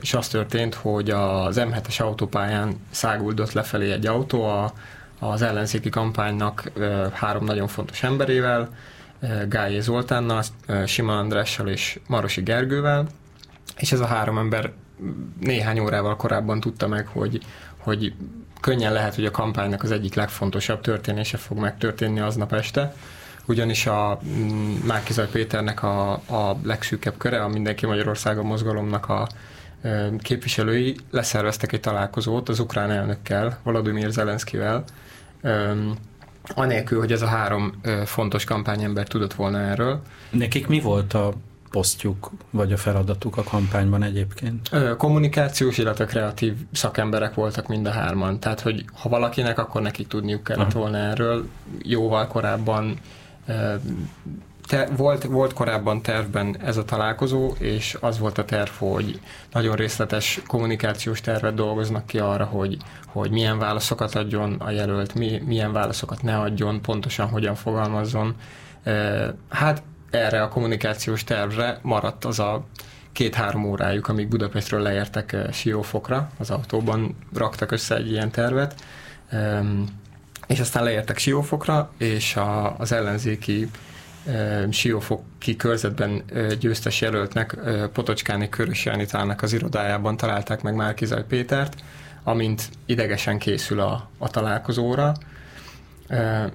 és 0.00 0.14
az 0.14 0.28
történt, 0.28 0.74
hogy 0.74 1.10
az 1.10 1.60
M7-es 1.60 2.00
autópályán 2.00 2.76
száguldott 2.90 3.52
lefelé 3.52 3.92
egy 3.92 4.06
autó 4.06 4.44
a, 4.44 4.72
az 5.18 5.42
ellenzéki 5.42 5.88
kampánynak 5.88 6.72
három 7.12 7.44
nagyon 7.44 7.68
fontos 7.68 8.02
emberével, 8.02 8.76
Gályé 9.48 9.80
Zoltánnal, 9.80 10.42
Sima 10.86 11.18
Andrással 11.18 11.68
és 11.68 12.00
Marosi 12.06 12.42
Gergővel, 12.42 13.06
és 13.76 13.92
ez 13.92 14.00
a 14.00 14.06
három 14.06 14.38
ember 14.38 14.72
néhány 15.40 15.78
órával 15.78 16.16
korábban 16.16 16.60
tudta 16.60 16.88
meg, 16.88 17.06
hogy, 17.06 17.40
hogy 17.76 18.14
könnyen 18.62 18.92
lehet, 18.92 19.14
hogy 19.14 19.24
a 19.24 19.30
kampánynak 19.30 19.82
az 19.82 19.90
egyik 19.90 20.14
legfontosabb 20.14 20.80
történése 20.80 21.36
fog 21.36 21.58
megtörténni 21.58 22.20
aznap 22.20 22.52
este, 22.52 22.94
ugyanis 23.46 23.86
a 23.86 24.20
mm, 24.24 24.74
Márkizaj 24.86 25.28
Péternek 25.32 25.82
a, 25.82 26.12
a 26.12 26.58
legszűkebb 26.62 27.16
köre, 27.16 27.42
a 27.42 27.48
Mindenki 27.48 27.86
Magyarországon 27.86 28.46
mozgalomnak 28.46 29.08
a 29.08 29.26
képviselői 30.18 30.96
leszerveztek 31.10 31.72
egy 31.72 31.80
találkozót 31.80 32.48
az 32.48 32.58
ukrán 32.58 32.90
elnökkel, 32.90 33.58
Volodymyr 33.62 34.10
Zelenszkivel, 34.10 34.84
anélkül, 36.54 36.98
hogy 36.98 37.12
ez 37.12 37.22
a 37.22 37.26
három 37.26 37.80
fontos 38.04 38.44
kampányember 38.44 39.06
tudott 39.06 39.34
volna 39.34 39.58
erről. 39.58 40.02
Nekik 40.30 40.66
mi 40.66 40.80
volt 40.80 41.14
a 41.14 41.32
posztjuk, 41.72 42.30
vagy 42.50 42.72
a 42.72 42.76
feladatuk 42.76 43.36
a 43.36 43.42
kampányban 43.42 44.02
egyébként? 44.02 44.70
Kommunikációs, 44.96 45.78
illetve 45.78 46.04
kreatív 46.04 46.54
szakemberek 46.72 47.34
voltak 47.34 47.68
mind 47.68 47.86
a 47.86 47.90
hárman. 47.90 48.40
Tehát, 48.40 48.60
hogy 48.60 48.84
ha 48.92 49.08
valakinek, 49.08 49.58
akkor 49.58 49.82
nekik 49.82 50.08
tudniuk 50.08 50.44
kellett 50.44 50.72
volna 50.72 50.96
erről. 50.96 51.48
Jóval 51.82 52.26
korábban 52.26 52.98
te, 54.68 54.88
volt, 54.96 55.24
volt 55.24 55.52
korábban 55.52 56.02
tervben 56.02 56.56
ez 56.60 56.76
a 56.76 56.84
találkozó, 56.84 57.52
és 57.58 57.96
az 58.00 58.18
volt 58.18 58.38
a 58.38 58.44
terv, 58.44 58.70
hogy 58.78 59.20
nagyon 59.52 59.76
részletes 59.76 60.40
kommunikációs 60.46 61.20
tervet 61.20 61.54
dolgoznak 61.54 62.06
ki 62.06 62.18
arra, 62.18 62.44
hogy, 62.44 62.76
hogy 63.06 63.30
milyen 63.30 63.58
válaszokat 63.58 64.14
adjon 64.14 64.52
a 64.52 64.70
jelölt, 64.70 65.14
mi, 65.14 65.42
milyen 65.46 65.72
válaszokat 65.72 66.22
ne 66.22 66.36
adjon, 66.38 66.82
pontosan 66.82 67.28
hogyan 67.28 67.54
fogalmazzon. 67.54 68.34
Hát 69.48 69.82
erre 70.12 70.42
a 70.42 70.48
kommunikációs 70.48 71.24
tervre 71.24 71.78
maradt 71.82 72.24
az 72.24 72.38
a 72.38 72.64
két-három 73.12 73.64
órájuk, 73.64 74.08
amíg 74.08 74.28
Budapestről 74.28 74.80
leértek 74.80 75.32
eh, 75.32 75.52
Siófokra, 75.52 76.30
az 76.38 76.50
autóban 76.50 77.16
raktak 77.34 77.72
össze 77.72 77.96
egy 77.96 78.10
ilyen 78.10 78.30
tervet, 78.30 78.74
és 80.46 80.60
aztán 80.60 80.84
leértek 80.84 81.18
Siófokra, 81.18 81.90
és 81.98 82.36
a, 82.36 82.78
az 82.78 82.92
ellenzéki 82.92 83.70
Siófoki 84.70 85.56
körzetben 85.56 86.22
eh, 86.32 86.48
győztes 86.48 87.00
jelöltnek 87.00 87.56
eh, 87.64 87.86
Potocskáni 87.86 88.48
Körös 88.48 88.84
Janitának 88.84 89.42
az 89.42 89.52
irodájában 89.52 90.16
találták 90.16 90.62
meg 90.62 90.74
Márkizaj 90.74 91.24
Pétert, 91.24 91.74
amint 92.24 92.68
idegesen 92.86 93.38
készül 93.38 93.80
a, 93.80 94.08
a 94.18 94.28
találkozóra, 94.28 95.14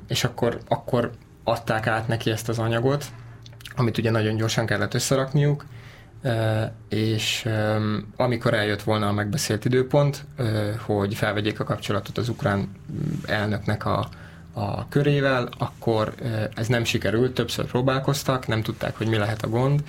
és 0.08 0.24
akkor, 0.24 0.60
akkor 0.68 1.12
adták 1.44 1.88
át 1.88 2.08
neki 2.08 2.32
ezt 2.32 2.50
az 2.50 2.60
anyagot, 2.60 3.06
amit 3.78 3.98
ugye 3.98 4.12
nagyon 4.12 4.36
gyorsan 4.36 4.66
kellett 4.66 4.94
összerakniuk, 4.94 5.66
és 6.90 7.50
amikor 8.16 8.54
eljött 8.54 8.82
volna 8.82 9.08
a 9.08 9.12
megbeszélt 9.12 9.66
időpont, 9.66 10.26
hogy 10.80 11.16
felvegyék 11.16 11.60
a 11.60 11.64
kapcsolatot 11.64 12.18
az 12.18 12.30
ukrán 12.30 12.72
elnöknek 13.26 13.86
a, 13.86 14.10
a 14.54 14.88
körével, 14.88 15.50
akkor 15.58 16.14
ez 16.56 16.68
nem 16.68 16.84
sikerült, 16.84 17.34
többször 17.34 17.66
próbálkoztak, 17.66 18.48
nem 18.48 18.62
tudták, 18.62 18.98
hogy 18.98 19.08
mi 19.08 19.18
lehet 19.18 19.42
a 19.42 19.50
gond, 19.50 19.84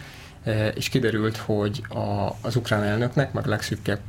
és 0.75 0.89
kiderült, 0.89 1.37
hogy 1.37 1.83
a, 1.89 2.37
az 2.41 2.57
ukrán 2.57 2.83
elnöknek, 2.83 3.33
meg 3.33 3.47
legszűkebb 3.47 4.01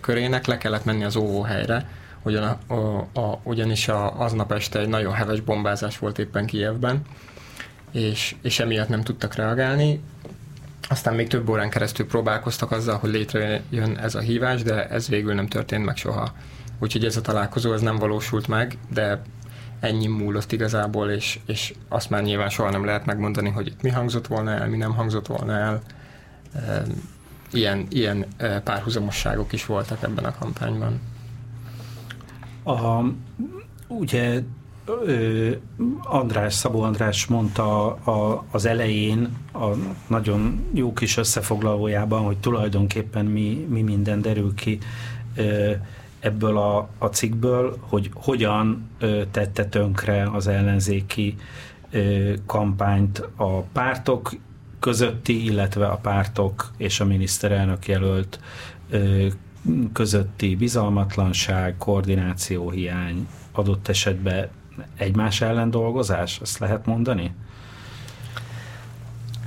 körének 0.00 0.46
le 0.46 0.58
kellett 0.58 0.84
menni 0.84 1.04
az 1.04 1.16
óvóhelyre, 1.16 1.88
ugyan 2.22 2.58
a, 2.66 2.76
a, 3.20 3.40
ugyanis 3.42 3.88
a, 3.88 4.20
aznap 4.20 4.52
este 4.52 4.78
egy 4.78 4.88
nagyon 4.88 5.12
heves 5.12 5.40
bombázás 5.40 5.98
volt 5.98 6.18
éppen 6.18 6.46
Kijevben, 6.46 7.02
és, 7.92 8.34
és 8.42 8.58
emiatt 8.60 8.88
nem 8.88 9.02
tudtak 9.02 9.34
reagálni. 9.34 10.00
Aztán 10.88 11.14
még 11.14 11.28
több 11.28 11.48
órán 11.48 11.70
keresztül 11.70 12.06
próbálkoztak 12.06 12.70
azzal, 12.70 12.98
hogy 12.98 13.10
létrejön 13.10 13.98
ez 13.98 14.14
a 14.14 14.20
hívás, 14.20 14.62
de 14.62 14.88
ez 14.88 15.08
végül 15.08 15.34
nem 15.34 15.46
történt 15.46 15.84
meg 15.84 15.96
soha. 15.96 16.32
Úgyhogy 16.78 17.04
ez 17.04 17.16
a 17.16 17.20
találkozó 17.20 17.72
ez 17.72 17.80
nem 17.80 17.96
valósult 17.96 18.48
meg, 18.48 18.78
de 18.92 19.22
ennyi 19.80 20.06
múlott 20.06 20.52
igazából, 20.52 21.10
és, 21.10 21.38
és 21.46 21.74
azt 21.88 22.10
már 22.10 22.22
nyilván 22.22 22.48
soha 22.48 22.70
nem 22.70 22.84
lehet 22.84 23.06
megmondani, 23.06 23.48
hogy 23.48 23.74
mi 23.82 23.90
hangzott 23.90 24.26
volna 24.26 24.50
el, 24.50 24.68
mi 24.68 24.76
nem 24.76 24.94
hangzott 24.94 25.26
volna 25.26 25.52
el. 25.52 25.82
Ilyen, 27.52 27.86
ilyen 27.90 28.26
párhuzamosságok 28.64 29.52
is 29.52 29.66
voltak 29.66 30.02
ebben 30.02 30.24
a 30.24 30.34
kampányban. 30.38 31.00
A, 32.64 33.04
ugye 33.86 34.42
András, 36.02 36.54
Szabó 36.54 36.82
András 36.82 37.26
mondta 37.26 37.92
a, 37.94 38.44
az 38.50 38.64
elején 38.64 39.36
a 39.52 39.66
nagyon 40.06 40.66
jó 40.72 40.92
kis 40.92 41.16
összefoglalójában, 41.16 42.22
hogy 42.22 42.36
tulajdonképpen 42.36 43.24
mi, 43.24 43.66
mi 43.68 43.82
minden 43.82 44.22
derül 44.22 44.54
ki 44.54 44.78
ebből 46.20 46.58
a, 46.58 46.88
a 46.98 47.06
cikkből, 47.06 47.76
hogy 47.80 48.10
hogyan 48.14 48.90
tette 49.30 49.64
tönkre 49.64 50.30
az 50.32 50.46
ellenzéki 50.46 51.36
kampányt 52.46 53.28
a 53.36 53.60
pártok 53.60 54.30
közötti, 54.80 55.44
illetve 55.44 55.86
a 55.86 55.96
pártok 55.96 56.70
és 56.76 57.00
a 57.00 57.04
miniszterelnök 57.04 57.86
jelölt 57.86 58.40
közötti 59.92 60.56
bizalmatlanság, 60.56 61.76
koordinációhiány, 61.78 63.28
adott 63.52 63.88
esetben 63.88 64.48
egymás 64.96 65.40
ellen 65.40 65.70
dolgozás, 65.70 66.40
ezt 66.42 66.58
lehet 66.58 66.86
mondani? 66.86 67.34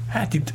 Hát 0.08 0.34
itt, 0.34 0.54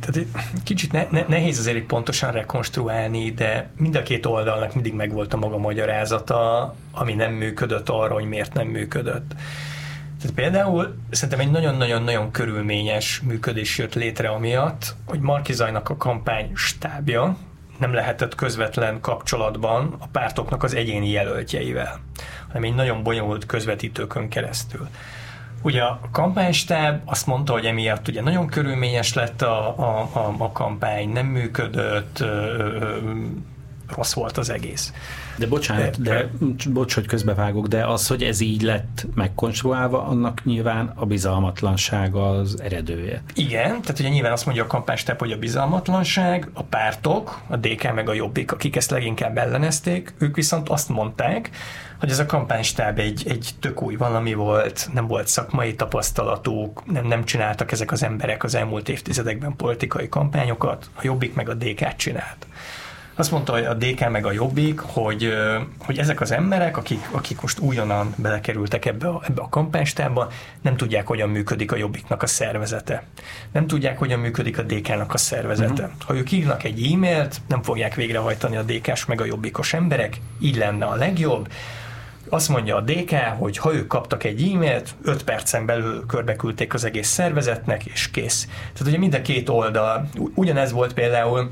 tehát 0.00 0.26
kicsit 0.64 0.92
ne, 0.92 1.06
ne, 1.10 1.24
nehéz 1.28 1.58
azért 1.58 1.84
pontosan 1.84 2.32
rekonstruálni, 2.32 3.30
de 3.30 3.70
mind 3.76 3.94
a 3.94 4.02
két 4.02 4.26
oldalnak 4.26 4.74
mindig 4.74 4.94
megvolt 4.94 5.32
a 5.32 5.36
maga 5.36 5.58
magyarázata, 5.58 6.74
ami 6.92 7.14
nem 7.14 7.32
működött 7.32 7.88
arra, 7.88 8.14
hogy 8.14 8.24
miért 8.24 8.54
nem 8.54 8.66
működött. 8.66 9.34
Tehát 10.20 10.34
például 10.34 10.96
szerintem 11.10 11.40
egy 11.40 11.50
nagyon-nagyon-nagyon 11.50 12.30
körülményes 12.30 13.20
működés 13.20 13.78
jött 13.78 13.94
létre 13.94 14.28
amiatt, 14.28 14.94
hogy 15.04 15.20
Markizajnak 15.20 15.88
a 15.88 15.96
kampány 15.96 16.50
stábja 16.54 17.36
nem 17.80 17.92
lehetett 17.92 18.34
közvetlen 18.34 19.00
kapcsolatban 19.00 19.96
a 19.98 20.06
pártoknak 20.06 20.62
az 20.62 20.74
egyéni 20.74 21.10
jelöltjeivel 21.10 22.00
hanem 22.52 22.68
egy 22.68 22.74
nagyon 22.74 23.02
bonyolult 23.02 23.46
közvetítőkön 23.46 24.28
keresztül. 24.28 24.88
Ugye 25.62 25.82
a 25.82 26.00
kampánystáb 26.12 27.00
azt 27.04 27.26
mondta, 27.26 27.52
hogy 27.52 27.64
emiatt 27.66 28.08
ugye 28.08 28.22
nagyon 28.22 28.46
körülményes 28.46 29.14
lett 29.14 29.42
a, 29.42 29.78
a, 29.78 30.08
a, 30.12 30.34
a 30.38 30.52
kampány, 30.52 31.08
nem 31.08 31.26
működött, 31.26 32.20
ö, 32.20 32.24
ö, 32.24 32.98
rossz 33.96 34.12
volt 34.12 34.38
az 34.38 34.50
egész. 34.50 34.92
De 35.36 35.46
bocsánat, 35.46 36.02
de, 36.02 36.10
de 36.10 36.48
bocs, 36.70 36.94
hogy 36.94 37.06
közbevágok, 37.06 37.66
de 37.66 37.86
az, 37.86 38.06
hogy 38.06 38.22
ez 38.22 38.40
így 38.40 38.62
lett 38.62 39.06
megkonstruálva, 39.14 40.06
annak 40.06 40.44
nyilván 40.44 40.92
a 40.94 41.06
bizalmatlanság 41.06 42.14
az 42.14 42.60
eredője. 42.60 43.22
Igen, 43.34 43.80
tehát 43.82 43.98
ugye 43.98 44.08
nyilván 44.08 44.32
azt 44.32 44.44
mondja 44.44 44.64
a 44.64 44.66
kampánystep, 44.66 45.18
hogy 45.18 45.32
a 45.32 45.38
bizalmatlanság, 45.38 46.50
a 46.52 46.62
pártok, 46.62 47.40
a 47.48 47.56
DK 47.56 47.94
meg 47.94 48.08
a 48.08 48.12
Jobbik, 48.14 48.52
akik 48.52 48.76
ezt 48.76 48.90
leginkább 48.90 49.38
ellenezték, 49.38 50.14
ők 50.18 50.36
viszont 50.36 50.68
azt 50.68 50.88
mondták, 50.88 51.50
hogy 52.00 52.10
ez 52.10 52.18
a 52.18 52.26
kampánystáb 52.26 52.98
egy, 52.98 53.22
egy 53.28 53.50
tök 53.60 53.82
új 53.82 53.96
valami 53.96 54.34
volt, 54.34 54.88
nem 54.92 55.06
volt 55.06 55.26
szakmai 55.26 55.74
tapasztalatuk, 55.74 56.86
nem, 56.86 57.06
nem 57.06 57.24
csináltak 57.24 57.72
ezek 57.72 57.92
az 57.92 58.02
emberek 58.02 58.44
az 58.44 58.54
elmúlt 58.54 58.88
évtizedekben 58.88 59.56
politikai 59.56 60.08
kampányokat, 60.08 60.90
a 60.94 61.00
Jobbik 61.02 61.34
meg 61.34 61.48
a 61.48 61.54
DK 61.54 61.96
csinált. 61.96 62.46
Azt 63.20 63.30
mondta 63.30 63.52
hogy 63.52 63.64
a 63.64 63.74
DK 63.74 64.10
meg 64.10 64.26
a 64.26 64.32
Jobbik, 64.32 64.80
hogy, 64.80 65.32
hogy 65.78 65.98
ezek 65.98 66.20
az 66.20 66.30
emberek, 66.30 66.76
akik, 66.76 67.08
akik 67.10 67.40
most 67.40 67.58
újonnan 67.58 68.14
belekerültek 68.16 68.84
ebbe 68.84 69.08
a, 69.08 69.22
ebbe 69.28 69.42
a 69.42 69.48
kampánystábba, 69.48 70.30
nem 70.60 70.76
tudják, 70.76 71.06
hogyan 71.06 71.28
működik 71.28 71.72
a 71.72 71.76
Jobbiknak 71.76 72.22
a 72.22 72.26
szervezete. 72.26 73.02
Nem 73.52 73.66
tudják, 73.66 73.98
hogyan 73.98 74.18
működik 74.18 74.58
a 74.58 74.62
DK-nak 74.62 75.14
a 75.14 75.16
szervezete. 75.16 75.82
Uh-huh. 75.82 76.00
Ha 76.06 76.14
ők 76.14 76.32
írnak 76.32 76.64
egy 76.64 76.92
e-mailt, 76.92 77.40
nem 77.48 77.62
fogják 77.62 77.94
végrehajtani 77.94 78.56
a 78.56 78.62
DK-s 78.62 79.04
meg 79.04 79.20
a 79.20 79.24
Jobbikos 79.24 79.72
emberek, 79.72 80.20
így 80.38 80.56
lenne 80.56 80.84
a 80.84 80.94
legjobb 80.94 81.48
azt 82.28 82.48
mondja 82.48 82.76
a 82.76 82.80
DK, 82.80 83.14
hogy 83.38 83.56
ha 83.56 83.74
ők 83.74 83.86
kaptak 83.86 84.24
egy 84.24 84.50
e-mailt, 84.54 84.94
5 85.02 85.24
percen 85.24 85.66
belül 85.66 86.06
körbeküldték 86.06 86.74
az 86.74 86.84
egész 86.84 87.08
szervezetnek, 87.08 87.84
és 87.84 88.10
kész. 88.10 88.44
Tehát 88.44 88.86
ugye 88.86 88.98
mind 88.98 89.14
a 89.14 89.22
két 89.22 89.48
oldal, 89.48 90.08
ugyanez 90.34 90.72
volt 90.72 90.94
például 90.94 91.50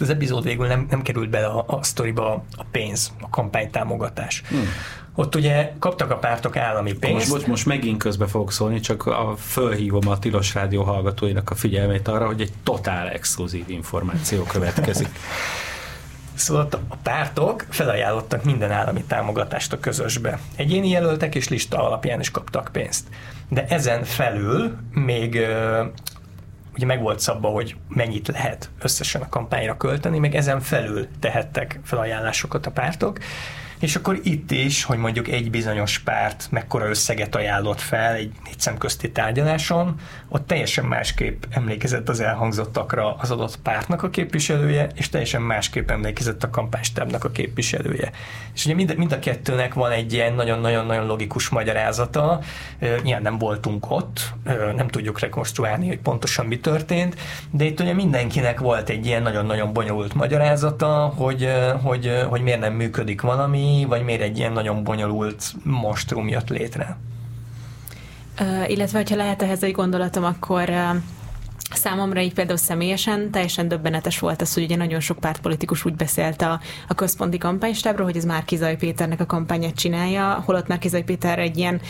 az 0.00 0.10
epizód 0.10 0.44
végül 0.44 0.66
nem, 0.66 0.86
nem 0.90 1.02
került 1.02 1.30
bele 1.30 1.46
a, 1.46 1.64
a 1.66 1.82
sztoriba 1.82 2.44
a 2.56 2.64
pénz, 2.70 3.12
a 3.20 3.28
kampánytámogatás. 3.30 4.42
Hmm. 4.48 4.68
Ott 5.14 5.34
ugye 5.34 5.72
kaptak 5.78 6.10
a 6.10 6.16
pártok 6.16 6.56
állami 6.56 6.92
pénzt. 6.92 7.30
Most, 7.30 7.46
most 7.46 7.66
megint 7.66 7.98
közbe 7.98 8.26
fogok 8.26 8.52
szólni, 8.52 8.80
csak 8.80 9.06
a 9.06 9.34
fölhívom 9.38 10.08
a 10.08 10.18
Tilos 10.18 10.54
Rádió 10.54 10.82
hallgatóinak 10.82 11.50
a 11.50 11.54
figyelmét 11.54 12.08
arra, 12.08 12.26
hogy 12.26 12.40
egy 12.40 12.52
totál 12.62 13.08
exkluzív 13.08 13.64
információ 13.68 14.42
következik. 14.42 15.08
Szóval 16.38 16.68
a 16.88 16.96
pártok 17.02 17.66
felajánlottak 17.68 18.44
minden 18.44 18.70
állami 18.70 19.04
támogatást 19.06 19.72
a 19.72 19.78
közösbe. 19.78 20.38
Egyéni 20.56 20.88
jelöltek 20.88 21.34
és 21.34 21.48
lista 21.48 21.86
alapján 21.86 22.20
is 22.20 22.30
kaptak 22.30 22.68
pénzt. 22.72 23.06
De 23.48 23.66
ezen 23.66 24.04
felül 24.04 24.76
még 24.92 25.46
ugye 26.78 26.86
meg 26.86 27.02
volt 27.02 27.20
szabva, 27.20 27.48
hogy 27.48 27.76
mennyit 27.88 28.28
lehet 28.28 28.70
összesen 28.80 29.22
a 29.22 29.28
kampányra 29.28 29.76
költeni, 29.76 30.18
meg 30.18 30.34
ezen 30.34 30.60
felül 30.60 31.06
tehettek 31.20 31.80
felajánlásokat 31.84 32.66
a 32.66 32.70
pártok, 32.70 33.18
és 33.80 33.96
akkor 33.96 34.20
itt 34.22 34.50
is, 34.50 34.84
hogy 34.84 34.98
mondjuk 34.98 35.28
egy 35.28 35.50
bizonyos 35.50 35.98
párt 35.98 36.48
mekkora 36.50 36.88
összeget 36.88 37.34
ajánlott 37.34 37.80
fel 37.80 38.14
egy 38.14 38.32
négy 38.44 38.60
szemközti 38.60 39.10
tárgyaláson, 39.10 39.94
ott 40.28 40.46
teljesen 40.46 40.84
másképp 40.84 41.42
emlékezett 41.50 42.08
az 42.08 42.20
elhangzottakra 42.20 43.14
az 43.14 43.30
adott 43.30 43.58
pártnak 43.62 44.02
a 44.02 44.10
képviselője, 44.10 44.88
és 44.94 45.08
teljesen 45.08 45.42
másképp 45.42 45.90
emlékezett 45.90 46.42
a 46.42 46.50
kampánystábnak 46.50 47.24
a 47.24 47.30
képviselője. 47.30 48.10
És 48.54 48.64
ugye 48.64 48.74
mind, 48.74 48.96
mind 48.96 49.12
a 49.12 49.18
kettőnek 49.18 49.74
van 49.74 49.90
egy 49.90 50.12
ilyen 50.12 50.34
nagyon-nagyon-nagyon 50.34 51.06
logikus 51.06 51.48
magyarázata, 51.48 52.40
ilyen 53.04 53.22
nem 53.22 53.38
voltunk 53.38 53.90
ott, 53.90 54.32
nem 54.76 54.88
tudjuk 54.88 55.20
rekonstruálni, 55.20 55.86
hogy 55.88 55.98
pontosan 55.98 56.46
mi 56.46 56.58
történt, 56.58 57.16
de 57.50 57.64
itt 57.64 57.80
ugye 57.80 57.92
mindenkinek 57.92 58.60
volt 58.60 58.88
egy 58.88 59.06
ilyen 59.06 59.22
nagyon-nagyon 59.22 59.72
bonyolult 59.72 60.14
magyarázata, 60.14 61.12
hogy, 61.16 61.48
hogy, 61.82 62.22
hogy 62.28 62.42
miért 62.42 62.60
nem 62.60 62.72
működik 62.72 63.20
valami, 63.20 63.67
vagy 63.88 64.04
miért 64.04 64.20
egy 64.20 64.38
ilyen 64.38 64.52
nagyon 64.52 64.84
bonyolult 64.84 65.54
monstrum 65.62 66.28
jött 66.28 66.48
létre? 66.48 66.96
Uh, 68.40 68.70
illetve, 68.70 68.98
hogyha 68.98 69.16
lehet 69.16 69.42
ehhez 69.42 69.62
egy 69.62 69.72
gondolatom, 69.72 70.24
akkor 70.24 70.68
uh, 70.68 70.96
Számomra 71.74 72.20
így 72.20 72.34
például 72.34 72.58
személyesen 72.58 73.30
teljesen 73.30 73.68
döbbenetes 73.68 74.18
volt 74.18 74.40
az, 74.40 74.54
hogy 74.54 74.62
ugye 74.62 74.76
nagyon 74.76 75.00
sok 75.00 75.18
pártpolitikus 75.18 75.84
úgy 75.84 75.94
beszélt 75.94 76.42
a, 76.42 76.60
a 76.88 76.94
központi 76.94 77.38
kampánystábról, 77.38 78.06
hogy 78.06 78.16
ez 78.16 78.24
már 78.24 78.44
Kizaj 78.44 78.76
Péternek 78.76 79.20
a 79.20 79.26
kampányát 79.26 79.74
csinálja, 79.74 80.42
holott 80.46 80.66
már 80.66 80.78
Kizaj 80.78 81.02
Péter 81.02 81.38
egy 81.38 81.56
ilyen 81.56 81.80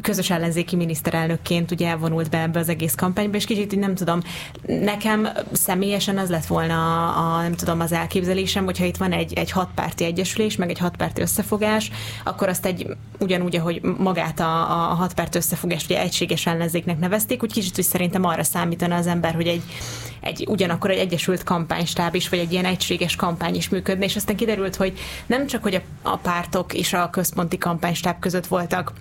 közös 0.00 0.30
ellenzéki 0.30 0.76
miniszterelnökként 0.76 1.70
ugye 1.70 1.88
elvonult 1.88 2.30
be 2.30 2.40
ebbe 2.40 2.58
az 2.58 2.68
egész 2.68 2.94
kampányba, 2.94 3.36
és 3.36 3.44
kicsit 3.44 3.72
így 3.72 3.78
nem 3.78 3.94
tudom, 3.94 4.20
nekem 4.66 5.28
személyesen 5.52 6.18
az 6.18 6.30
lett 6.30 6.46
volna 6.46 7.08
a, 7.14 7.42
nem 7.42 7.54
tudom, 7.54 7.80
az 7.80 7.92
elképzelésem, 7.92 8.64
hogyha 8.64 8.84
itt 8.84 8.96
van 8.96 9.12
egy, 9.12 9.32
egy 9.32 9.50
hatpárti 9.50 10.04
egyesülés, 10.04 10.56
meg 10.56 10.70
egy 10.70 10.78
hatpárti 10.78 11.20
összefogás, 11.20 11.90
akkor 12.24 12.48
azt 12.48 12.66
egy 12.66 12.86
ugyanúgy, 13.18 13.56
ahogy 13.56 13.80
magát 13.98 14.40
a, 14.40 14.90
a 14.90 14.94
hatpárt 14.94 15.34
összefogást 15.34 15.84
ugye 15.84 16.00
egységes 16.00 16.46
ellenzéknek 16.46 16.98
nevezték, 16.98 17.42
úgy 17.42 17.52
kicsit, 17.52 17.74
hogy 17.74 17.84
szerintem 17.84 18.24
arra 18.24 18.44
számítana 18.44 18.94
az 18.94 19.06
ember, 19.16 19.34
hogy 19.34 19.46
egy 19.46 19.62
egy 20.20 20.44
ugyanakkor 20.48 20.90
egy 20.90 20.98
egyesült 20.98 21.42
kampánystáb 21.42 22.14
is, 22.14 22.28
vagy 22.28 22.38
egy 22.38 22.52
ilyen 22.52 22.64
egységes 22.64 23.16
kampány 23.16 23.54
is 23.54 23.68
működne, 23.68 24.04
és 24.04 24.16
aztán 24.16 24.36
kiderült, 24.36 24.76
hogy 24.76 24.98
nem 25.26 25.46
csak, 25.46 25.62
hogy 25.62 25.74
a, 25.74 25.80
a 26.02 26.16
pártok 26.16 26.74
és 26.74 26.92
a 26.92 27.10
központi 27.10 27.58
kampánystáb 27.58 28.18
között 28.18 28.46
voltak 28.46 28.92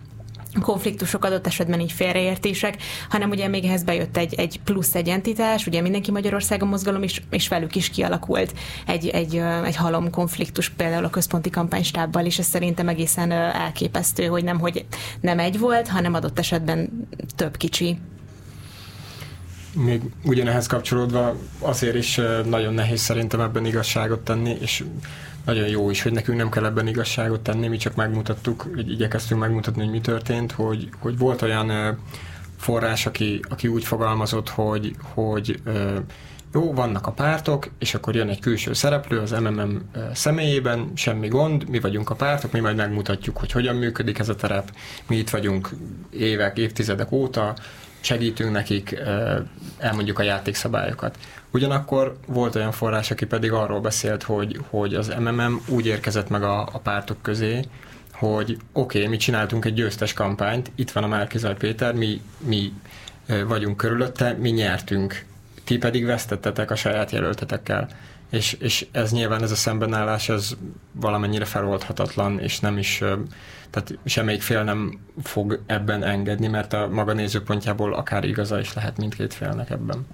konfliktusok 0.61 1.26
adott 1.26 1.47
esetben 1.47 1.80
így 1.80 1.91
félreértések, 1.91 2.78
hanem 3.09 3.30
ugye 3.30 3.47
még 3.47 3.66
ehhez 3.66 3.84
bejött 3.84 4.18
egy, 4.18 4.34
egy 4.34 4.59
plusz 4.63 4.95
egy 4.95 5.07
entitás, 5.07 5.68
ugye 5.68 5.82
mindenki 5.82 6.11
Magyarországon 6.11 6.68
mozgalom 6.68 7.03
is, 7.03 7.22
és 7.30 7.47
velük 7.47 7.76
is 7.76 7.89
kialakult 7.89 8.53
egy, 8.86 9.07
egy, 9.07 9.41
egy 9.66 9.76
halom 9.76 10.09
konfliktus 10.09 10.70
például 10.70 11.05
a 11.05 11.09
központi 11.09 11.49
kampánystábbal, 11.49 12.26
és 12.26 12.39
ez 12.39 12.45
szerintem 12.45 12.88
egészen 12.88 13.32
elképesztő, 13.32 14.26
hogy 14.26 14.43
nem, 14.43 14.59
hogy 14.59 14.86
nem 15.22 15.39
egy 15.39 15.59
volt, 15.59 15.88
hanem 15.88 16.13
adott 16.13 16.39
esetben 16.39 17.07
több 17.36 17.57
kicsi 17.57 17.97
még 19.76 20.01
ugyanehhez 20.23 20.67
kapcsolódva 20.67 21.36
azért 21.59 21.95
is 21.95 22.21
nagyon 22.45 22.73
nehéz 22.73 23.01
szerintem 23.01 23.39
ebben 23.39 23.65
igazságot 23.65 24.19
tenni, 24.19 24.57
és 24.59 24.84
nagyon 25.45 25.67
jó 25.67 25.89
is, 25.89 26.01
hogy 26.01 26.11
nekünk 26.11 26.38
nem 26.38 26.49
kell 26.49 26.65
ebben 26.65 26.88
igazságot 26.88 27.41
tenni, 27.41 27.67
mi 27.67 27.78
csak 27.78 27.95
megmutattuk, 27.95 28.67
hogy 28.76 28.91
igyekeztünk 28.91 29.41
megmutatni, 29.41 29.82
hogy 29.84 29.91
mi 29.91 30.01
történt, 30.01 30.51
hogy, 30.51 30.89
hogy 30.99 31.17
volt 31.17 31.41
olyan 31.41 31.97
forrás, 32.57 33.05
aki, 33.05 33.39
aki 33.49 33.67
úgy 33.67 33.84
fogalmazott, 33.84 34.49
hogy, 34.49 34.95
hogy 35.13 35.61
jó, 36.53 36.73
vannak 36.73 37.07
a 37.07 37.11
pártok, 37.11 37.69
és 37.80 37.93
akkor 37.93 38.15
jön 38.15 38.30
egy 38.30 38.39
külső 38.39 38.73
szereplő 38.73 39.19
az 39.19 39.32
MMM 39.32 39.82
személyében, 40.13 40.91
semmi 40.95 41.28
gond, 41.28 41.69
mi 41.69 41.80
vagyunk 41.80 42.09
a 42.09 42.15
pártok, 42.15 42.51
mi 42.51 42.59
majd 42.59 42.76
megmutatjuk, 42.76 43.38
hogy 43.38 43.51
hogyan 43.51 43.76
működik 43.76 44.19
ez 44.19 44.30
a 44.30 44.36
terep, 44.36 44.71
mi 45.07 45.15
itt 45.15 45.30
vagyunk 45.30 45.69
évek, 46.09 46.57
évtizedek 46.57 47.11
óta, 47.11 47.55
segítünk 48.06 48.51
nekik, 48.51 48.99
elmondjuk 49.78 50.20
a 50.20 50.24
játékszabályokat. 50.24 51.18
Ugyanakkor 51.51 52.18
volt 52.28 52.56
olyan 52.56 52.72
forrás, 52.72 53.12
aki 53.12 53.26
pedig 53.26 53.51
arról 53.51 53.82
beszélt, 53.82 54.24
hogy, 54.24 54.60
hogy 54.70 54.93
az 54.93 55.14
MMM 55.20 55.62
úgy 55.68 55.86
érkezett 55.86 56.30
meg 56.30 56.43
a, 56.43 56.62
a 56.62 56.80
pártok 56.80 57.22
közé, 57.22 57.60
hogy 58.12 58.58
oké, 58.74 58.97
okay, 58.97 59.10
mi 59.10 59.18
csináltunk 59.18 59.66
egy 59.66 59.74
győztes 59.74 60.14
kampányt, 60.14 60.72
itt 60.76 60.91
van 60.91 61.03
a 61.03 61.08
Márkizaj 61.08 61.56
Péter, 61.56 61.93
mi, 61.93 62.22
mi 62.38 62.74
vagyunk 63.47 63.78
körülötte, 63.78 64.34
mi 64.39 64.49
nyertünk, 64.49 65.26
ti 65.64 65.78
pedig 65.78 66.06
vesztettetek 66.06 66.72
a 66.72 66.76
saját 66.76 67.12
jelöltetekkel. 67.12 67.88
És, 68.30 68.53
és 68.60 68.88
ez 68.91 69.12
nyilván 69.12 69.43
ez 69.43 69.51
a 69.51 69.56
szembenállás, 69.56 70.30
ez 70.30 70.56
valamennyire 70.91 71.45
feloldhatatlan, 71.45 72.39
és 72.39 72.60
nem 72.60 72.78
is 72.78 73.03
tehát 73.76 73.99
semmelyik 74.05 74.41
fél 74.41 74.63
nem 74.63 74.99
fog 75.23 75.61
ebben 75.65 76.03
engedni, 76.03 76.47
mert 76.47 76.73
a 76.73 76.88
maga 76.91 77.13
nézőpontjából 77.13 77.93
akár 77.93 78.23
igaza 78.23 78.59
is 78.59 78.73
lehet 78.73 78.97
mindkét 78.97 79.34
félnek 79.34 79.69
ebben. 79.69 80.07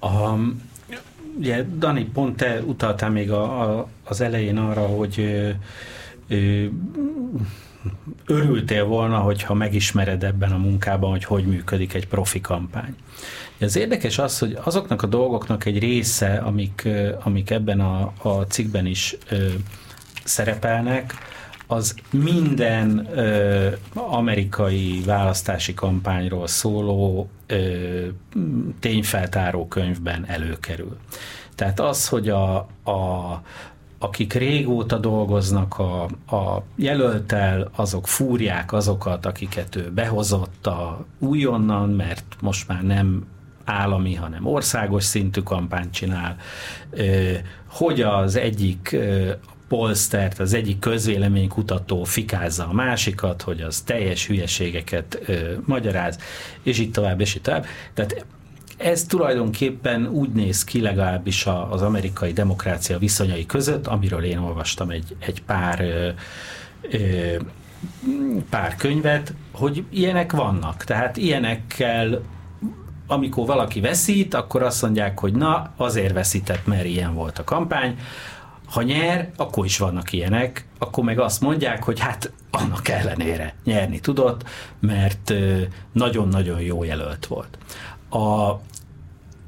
A, 0.00 0.34
ugye, 1.38 1.64
Dani, 1.78 2.04
pont 2.04 2.36
te 2.36 2.60
utaltál 2.60 3.10
még 3.10 3.30
a, 3.30 3.62
a, 3.78 3.88
az 4.04 4.20
elején 4.20 4.56
arra, 4.56 4.86
hogy 4.86 5.18
ö, 5.18 5.50
ö, 6.28 6.66
örültél 8.26 8.84
volna, 8.84 9.18
hogyha 9.18 9.54
megismered 9.54 10.24
ebben 10.24 10.52
a 10.52 10.58
munkában, 10.58 11.10
hogy 11.10 11.24
hogy 11.24 11.46
működik 11.46 11.94
egy 11.94 12.06
profi 12.08 12.40
kampány. 12.40 12.94
Az 13.60 13.76
érdekes 13.76 14.18
az, 14.18 14.38
hogy 14.38 14.58
azoknak 14.62 15.02
a 15.02 15.06
dolgoknak 15.06 15.64
egy 15.64 15.78
része, 15.78 16.36
amik, 16.36 16.88
amik 17.22 17.50
ebben 17.50 17.80
a, 17.80 18.12
a 18.22 18.42
cikkben 18.42 18.86
is 18.86 19.16
ö, 19.28 19.48
szerepelnek, 20.24 21.14
az 21.66 21.94
minden 22.10 23.08
ö, 23.14 23.68
amerikai 23.94 25.02
választási 25.06 25.74
kampányról 25.74 26.46
szóló 26.46 27.28
ö, 27.46 28.06
tényfeltáró 28.80 29.68
könyvben 29.68 30.24
előkerül. 30.26 30.96
Tehát 31.54 31.80
az, 31.80 32.08
hogy 32.08 32.28
a, 32.28 32.56
a, 32.84 33.40
akik 33.98 34.32
régóta 34.32 34.98
dolgoznak 34.98 35.78
a, 35.78 36.02
a 36.36 36.62
jelöltel, 36.76 37.70
azok 37.74 38.08
fúrják 38.08 38.72
azokat, 38.72 39.26
akiket 39.26 39.76
ő 39.76 39.90
behozott 39.94 40.66
a 40.66 41.06
újonnan, 41.18 41.88
mert 41.88 42.24
most 42.40 42.68
már 42.68 42.82
nem 42.82 43.26
állami, 43.64 44.14
hanem 44.14 44.46
országos 44.46 45.04
szintű 45.04 45.40
kampányt 45.40 45.92
csinál, 45.92 46.36
hogy 47.66 48.00
az 48.00 48.36
egyik 48.36 48.96
polstert, 49.76 50.38
az 50.38 50.54
egyik 50.54 50.78
közvéleménykutató 50.78 52.04
fikázza 52.04 52.68
a 52.68 52.72
másikat, 52.72 53.42
hogy 53.42 53.60
az 53.60 53.80
teljes 53.80 54.26
hülyeségeket 54.26 55.18
ö, 55.26 55.52
magyaráz, 55.64 56.18
és 56.62 56.78
így 56.78 56.90
tovább, 56.90 57.20
és 57.20 57.34
így 57.34 57.42
tovább. 57.42 57.66
Tehát 57.94 58.24
ez 58.76 59.04
tulajdonképpen 59.04 60.06
úgy 60.06 60.28
néz 60.28 60.64
ki 60.64 60.80
legalábbis 60.80 61.46
az 61.70 61.82
amerikai 61.82 62.32
demokrácia 62.32 62.98
viszonyai 62.98 63.46
között, 63.46 63.86
amiről 63.86 64.24
én 64.24 64.38
olvastam 64.38 64.90
egy, 64.90 65.16
egy 65.18 65.42
pár 65.42 65.80
ö, 65.80 66.08
ö, 66.90 67.36
pár 68.50 68.76
könyvet, 68.76 69.34
hogy 69.52 69.84
ilyenek 69.90 70.32
vannak. 70.32 70.84
Tehát 70.84 71.16
ilyenekkel 71.16 72.22
amikor 73.06 73.46
valaki 73.46 73.80
veszít, 73.80 74.34
akkor 74.34 74.62
azt 74.62 74.82
mondják, 74.82 75.18
hogy 75.18 75.32
na, 75.32 75.72
azért 75.76 76.12
veszített, 76.12 76.66
mert 76.66 76.84
ilyen 76.84 77.14
volt 77.14 77.38
a 77.38 77.44
kampány. 77.44 77.98
Ha 78.74 78.82
nyer, 78.82 79.30
akkor 79.36 79.64
is 79.64 79.78
vannak 79.78 80.12
ilyenek, 80.12 80.66
akkor 80.78 81.04
meg 81.04 81.18
azt 81.18 81.40
mondják, 81.40 81.82
hogy 81.82 82.00
hát 82.00 82.32
annak 82.50 82.88
ellenére 82.88 83.54
nyerni 83.64 84.00
tudott, 84.00 84.48
mert 84.80 85.34
nagyon-nagyon 85.92 86.60
jó 86.60 86.84
jelölt 86.84 87.26
volt. 87.26 87.58
A, 88.08 88.50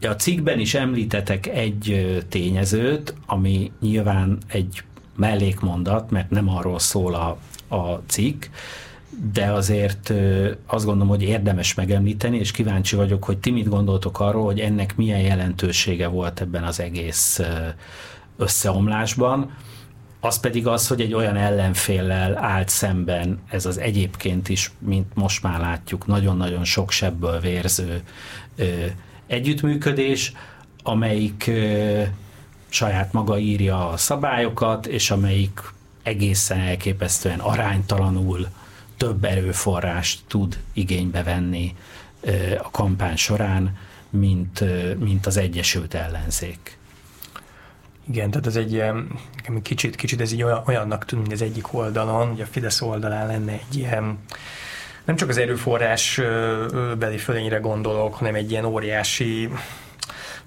a 0.07 0.15
cikkben 0.19 0.59
is 0.59 0.75
említetek 0.75 1.47
egy 1.47 2.17
tényezőt, 2.29 3.15
ami 3.27 3.73
nyilván 3.81 4.39
egy 4.47 4.83
mellékmondat, 5.17 6.11
mert 6.11 6.31
nem 6.31 6.49
arról 6.49 6.79
szól 6.79 7.15
a, 7.15 7.39
a 7.77 8.03
cikk, 8.07 8.45
de 9.33 9.53
azért 9.53 10.13
azt 10.67 10.85
gondolom, 10.85 11.09
hogy 11.09 11.23
érdemes 11.23 11.75
megemlíteni, 11.75 12.39
és 12.39 12.51
kíváncsi 12.51 12.97
vagyok, 12.97 13.25
hogy 13.25 13.39
ti 13.39 13.51
mit 13.51 13.69
gondoltok 13.69 14.21
arról, 14.21 14.45
hogy 14.45 14.61
ennek 14.61 14.97
milyen 14.97 15.21
jelentősége 15.21 16.07
volt 16.07 16.41
ebben 16.41 16.65
az 16.65 16.81
egész 16.81 17.41
összeomlásban, 18.37 19.51
az 20.21 20.41
pedig 20.41 20.67
az, 20.67 20.87
hogy 20.89 21.01
egy 21.01 21.15
olyan 21.15 21.37
ellenféllel 21.37 22.39
állt 22.39 22.69
szemben 22.69 23.43
ez 23.51 23.67
az 23.67 23.79
egyébként 23.79 24.49
is, 24.49 24.73
mint 24.79 25.15
most 25.15 25.43
már 25.43 25.61
látjuk, 25.61 26.07
nagyon-nagyon 26.07 26.65
sok 26.65 26.91
sebből 26.91 27.41
vérző 27.41 28.03
ö, 28.57 28.85
együttműködés, 29.27 30.33
amelyik 30.83 31.45
ö, 31.47 32.03
saját 32.69 33.13
maga 33.13 33.39
írja 33.39 33.89
a 33.89 33.97
szabályokat, 33.97 34.87
és 34.87 35.11
amelyik 35.11 35.61
egészen 36.03 36.59
elképesztően 36.59 37.39
aránytalanul 37.39 38.49
több 38.97 39.25
erőforrást 39.25 40.21
tud 40.27 40.59
igénybe 40.73 41.23
venni 41.23 41.75
ö, 42.21 42.55
a 42.63 42.71
kampány 42.71 43.17
során, 43.17 43.77
mint, 44.11 44.61
ö, 44.61 44.95
mint 44.95 45.27
az 45.27 45.37
Egyesült 45.37 45.95
Ellenzék. 45.95 46.76
Igen, 48.09 48.31
tehát 48.31 48.47
ez 48.47 48.57
egy 48.57 48.85
kicsit, 49.63 49.97
kicsit 49.97 50.21
ez 50.21 50.33
így 50.33 50.43
olyannak 50.43 51.05
tűnik 51.05 51.33
az 51.33 51.43
egyik 51.43 51.75
oldalon, 51.75 52.29
hogy 52.29 52.41
a 52.41 52.47
Fidesz 52.47 52.81
oldalán 52.81 53.27
lenne 53.27 53.53
egy 53.53 53.77
ilyen 53.77 54.19
nem 55.05 55.17
csak 55.17 55.29
az 55.29 55.37
erőforrás 55.37 56.21
beli 56.99 57.19
fölényre 57.19 57.59
gondolok, 57.59 58.15
hanem 58.15 58.35
egy 58.35 58.51
ilyen 58.51 58.65
óriási 58.65 59.51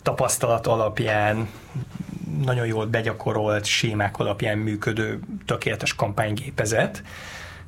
tapasztalat 0.01 0.67
alapján, 0.67 1.49
nagyon 2.43 2.65
jól 2.65 2.85
begyakorolt 2.85 3.65
sémák 3.65 4.17
alapján 4.19 4.57
működő 4.57 5.19
tökéletes 5.45 5.95
kampánygépezet, 5.95 7.03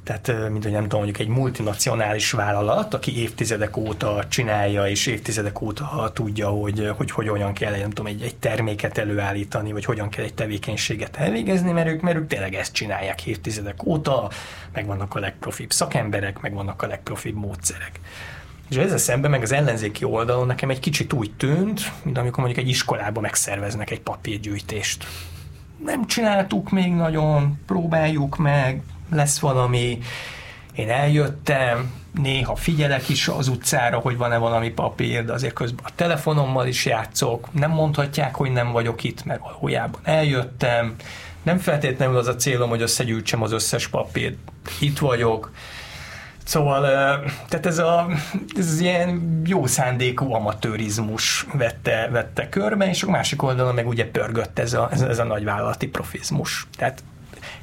tehát, 0.04 0.50
mint 0.50 0.64
hogy 0.64 0.72
nem 0.72 0.82
tudom, 0.82 1.04
mondjuk 1.04 1.28
egy 1.28 1.36
multinacionális 1.36 2.32
vállalat, 2.32 2.94
aki 2.94 3.22
évtizedek 3.22 3.78
óta 3.78 4.24
csinálja, 4.30 4.88
és 4.88 5.06
évtizedek 5.06 5.62
óta 5.62 6.12
tudja, 6.14 6.48
hogy, 6.48 6.92
hogy, 6.98 7.12
hogy 7.12 7.28
hogyan 7.28 7.54
kell, 7.54 7.78
nem 7.78 7.90
tudom, 7.90 8.06
egy, 8.06 8.22
egy 8.22 8.36
terméket 8.36 8.98
előállítani, 8.98 9.72
vagy 9.72 9.86
hogyan 9.86 10.10
kell 10.10 10.24
egy 10.24 10.34
tevékenységet 10.34 11.18
elvégezni, 11.18 11.72
mert 11.72 11.88
ők, 11.88 12.02
mert 12.02 12.18
ők 12.18 12.28
tényleg 12.28 12.54
ezt 12.54 12.74
csinálják 12.74 13.26
évtizedek 13.26 13.86
óta, 13.86 14.30
meg 14.74 14.86
vannak 14.86 15.16
a 15.16 15.20
legprofibb 15.20 15.72
szakemberek, 15.72 16.40
meg 16.40 16.54
vannak 16.54 16.82
a 16.82 16.88
legprofibb 16.88 17.36
módszerek. 17.36 18.00
És 18.70 18.78
ezzel 18.78 18.98
szemben 18.98 19.32
meg 19.32 19.42
az 19.42 19.52
ellenzéki 19.52 20.04
oldalon 20.04 20.48
nekem 20.48 20.70
egy 20.70 20.80
kicsit 20.80 21.14
úgy 21.14 21.32
tűnt, 21.38 21.92
mint 22.04 22.18
amikor 22.18 22.44
mondjuk 22.44 22.66
egy 22.66 22.70
iskolában 22.70 23.22
megszerveznek 23.22 23.92
egy 23.92 24.02
papírgyűjtést. 24.02 25.06
Nem 25.86 26.08
csináltuk 26.08 26.70
még 26.70 26.94
nagyon, 26.94 27.60
próbáljuk 27.66 28.38
meg, 28.38 28.82
lesz 29.12 29.40
valami, 29.40 30.00
én 30.76 30.90
eljöttem, 30.90 31.94
néha 32.22 32.56
figyelek 32.56 33.10
is 33.10 33.28
az 33.28 33.48
utcára, 33.48 34.00
hogy 34.00 34.18
van-e 34.18 34.38
valami 34.38 34.70
papír, 34.70 35.26
de 35.26 35.34
azért 35.34 35.54
közben 35.54 35.86
a 35.86 35.96
telefonommal 35.96 36.68
is 36.68 36.86
játszok, 36.86 37.54
nem 37.54 37.72
mondhatják, 37.72 38.36
hogy 38.36 38.52
nem 38.52 38.72
vagyok 38.72 39.04
itt, 39.04 39.26
mert 39.26 39.42
valójában 39.42 40.02
eljöttem, 40.04 40.96
nem 41.44 41.58
feltétlenül 41.58 42.18
az 42.18 42.28
a 42.28 42.36
célom, 42.36 42.70
hogy 42.70 42.82
összegyűjtsem 42.82 43.42
az 43.42 43.52
összes 43.52 43.88
papírt, 43.88 44.38
itt 44.80 45.00
vagyok, 45.00 45.52
Szóval, 46.44 46.82
tehát 47.50 47.66
ez, 47.66 47.78
a, 47.78 48.08
ez 48.58 48.80
ilyen 48.80 49.42
jó 49.46 49.66
szándékú 49.66 50.34
amatőrizmus 50.34 51.46
vette, 51.54 52.10
vette 52.12 52.50
körbe, 52.50 52.90
és 52.90 53.04
a 53.04 53.10
másik 53.10 53.44
oldalon 53.44 53.74
meg 53.74 53.88
ugye 53.88 54.06
pörgött 54.06 54.60
ez 54.60 54.74
a, 54.74 54.90
ez, 54.92 55.02
ez 55.02 55.20
a 55.20 55.24
nagyvállalati 55.24 55.88
profizmus. 55.88 56.68
Tehát 56.78 57.04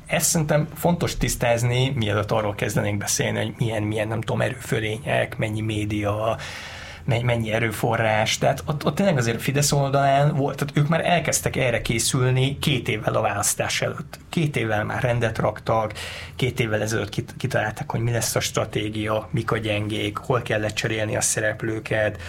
ezt 0.08 0.28
szerintem 0.28 0.68
fontos 0.74 1.16
tisztázni, 1.16 1.92
mielőtt 1.94 2.30
arról 2.30 2.54
kezdenénk 2.54 2.98
beszélni, 2.98 3.38
hogy 3.38 3.54
milyen, 3.58 3.82
milyen 3.82 4.08
nem 4.08 4.20
tudom, 4.20 4.40
erőfölények, 4.40 5.36
mennyi 5.36 5.60
média, 5.60 6.36
mennyi 7.04 7.52
erőforrás, 7.52 8.38
tehát 8.38 8.62
ott, 8.66 8.84
ott 8.84 8.94
tényleg 8.94 9.16
azért 9.16 9.36
a 9.36 9.40
Fidesz 9.40 9.72
oldalán 9.72 10.34
volt, 10.34 10.56
tehát 10.56 10.76
ők 10.76 10.88
már 10.88 11.06
elkezdtek 11.06 11.56
erre 11.56 11.82
készülni 11.82 12.58
két 12.58 12.88
évvel 12.88 13.14
a 13.14 13.20
választás 13.20 13.82
előtt. 13.82 14.18
Két 14.28 14.56
évvel 14.56 14.84
már 14.84 15.02
rendet 15.02 15.38
raktak, 15.38 15.92
két 16.36 16.60
évvel 16.60 16.82
ezelőtt 16.82 17.36
kitalálták, 17.36 17.90
hogy 17.90 18.00
mi 18.00 18.10
lesz 18.10 18.34
a 18.34 18.40
stratégia, 18.40 19.28
mik 19.30 19.50
a 19.50 19.58
gyengék, 19.58 20.16
hol 20.16 20.42
kell 20.42 20.60
lecserélni 20.60 21.16
a 21.16 21.20
szereplőket, 21.20 22.20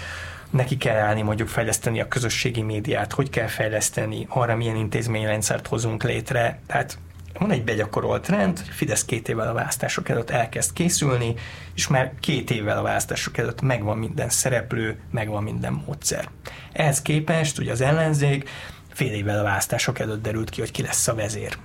neki 0.49 0.77
kell 0.77 0.97
állni 0.97 1.21
mondjuk 1.21 1.47
fejleszteni 1.47 2.01
a 2.01 2.07
közösségi 2.07 2.61
médiát, 2.61 3.13
hogy 3.13 3.29
kell 3.29 3.47
fejleszteni, 3.47 4.25
arra 4.29 4.55
milyen 4.55 4.75
intézményrendszert 4.75 5.67
hozunk 5.67 6.03
létre. 6.03 6.59
Tehát 6.67 6.97
van 7.39 7.51
egy 7.51 7.63
begyakorolt 7.63 8.27
rend, 8.27 8.59
hogy 8.59 8.67
Fidesz 8.69 9.05
két 9.05 9.29
évvel 9.29 9.47
a 9.47 9.53
választások 9.53 10.09
előtt 10.09 10.29
elkezd 10.29 10.73
készülni, 10.73 11.33
és 11.75 11.87
már 11.87 12.13
két 12.19 12.51
évvel 12.51 12.77
a 12.77 12.81
választások 12.81 13.37
előtt 13.37 13.61
megvan 13.61 13.97
minden 13.97 14.29
szereplő, 14.29 14.99
megvan 15.11 15.43
minden 15.43 15.83
módszer. 15.85 16.29
Ehhez 16.71 17.01
képest 17.01 17.59
ugye 17.59 17.71
az 17.71 17.81
ellenzék 17.81 18.49
fél 18.93 19.11
évvel 19.11 19.39
a 19.39 19.43
választások 19.43 19.99
előtt 19.99 20.21
derült 20.21 20.49
ki, 20.49 20.59
hogy 20.59 20.71
ki 20.71 20.81
lesz 20.81 21.07
a 21.07 21.15
vezér. 21.15 21.57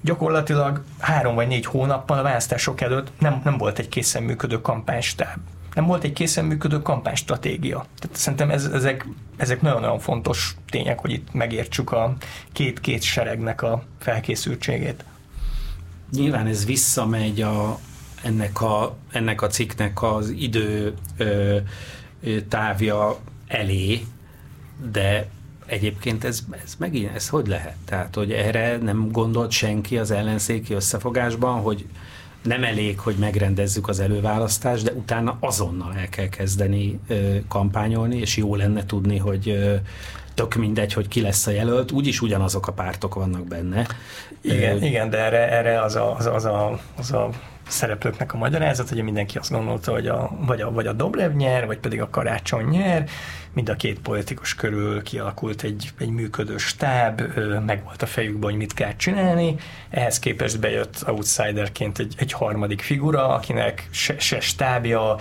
Gyakorlatilag 0.00 0.82
három 0.98 1.34
vagy 1.34 1.48
négy 1.48 1.66
hónappal 1.66 2.18
a 2.18 2.22
választások 2.22 2.80
előtt 2.80 3.08
nem, 3.18 3.40
nem 3.44 3.58
volt 3.58 3.78
egy 3.78 3.88
készen 3.88 4.22
működő 4.22 4.60
kampánystáb 4.60 5.38
nem 5.74 5.86
volt 5.86 6.04
egy 6.04 6.12
készen 6.12 6.44
működő 6.44 6.82
kampánystratégia. 6.82 7.86
Tehát 7.98 8.16
szerintem 8.16 8.50
ez, 8.50 8.64
ezek, 8.64 9.06
ezek 9.36 9.60
nagyon-nagyon 9.60 9.98
fontos 9.98 10.56
tények, 10.70 10.98
hogy 10.98 11.10
itt 11.10 11.32
megértsük 11.32 11.92
a 11.92 12.16
két-két 12.52 13.02
seregnek 13.02 13.62
a 13.62 13.82
felkészültségét. 13.98 15.04
Nyilván 16.16 16.46
ez 16.46 16.64
visszamegy 16.64 17.40
a, 17.40 17.78
ennek, 18.22 18.60
a, 18.60 18.96
ennek 19.10 19.42
a 19.42 19.46
cikknek 19.46 20.02
az 20.02 20.28
idő 20.28 20.94
ö, 21.16 21.56
távja 22.48 23.18
elé, 23.46 24.06
de 24.92 25.28
egyébként 25.66 26.24
ez, 26.24 26.42
ez 26.64 26.74
megint, 26.78 27.14
ez 27.14 27.28
hogy 27.28 27.46
lehet? 27.46 27.76
Tehát, 27.84 28.14
hogy 28.14 28.32
erre 28.32 28.76
nem 28.76 29.10
gondolt 29.10 29.50
senki 29.50 29.98
az 29.98 30.10
ellenzéki 30.10 30.74
összefogásban, 30.74 31.60
hogy 31.60 31.86
nem 32.42 32.64
elég, 32.64 32.98
hogy 32.98 33.16
megrendezzük 33.16 33.88
az 33.88 34.00
előválasztást, 34.00 34.84
de 34.84 34.92
utána 34.92 35.36
azonnal 35.40 35.94
el 35.94 36.08
kell 36.08 36.28
kezdeni 36.28 37.00
ö, 37.08 37.36
kampányolni, 37.48 38.16
és 38.16 38.36
jó 38.36 38.54
lenne 38.54 38.86
tudni, 38.86 39.18
hogy 39.18 39.48
ö, 39.48 39.74
tök 40.34 40.54
mindegy, 40.54 40.92
hogy 40.92 41.08
ki 41.08 41.20
lesz 41.20 41.46
a 41.46 41.50
jelölt, 41.50 41.92
úgyis 41.92 42.20
ugyanazok 42.20 42.66
a 42.66 42.72
pártok 42.72 43.14
vannak 43.14 43.46
benne. 43.46 43.86
Igen, 44.40 44.76
ö, 44.76 44.84
igen 44.84 45.10
de 45.10 45.18
erre, 45.18 45.50
erre 45.50 45.82
az, 45.82 45.96
a, 45.96 46.16
az, 46.16 46.26
a, 46.26 46.34
az, 46.34 46.44
a, 46.44 46.80
az 46.96 47.12
a 47.12 47.30
szereplőknek 47.72 48.34
a 48.34 48.36
magyarázat, 48.36 48.88
hogy 48.88 49.02
mindenki 49.02 49.38
azt 49.38 49.50
gondolta, 49.50 49.92
hogy 49.92 50.06
a, 50.06 50.30
vagy, 50.40 50.60
a, 50.60 50.70
vagy 50.70 50.86
a 50.86 50.92
Dobrev 50.92 51.32
nyer, 51.32 51.66
vagy 51.66 51.78
pedig 51.78 52.00
a 52.00 52.10
Karácsony 52.10 52.64
nyer, 52.64 53.08
mind 53.54 53.68
a 53.68 53.76
két 53.76 54.00
politikus 54.00 54.54
körül 54.54 55.02
kialakult 55.02 55.62
egy, 55.62 55.90
egy 55.98 56.08
működő 56.08 56.56
stáb, 56.56 57.22
meg 57.66 57.84
volt 57.84 58.02
a 58.02 58.06
fejükben, 58.06 58.50
hogy 58.50 58.58
mit 58.58 58.74
kell 58.74 58.96
csinálni, 58.96 59.56
ehhez 59.90 60.18
képest 60.18 60.60
bejött 60.60 61.04
outsiderként 61.06 61.98
egy, 61.98 62.14
egy 62.18 62.32
harmadik 62.32 62.80
figura, 62.80 63.28
akinek 63.28 63.88
se, 63.90 64.18
se 64.18 64.40
stábja, 64.40 65.16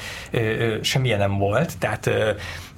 semmilyen 0.82 1.20
nem 1.20 1.38
volt, 1.38 1.78
tehát 1.78 2.10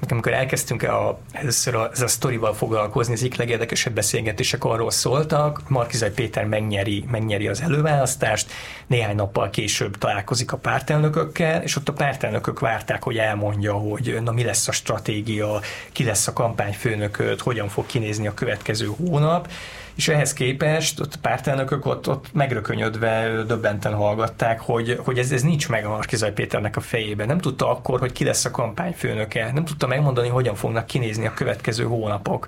amikor 0.09 0.33
elkezdtünk 0.33 0.83
a, 0.83 1.19
először 1.31 1.75
a, 1.75 1.89
ez 1.91 2.01
a 2.01 2.07
sztorival 2.07 2.53
foglalkozni, 2.53 3.13
az 3.13 3.19
egyik 3.19 3.35
legérdekesebb 3.35 3.93
beszélgetések 3.93 4.63
arról 4.63 4.91
szóltak, 4.91 5.69
Markizai 5.69 6.09
Péter 6.09 6.45
megnyeri, 6.45 7.05
megnyeri 7.11 7.47
az 7.47 7.61
előválasztást, 7.61 8.51
néhány 8.87 9.15
nappal 9.15 9.49
később 9.49 9.62
találkozik 9.99 10.51
a 10.51 10.57
pártelnökökkel, 10.57 11.61
és 11.61 11.75
ott 11.75 11.89
a 11.89 11.93
pártelnökök 11.93 12.59
várták, 12.59 13.03
hogy 13.03 13.17
elmondja, 13.17 13.73
hogy 13.73 14.17
na 14.23 14.31
mi 14.31 14.43
lesz 14.43 14.67
a 14.67 14.71
stratégia, 14.71 15.59
ki 15.91 16.03
lesz 16.03 16.27
a 16.27 16.33
kampányfőnököt, 16.33 17.41
hogyan 17.41 17.67
fog 17.67 17.85
kinézni 17.85 18.27
a 18.27 18.33
következő 18.33 18.89
hónap, 18.97 19.47
és 19.95 20.07
ehhez 20.07 20.33
képest 20.33 20.99
ott 20.99 21.13
a 21.13 21.17
pártelnökök 21.21 21.85
ott, 21.85 22.09
ott 22.09 22.33
megrökönyödve 22.33 23.43
döbbenten 23.47 23.93
hallgatták, 23.93 24.61
hogy, 24.61 24.99
hogy 25.03 25.17
ez, 25.17 25.31
ez 25.31 25.41
nincs 25.41 25.69
meg 25.69 25.85
a 25.85 25.89
Markizaj 25.89 26.33
Péternek 26.33 26.75
a 26.75 26.81
fejében. 26.81 27.27
Nem 27.27 27.37
tudta 27.37 27.69
akkor, 27.69 27.99
hogy 27.99 28.11
ki 28.11 28.23
lesz 28.23 28.45
a 28.45 28.51
kampányfőnöke. 28.51 29.51
Nem 29.53 29.65
tudta 29.65 29.87
megmondani, 29.87 30.27
hogyan 30.27 30.55
fognak 30.55 30.85
kinézni 30.85 31.25
a 31.25 31.33
következő 31.33 31.83
hónapok. 31.83 32.47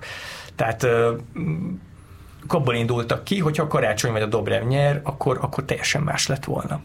Tehát 0.54 0.86
abból 2.46 2.74
indultak 2.74 3.24
ki, 3.24 3.38
hogyha 3.38 3.62
a 3.62 3.66
Karácsony 3.68 4.12
vagy 4.12 4.22
a 4.22 4.26
Dobrev 4.26 4.66
nyer, 4.66 5.00
akkor, 5.02 5.38
akkor 5.40 5.64
teljesen 5.64 6.02
más 6.02 6.26
lett 6.26 6.44
volna. 6.44 6.80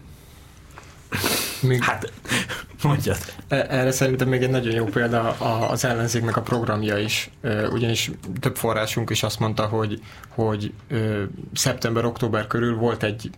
Még... 1.62 1.84
Hát, 1.84 2.12
mondjad. 2.84 3.18
E, 3.48 3.66
erre 3.70 3.92
szerintem 3.92 4.28
még 4.28 4.44
egy 4.44 4.50
nagyon 4.50 4.74
jó 4.74 4.86
példa 4.86 5.30
az 5.68 5.86
ellenzéknek 5.86 6.38
a 6.38 6.42
programja 6.42 6.98
is, 6.98 7.30
ugyanis 7.72 8.12
több 8.40 8.56
forrásunk 8.56 9.10
is 9.10 9.24
azt 9.24 9.40
mondta, 9.40 9.66
hogy, 9.66 10.02
hogy 10.30 10.74
szeptember-október 11.54 12.48
körül 12.48 12.76
volt 12.76 13.04
egy 13.04 13.30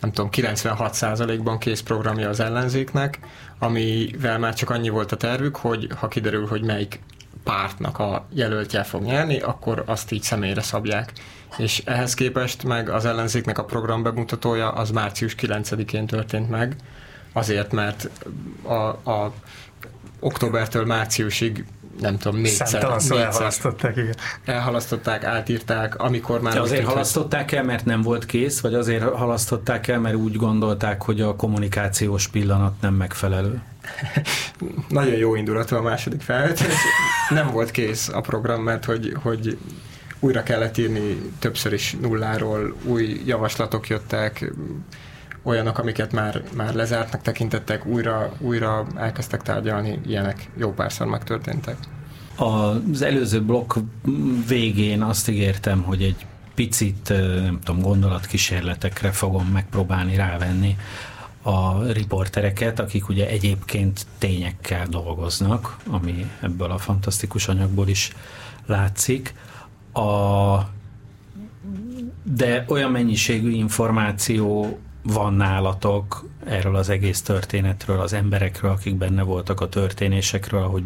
nem 0.00 0.12
tudom, 0.12 0.30
96%-ban 0.32 1.58
kész 1.58 1.80
programja 1.80 2.28
az 2.28 2.40
ellenzéknek, 2.40 3.18
amivel 3.58 4.38
már 4.38 4.54
csak 4.54 4.70
annyi 4.70 4.88
volt 4.88 5.12
a 5.12 5.16
tervük, 5.16 5.56
hogy 5.56 5.88
ha 5.96 6.08
kiderül, 6.08 6.46
hogy 6.46 6.62
melyik 6.62 7.00
pártnak 7.44 7.98
a 7.98 8.26
jelöltje 8.34 8.82
fog 8.82 9.02
nyerni, 9.02 9.38
akkor 9.38 9.82
azt 9.86 10.12
így 10.12 10.22
személyre 10.22 10.62
szabják. 10.62 11.12
És 11.56 11.82
ehhez 11.84 12.14
képest 12.14 12.64
meg 12.64 12.88
az 12.88 13.04
ellenzéknek 13.04 13.58
a 13.58 13.64
program 13.64 14.02
bemutatója 14.02 14.70
az 14.70 14.90
március 14.90 15.34
9-én 15.40 16.06
történt 16.06 16.50
meg, 16.50 16.76
azért, 17.32 17.72
mert 17.72 18.10
a, 18.62 19.10
a 19.10 19.32
októbertől 20.20 20.84
márciusig 20.84 21.64
nem 22.00 22.18
tudom, 22.18 22.40
négyszer, 22.40 22.82
négyszer 22.82 23.16
elhalasztották, 23.16 23.96
igen. 23.96 24.14
elhalasztották, 24.44 25.24
átírták, 25.24 25.96
amikor 25.96 26.40
már... 26.40 26.52
De 26.52 26.60
azért 26.60 26.80
tűnt, 26.80 26.92
halasztották 26.92 27.52
el, 27.52 27.64
mert 27.64 27.84
nem 27.84 28.02
volt 28.02 28.26
kész, 28.26 28.60
vagy 28.60 28.74
azért 28.74 29.02
halasztották 29.02 29.88
el, 29.88 30.00
mert 30.00 30.14
úgy 30.14 30.36
gondolták, 30.36 31.02
hogy 31.02 31.20
a 31.20 31.36
kommunikációs 31.36 32.28
pillanat 32.28 32.80
nem 32.80 32.94
megfelelő? 32.94 33.62
Nagyon 34.88 35.14
jó 35.14 35.34
indulatú 35.34 35.76
a 35.76 35.82
második 35.82 36.20
felvetés. 36.20 36.74
Nem 37.28 37.50
volt 37.50 37.70
kész 37.70 38.08
a 38.08 38.20
program, 38.20 38.62
mert 38.62 38.84
hogy, 38.84 39.16
hogy 39.22 39.58
újra 40.20 40.42
kellett 40.42 40.78
írni 40.78 41.32
többször 41.38 41.72
is 41.72 41.96
nulláról, 42.00 42.74
új 42.84 43.20
javaslatok 43.24 43.88
jöttek, 43.88 44.52
olyanok, 45.42 45.78
amiket 45.78 46.12
már, 46.12 46.42
már 46.56 46.74
lezártnak 46.74 47.22
tekintettek, 47.22 47.86
újra, 47.86 48.32
újra 48.38 48.86
elkezdtek 48.96 49.42
tárgyalni, 49.42 50.00
ilyenek 50.06 50.50
jó 50.56 50.72
párszor 50.72 51.06
megtörténtek. 51.06 51.76
Az 52.36 53.02
előző 53.02 53.42
blokk 53.42 53.74
végén 54.48 55.02
azt 55.02 55.28
ígértem, 55.28 55.82
hogy 55.82 56.02
egy 56.02 56.26
picit, 56.54 57.08
nem 57.42 57.58
tudom, 57.64 57.82
gondolatkísérletekre 57.82 59.10
fogom 59.10 59.46
megpróbálni 59.46 60.16
rávenni 60.16 60.76
a 61.42 61.82
riportereket, 61.92 62.78
akik 62.80 63.08
ugye 63.08 63.28
egyébként 63.28 64.06
tényekkel 64.18 64.86
dolgoznak, 64.86 65.76
ami 65.86 66.30
ebből 66.40 66.70
a 66.70 66.78
fantasztikus 66.78 67.48
anyagból 67.48 67.88
is 67.88 68.12
látszik. 68.66 69.34
A, 69.92 70.58
de 72.22 72.64
olyan 72.68 72.90
mennyiségű 72.90 73.50
információ 73.50 74.78
van 75.12 75.34
nálatok 75.34 76.24
erről 76.44 76.76
az 76.76 76.88
egész 76.88 77.22
történetről, 77.22 78.00
az 78.00 78.12
emberekről, 78.12 78.70
akik 78.70 78.94
benne 78.94 79.22
voltak 79.22 79.60
a 79.60 79.68
történésekről, 79.68 80.62
ahogy 80.62 80.82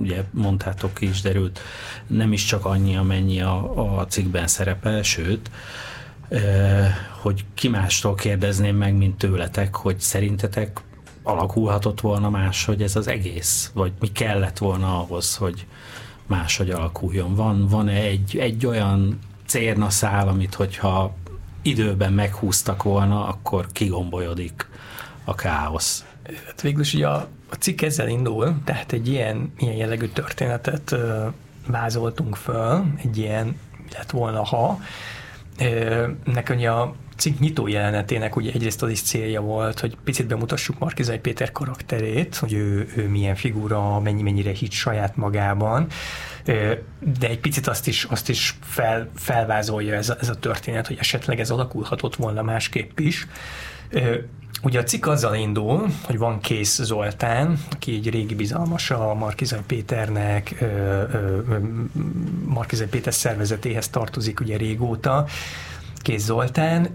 ugye 0.00 0.24
mondtátok 0.30 0.94
ki 0.94 1.08
is 1.08 1.20
derült, 1.20 1.60
nem 2.06 2.32
is 2.32 2.44
csak 2.44 2.64
annyi, 2.64 2.96
amennyi 2.96 3.40
a, 3.40 3.98
a 3.98 4.06
cikkben 4.06 4.46
szerepel, 4.46 5.02
sőt, 5.02 5.50
hogy 7.20 7.44
ki 7.54 7.68
mástól 7.68 8.14
kérdezném 8.14 8.76
meg, 8.76 8.94
mint 8.96 9.18
tőletek, 9.18 9.74
hogy 9.76 10.00
szerintetek 10.00 10.80
alakulhatott 11.22 12.00
volna 12.00 12.30
más, 12.30 12.64
hogy 12.64 12.82
ez 12.82 12.96
az 12.96 13.08
egész, 13.08 13.70
vagy 13.74 13.92
mi 14.00 14.12
kellett 14.12 14.58
volna 14.58 15.00
ahhoz, 15.00 15.36
hogy 15.36 15.66
máshogy 16.26 16.70
alakuljon. 16.70 17.34
Van, 17.34 17.66
van-e 17.68 17.96
egy, 17.96 18.36
egy 18.38 18.66
olyan 18.66 19.18
cérnaszál, 19.46 20.28
amit 20.28 20.54
hogyha 20.54 21.14
időben 21.64 22.12
meghúztak 22.12 22.82
volna, 22.82 23.26
akkor 23.26 23.66
kigombolyodik 23.72 24.68
a 25.24 25.34
káosz. 25.34 26.04
Hát 26.46 26.60
végül 26.60 26.80
is 26.80 26.94
ugye 26.94 27.08
a, 27.08 27.28
a 27.50 27.54
cikk 27.54 27.82
ezzel 27.82 28.08
indul, 28.08 28.56
tehát 28.64 28.92
egy 28.92 29.08
ilyen, 29.08 29.52
ilyen 29.58 29.74
jellegű 29.74 30.06
történetet 30.06 30.92
ö, 30.92 31.26
vázoltunk 31.66 32.36
föl, 32.36 32.84
egy 33.02 33.18
ilyen 33.18 33.58
lett 33.92 34.10
volna, 34.10 34.44
ha. 34.44 34.80
Ö, 35.58 36.06
nekem 36.24 36.72
a 36.72 36.94
cikk 37.16 37.38
nyitó 37.38 37.66
jelenetének 37.66 38.36
ugye 38.36 38.52
egyrészt 38.52 38.82
az 38.82 38.90
is 38.90 39.02
célja 39.02 39.40
volt, 39.40 39.80
hogy 39.80 39.96
picit 40.04 40.26
bemutassuk 40.26 40.78
Markizai 40.78 41.18
Péter 41.18 41.52
karakterét, 41.52 42.36
hogy 42.36 42.52
ő, 42.52 42.92
ő 42.96 43.08
milyen 43.08 43.34
figura, 43.34 44.00
mennyi, 44.00 44.22
mennyire 44.22 44.50
hit 44.50 44.72
saját 44.72 45.16
magában, 45.16 45.86
de 47.18 47.28
egy 47.28 47.40
picit 47.40 47.66
azt 47.66 47.86
is, 47.86 48.04
azt 48.04 48.28
is 48.28 48.58
fel, 48.62 49.10
felvázolja 49.16 49.94
ez 49.94 50.08
a, 50.08 50.16
ez 50.20 50.28
a 50.28 50.34
történet, 50.34 50.86
hogy 50.86 50.96
esetleg 51.00 51.40
ez 51.40 51.50
alakulhatott 51.50 52.16
volna 52.16 52.42
másképp 52.42 52.98
is. 52.98 53.26
Ugye 54.62 54.78
a 54.78 54.82
cikk 54.82 55.06
azzal 55.06 55.34
indul, 55.34 55.86
hogy 56.02 56.18
van 56.18 56.40
Kész 56.40 56.82
Zoltán, 56.82 57.58
aki 57.72 57.94
egy 57.94 58.10
régi 58.10 58.34
bizalmas 58.34 58.90
a 58.90 59.14
Markizai 59.14 59.60
Péternek, 59.66 60.64
Markizai 62.44 62.86
Péter 62.86 63.14
szervezetéhez 63.14 63.88
tartozik 63.88 64.40
ugye 64.40 64.56
régóta, 64.56 65.26
Kész 66.04 66.24
Zoltán, 66.24 66.88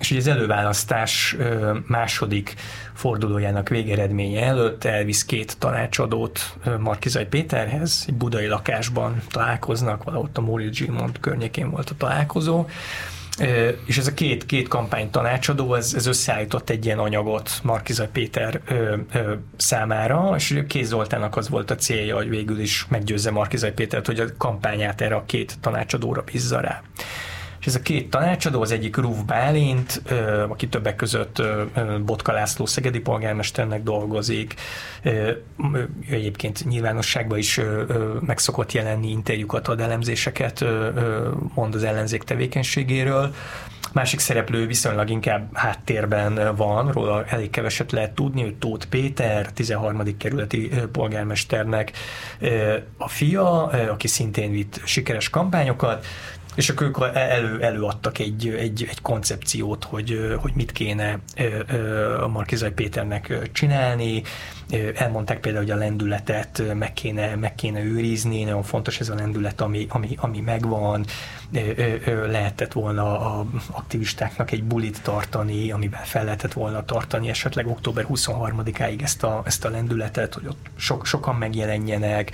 és 0.00 0.10
ugye 0.10 0.20
az 0.20 0.26
előválasztás 0.26 1.36
második 1.86 2.54
fordulójának 2.94 3.68
végeredménye 3.68 4.44
előtt 4.44 4.84
elvisz 4.84 5.24
két 5.24 5.58
tanácsadót 5.58 6.56
Markizai 6.78 7.24
Péterhez, 7.24 8.04
egy 8.06 8.14
budai 8.14 8.46
lakásban 8.46 9.22
találkoznak, 9.30 10.04
valahogy 10.04 10.30
a 10.34 10.40
Móricz 10.40 10.76
Zsigmond 10.76 11.20
környékén 11.20 11.70
volt 11.70 11.90
a 11.90 11.94
találkozó, 11.96 12.66
és 13.86 13.98
ez 13.98 14.06
a 14.06 14.14
két, 14.14 14.46
két 14.46 14.68
kampány 14.68 15.10
tanácsadó, 15.10 15.74
ez, 15.74 15.94
ez 15.94 16.06
összeállított 16.06 16.70
egy 16.70 16.84
ilyen 16.84 16.98
anyagot 16.98 17.50
Markizai 17.62 18.06
Péter 18.12 18.60
ö, 18.68 18.96
ö, 19.12 19.32
számára, 19.56 20.32
és 20.36 20.62
Kéz 20.68 20.88
Zoltának 20.88 21.36
az 21.36 21.48
volt 21.48 21.70
a 21.70 21.74
célja, 21.74 22.16
hogy 22.16 22.28
végül 22.28 22.58
is 22.58 22.86
meggyőzze 22.88 23.30
Markizai 23.30 23.70
Pétert, 23.70 24.06
hogy 24.06 24.20
a 24.20 24.36
kampányát 24.38 25.00
erre 25.00 25.14
a 25.14 25.24
két 25.26 25.58
tanácsadóra 25.60 26.22
bízza 26.22 26.60
rá. 26.60 26.82
És 27.60 27.66
ez 27.66 27.74
a 27.74 27.80
két 27.80 28.10
tanácsadó, 28.10 28.60
az 28.60 28.72
egyik 28.72 28.96
Rúf 28.96 29.22
Bálint, 29.22 30.02
aki 30.48 30.68
többek 30.68 30.96
között 30.96 31.42
Botka 32.04 32.32
László 32.32 32.66
szegedi 32.66 33.00
polgármesternek 33.00 33.82
dolgozik, 33.82 34.54
egyébként 36.10 36.64
nyilvánosságban 36.68 37.38
is 37.38 37.60
meg 38.20 38.38
szokott 38.38 38.72
jelenni, 38.72 39.10
interjúkat 39.10 39.68
ad, 39.68 39.80
elemzéseket 39.80 40.64
mond 41.54 41.74
az 41.74 41.84
ellenzék 41.84 42.22
tevékenységéről. 42.22 43.34
Másik 43.92 44.20
szereplő 44.20 44.66
viszonylag 44.66 45.10
inkább 45.10 45.56
háttérben 45.56 46.56
van, 46.56 46.92
róla 46.92 47.24
elég 47.24 47.50
keveset 47.50 47.92
lehet 47.92 48.10
tudni, 48.10 48.42
hogy 48.42 48.54
Tóth 48.54 48.86
Péter, 48.86 49.52
13. 49.52 50.16
kerületi 50.16 50.70
polgármesternek 50.92 51.92
a 52.96 53.08
fia, 53.08 53.62
aki 53.66 54.08
szintén 54.08 54.50
vitt 54.50 54.80
sikeres 54.84 55.30
kampányokat, 55.30 56.06
és 56.54 56.68
akkor 56.68 56.86
ők 56.86 57.16
elő, 57.16 57.62
előadtak 57.62 58.18
egy, 58.18 58.48
egy, 58.48 58.86
egy 58.90 59.00
koncepciót, 59.02 59.84
hogy, 59.84 60.36
hogy 60.40 60.52
mit 60.54 60.72
kéne 60.72 61.18
a 62.20 62.28
Markizai 62.28 62.70
Péternek 62.70 63.50
csinálni, 63.52 64.22
elmondták 64.94 65.40
például, 65.40 65.64
hogy 65.64 65.74
a 65.74 65.78
lendületet 65.78 66.62
meg 66.74 66.92
kéne, 66.92 67.34
meg 67.34 67.54
kéne 67.54 67.82
őrizni, 67.82 68.44
nagyon 68.44 68.62
fontos 68.62 69.00
ez 69.00 69.08
a 69.08 69.14
lendület, 69.14 69.60
ami, 69.60 69.86
ami, 69.88 70.16
ami 70.16 70.40
megvan, 70.40 71.04
lehetett 72.30 72.72
volna 72.72 73.20
a 73.20 73.46
aktivistáknak 73.70 74.50
egy 74.50 74.64
bulit 74.64 75.02
tartani, 75.02 75.70
amiben 75.70 76.04
fel 76.04 76.24
lehetett 76.24 76.52
volna 76.52 76.84
tartani 76.84 77.28
esetleg 77.28 77.66
október 77.66 78.06
23-áig 78.08 79.02
ezt 79.02 79.22
a, 79.22 79.42
ezt 79.44 79.64
a 79.64 79.70
lendületet, 79.70 80.34
hogy 80.34 80.46
ott 80.46 80.66
so, 80.76 81.04
sokan 81.04 81.34
megjelenjenek, 81.34 82.32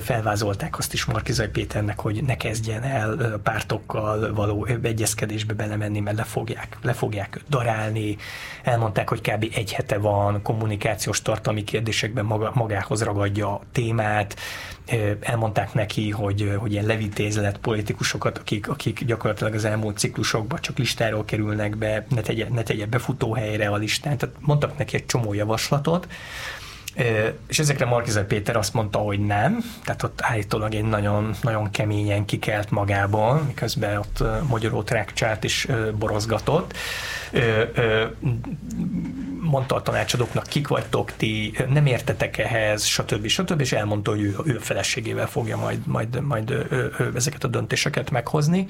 felvázolták 0.00 0.78
azt 0.78 0.92
is 0.92 1.04
Markizai 1.04 1.48
Péternek, 1.48 2.00
hogy 2.00 2.22
ne 2.24 2.36
kezdjen 2.36 2.82
el 2.82 3.40
pártokkal 3.42 4.34
való 4.34 4.68
egyezkedésbe 4.82 5.54
belemenni, 5.54 6.00
mert 6.00 6.16
le 6.16 6.22
fogják, 6.22 6.78
le 6.82 6.92
fogják 6.92 7.40
darálni. 7.48 8.16
Elmondták, 8.62 9.08
hogy 9.08 9.20
kb. 9.20 9.46
egy 9.54 9.72
hete 9.72 9.98
van, 9.98 10.42
kommunikációs 10.42 11.22
tartalmi 11.22 11.64
kérdésekben 11.64 12.24
maga, 12.24 12.50
magához 12.54 13.02
ragadja 13.02 13.48
a 13.48 13.60
témát. 13.72 14.36
Elmondták 15.20 15.74
neki, 15.74 16.10
hogy, 16.10 16.54
hogy 16.58 16.72
ilyen 16.72 16.86
levitézlet 16.86 17.58
politikusokat, 17.58 18.38
akik, 18.38 18.68
akik 18.68 19.04
gyakorlatilag 19.04 19.54
az 19.54 19.64
elmúlt 19.64 19.98
ciklusokban 19.98 20.60
csak 20.60 20.78
listáról 20.78 21.24
kerülnek 21.24 21.76
be, 21.76 22.06
ne 22.08 22.20
tegye, 22.20 22.46
ne 22.50 22.62
tegye 22.62 22.86
befutóhelyre 22.86 23.68
a 23.68 23.76
listán. 23.76 24.16
Tehát 24.16 24.34
mondtak 24.40 24.78
neki 24.78 24.96
egy 24.96 25.06
csomó 25.06 25.32
javaslatot, 25.34 26.06
és 27.46 27.58
ezekre 27.58 27.84
Markizai 27.84 28.24
Péter 28.24 28.56
azt 28.56 28.74
mondta, 28.74 28.98
hogy 28.98 29.18
nem, 29.20 29.64
tehát 29.84 30.02
ott 30.02 30.18
állítólag 30.22 30.74
egy 30.74 30.84
nagyon, 30.84 31.34
nagyon 31.42 31.70
keményen 31.70 32.24
kikelt 32.24 32.70
magából, 32.70 33.42
miközben 33.46 33.98
ott 33.98 34.22
magyaró 34.48 34.82
trákcsát 34.82 35.44
is 35.44 35.66
borozgatott. 35.98 36.76
Mondta 39.40 39.74
a 39.74 39.82
tanácsadóknak, 39.82 40.46
kik 40.46 40.68
vagytok 40.68 41.12
ti, 41.16 41.54
nem 41.68 41.86
értetek 41.86 42.38
ehhez, 42.38 42.84
stb. 42.84 43.26
stb. 43.26 43.60
és 43.60 43.72
elmondta, 43.72 44.10
hogy 44.10 44.20
ő, 44.20 44.36
ő 44.44 44.58
feleségével 44.58 45.26
fogja 45.26 45.56
majd, 45.56 45.86
majd, 45.86 46.20
majd 46.20 46.66
ezeket 47.14 47.44
a 47.44 47.48
döntéseket 47.48 48.10
meghozni. 48.10 48.66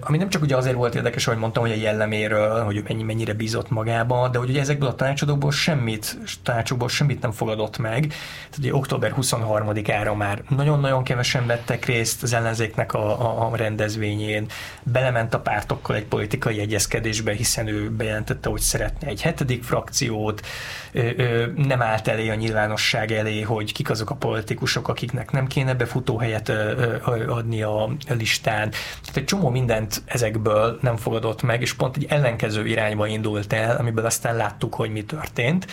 Ami 0.00 0.16
nem 0.16 0.28
csak 0.28 0.42
ugye 0.42 0.56
azért 0.56 0.74
volt 0.74 0.94
érdekes, 0.94 1.24
hogy 1.24 1.36
mondtam, 1.36 1.62
hogy 1.62 1.72
a 1.72 1.80
jelleméről, 1.80 2.64
hogy 2.64 2.82
mennyi, 2.88 3.02
mennyire 3.02 3.32
bízott 3.32 3.70
magába, 3.70 4.28
de 4.28 4.38
hogy 4.38 4.48
ugye 4.50 4.60
ezekből 4.60 4.88
a 4.88 4.94
tanácsadókból 4.94 5.52
semmit, 5.52 6.18
tanácsokból 6.42 6.88
semmit 6.88 7.20
nem 7.22 7.32
fogadott 7.32 7.78
meg. 7.78 8.06
Tehát 8.06 8.58
ugye 8.58 8.74
október 8.74 9.14
23-ára 9.20 10.16
már 10.16 10.42
nagyon-nagyon 10.48 11.04
kevesen 11.04 11.46
vettek 11.46 11.84
részt 11.84 12.22
az 12.22 12.32
ellenzéknek 12.32 12.94
a, 12.94 13.50
a, 13.50 13.56
rendezvényén. 13.56 14.46
Belement 14.82 15.34
a 15.34 15.40
pártokkal 15.40 15.96
egy 15.96 16.06
politikai 16.06 16.60
egyezkedésbe, 16.60 17.32
hiszen 17.32 17.66
ő 17.66 17.90
bejelentette, 17.90 18.48
hogy 18.48 18.60
szeretne 18.60 19.08
egy 19.08 19.22
hetedik 19.22 19.62
frakciót, 19.62 20.46
nem 21.56 21.82
állt 21.82 22.08
elé 22.08 22.28
a 22.28 22.34
nyilvánosság 22.34 23.12
elé, 23.12 23.40
hogy 23.40 23.72
kik 23.72 23.90
azok 23.90 24.10
a 24.10 24.14
politikusok, 24.14 24.88
akiknek 24.88 25.30
nem 25.30 25.46
kéne 25.46 25.74
befutóhelyet 25.74 26.52
adni 27.26 27.62
a 27.62 27.90
listán. 28.08 28.70
Tehát 28.70 29.16
egy 29.16 29.24
csomó 29.24 29.50
mindent 29.60 30.02
ezekből 30.04 30.78
nem 30.82 30.96
fogadott 30.96 31.42
meg, 31.42 31.60
és 31.60 31.72
pont 31.72 31.96
egy 31.96 32.06
ellenkező 32.08 32.66
irányba 32.66 33.06
indult 33.06 33.52
el, 33.52 33.76
amiből 33.76 34.04
aztán 34.04 34.36
láttuk, 34.36 34.74
hogy 34.74 34.90
mi 34.90 35.04
történt. 35.04 35.66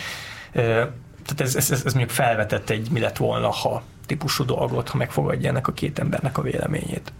Tehát 0.52 1.40
ez, 1.40 1.56
ez, 1.56 1.70
ez, 1.70 1.82
ez 1.84 1.92
mondjuk 1.92 2.10
felvetett 2.10 2.70
egy 2.70 2.90
mi 2.90 3.00
lett 3.00 3.16
volna, 3.16 3.48
ha 3.48 3.82
típusú 4.06 4.44
dolgot, 4.44 4.88
ha 4.88 4.96
megfogadja 4.96 5.48
ennek 5.48 5.68
a 5.68 5.72
két 5.72 5.98
embernek 5.98 6.38
a 6.38 6.42
véleményét. 6.42 7.12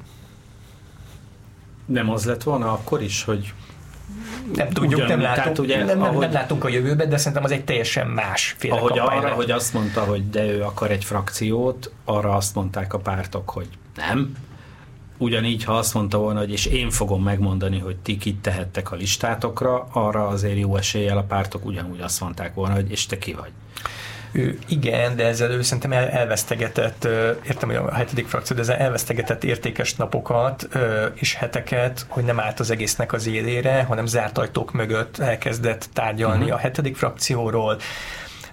Nem 1.86 2.10
az 2.10 2.24
lett 2.24 2.42
volna 2.42 2.72
akkor 2.72 3.02
is, 3.02 3.24
hogy 3.24 3.52
nem 4.54 4.68
tudjuk, 4.68 4.92
Ugyan, 4.92 5.06
nem, 5.06 5.20
látunk, 5.20 5.58
ugye, 5.58 5.84
nem, 5.84 6.02
ahogy, 6.02 6.18
nem 6.18 6.32
látunk 6.32 6.64
a 6.64 6.68
jövőben, 6.68 7.08
de 7.08 7.16
szerintem 7.16 7.44
az 7.44 7.50
egy 7.50 7.64
teljesen 7.64 8.06
más 8.06 8.54
féle 8.58 8.74
Ahogy 8.74 8.98
arra, 8.98 9.28
hogy 9.28 9.50
azt 9.50 9.74
mondta, 9.74 10.00
hogy 10.00 10.30
de 10.30 10.44
ő 10.44 10.62
akar 10.62 10.90
egy 10.90 11.04
frakciót, 11.04 11.92
arra 12.04 12.34
azt 12.34 12.54
mondták 12.54 12.94
a 12.94 12.98
pártok, 12.98 13.50
hogy 13.50 13.68
nem, 13.96 14.36
ugyanígy, 15.18 15.64
ha 15.64 15.76
azt 15.76 15.94
mondta 15.94 16.18
volna, 16.18 16.38
hogy 16.38 16.52
és 16.52 16.66
én 16.66 16.90
fogom 16.90 17.22
megmondani, 17.22 17.78
hogy 17.78 17.96
ti 17.96 18.16
kit 18.16 18.36
tehettek 18.36 18.92
a 18.92 18.96
listátokra, 18.96 19.86
arra 19.92 20.26
azért 20.26 20.58
jó 20.58 20.76
eséllyel 20.76 21.18
a 21.18 21.22
pártok 21.22 21.64
ugyanúgy 21.64 22.00
azt 22.00 22.20
mondták 22.20 22.54
volna, 22.54 22.74
hogy 22.74 22.90
és 22.90 23.06
te 23.06 23.18
ki 23.18 23.32
vagy. 23.32 23.50
Ő, 24.32 24.58
igen, 24.68 25.16
de 25.16 25.26
ezzel 25.26 25.50
ő 25.50 25.62
szerintem 25.62 25.92
el, 25.92 26.08
elvesztegetett, 26.08 27.04
értem, 27.46 27.68
hogy 27.68 27.76
a 27.76 27.94
hetedik 27.94 28.26
frakció, 28.26 28.56
de 28.56 28.62
ezzel 28.62 28.76
elvesztegetett 28.76 29.44
értékes 29.44 29.94
napokat 29.94 30.68
és 31.14 31.34
heteket, 31.34 32.06
hogy 32.08 32.24
nem 32.24 32.40
állt 32.40 32.60
az 32.60 32.70
egésznek 32.70 33.12
az 33.12 33.26
élére, 33.26 33.82
hanem 33.82 34.06
zárt 34.06 34.38
ajtók 34.38 34.72
mögött 34.72 35.18
elkezdett 35.18 35.88
tárgyalni 35.92 36.42
uh-huh. 36.42 36.56
a 36.56 36.58
hetedik 36.58 36.96
frakcióról, 36.96 37.78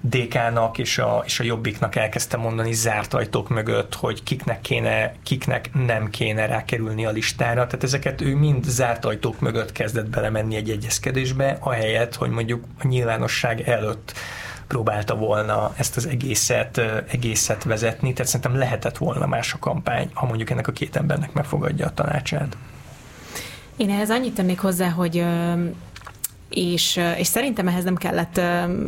DK-nak 0.09 0.77
és 0.77 0.97
a, 0.97 1.23
és 1.25 1.39
a 1.39 1.43
Jobbiknak 1.43 1.95
elkezdte 1.95 2.37
mondani 2.37 2.73
zárt 2.73 3.13
ajtók 3.13 3.49
mögött, 3.49 3.95
hogy 3.95 4.23
kiknek 4.23 4.61
kéne, 4.61 5.13
kiknek 5.23 5.69
nem 5.73 6.09
kéne 6.09 6.45
rákerülni 6.45 7.05
a 7.05 7.11
listára. 7.11 7.65
Tehát 7.65 7.83
ezeket 7.83 8.21
ő 8.21 8.35
mind 8.35 8.63
zárt 8.63 9.05
ajtók 9.05 9.39
mögött 9.39 9.71
kezdett 9.71 10.09
belemenni 10.09 10.55
egy 10.55 10.69
egyezkedésbe, 10.69 11.57
ahelyett, 11.59 12.15
hogy 12.15 12.29
mondjuk 12.29 12.63
a 12.79 12.87
nyilvánosság 12.87 13.61
előtt 13.61 14.13
próbálta 14.67 15.15
volna 15.15 15.73
ezt 15.77 15.97
az 15.97 16.05
egészet, 16.05 16.77
egészet 17.07 17.63
vezetni, 17.63 18.13
tehát 18.13 18.31
szerintem 18.31 18.57
lehetett 18.57 18.97
volna 18.97 19.25
más 19.25 19.53
a 19.53 19.59
kampány, 19.59 20.09
ha 20.13 20.25
mondjuk 20.25 20.49
ennek 20.49 20.67
a 20.67 20.71
két 20.71 20.95
embernek 20.95 21.33
megfogadja 21.33 21.85
a 21.85 21.93
tanácsát. 21.93 22.57
Én 23.77 23.89
ehhez 23.89 24.09
annyit 24.09 24.33
tennék 24.33 24.59
hozzá, 24.59 24.89
hogy 24.89 25.25
és, 26.55 26.99
és 27.17 27.27
szerintem 27.27 27.67
ehhez 27.67 27.83
nem 27.83 27.95
kellett 27.95 28.41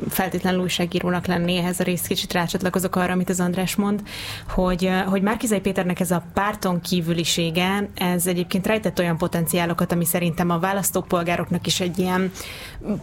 feltétlenül 0.10 0.62
újságírónak 0.62 1.26
lenni, 1.26 1.58
ehhez 1.58 1.80
a 1.80 1.84
részt 1.84 2.08
kicsit 2.08 2.34
rácsatlakozok 2.34 2.96
arra, 2.96 3.14
amit 3.14 3.30
az 3.30 3.40
András 3.40 3.76
mond, 3.76 4.02
hogy, 4.50 4.90
hogy 5.06 5.22
Márkizai 5.22 5.60
Péternek 5.60 6.00
ez 6.00 6.12
a 6.12 6.24
párton 6.34 6.82
kívülisége, 6.82 7.90
ez 7.96 8.28
egyébként 8.28 8.68
rejtett 8.68 9.00
olyan 9.00 9.18
potenciálokat, 9.18 9.92
ami 9.92 10.06
szerintem 10.06 10.50
a 10.50 10.60
választópolgároknak 10.60 11.68
is 11.68 11.80
egy 11.80 12.00
ilyen 12.00 12.32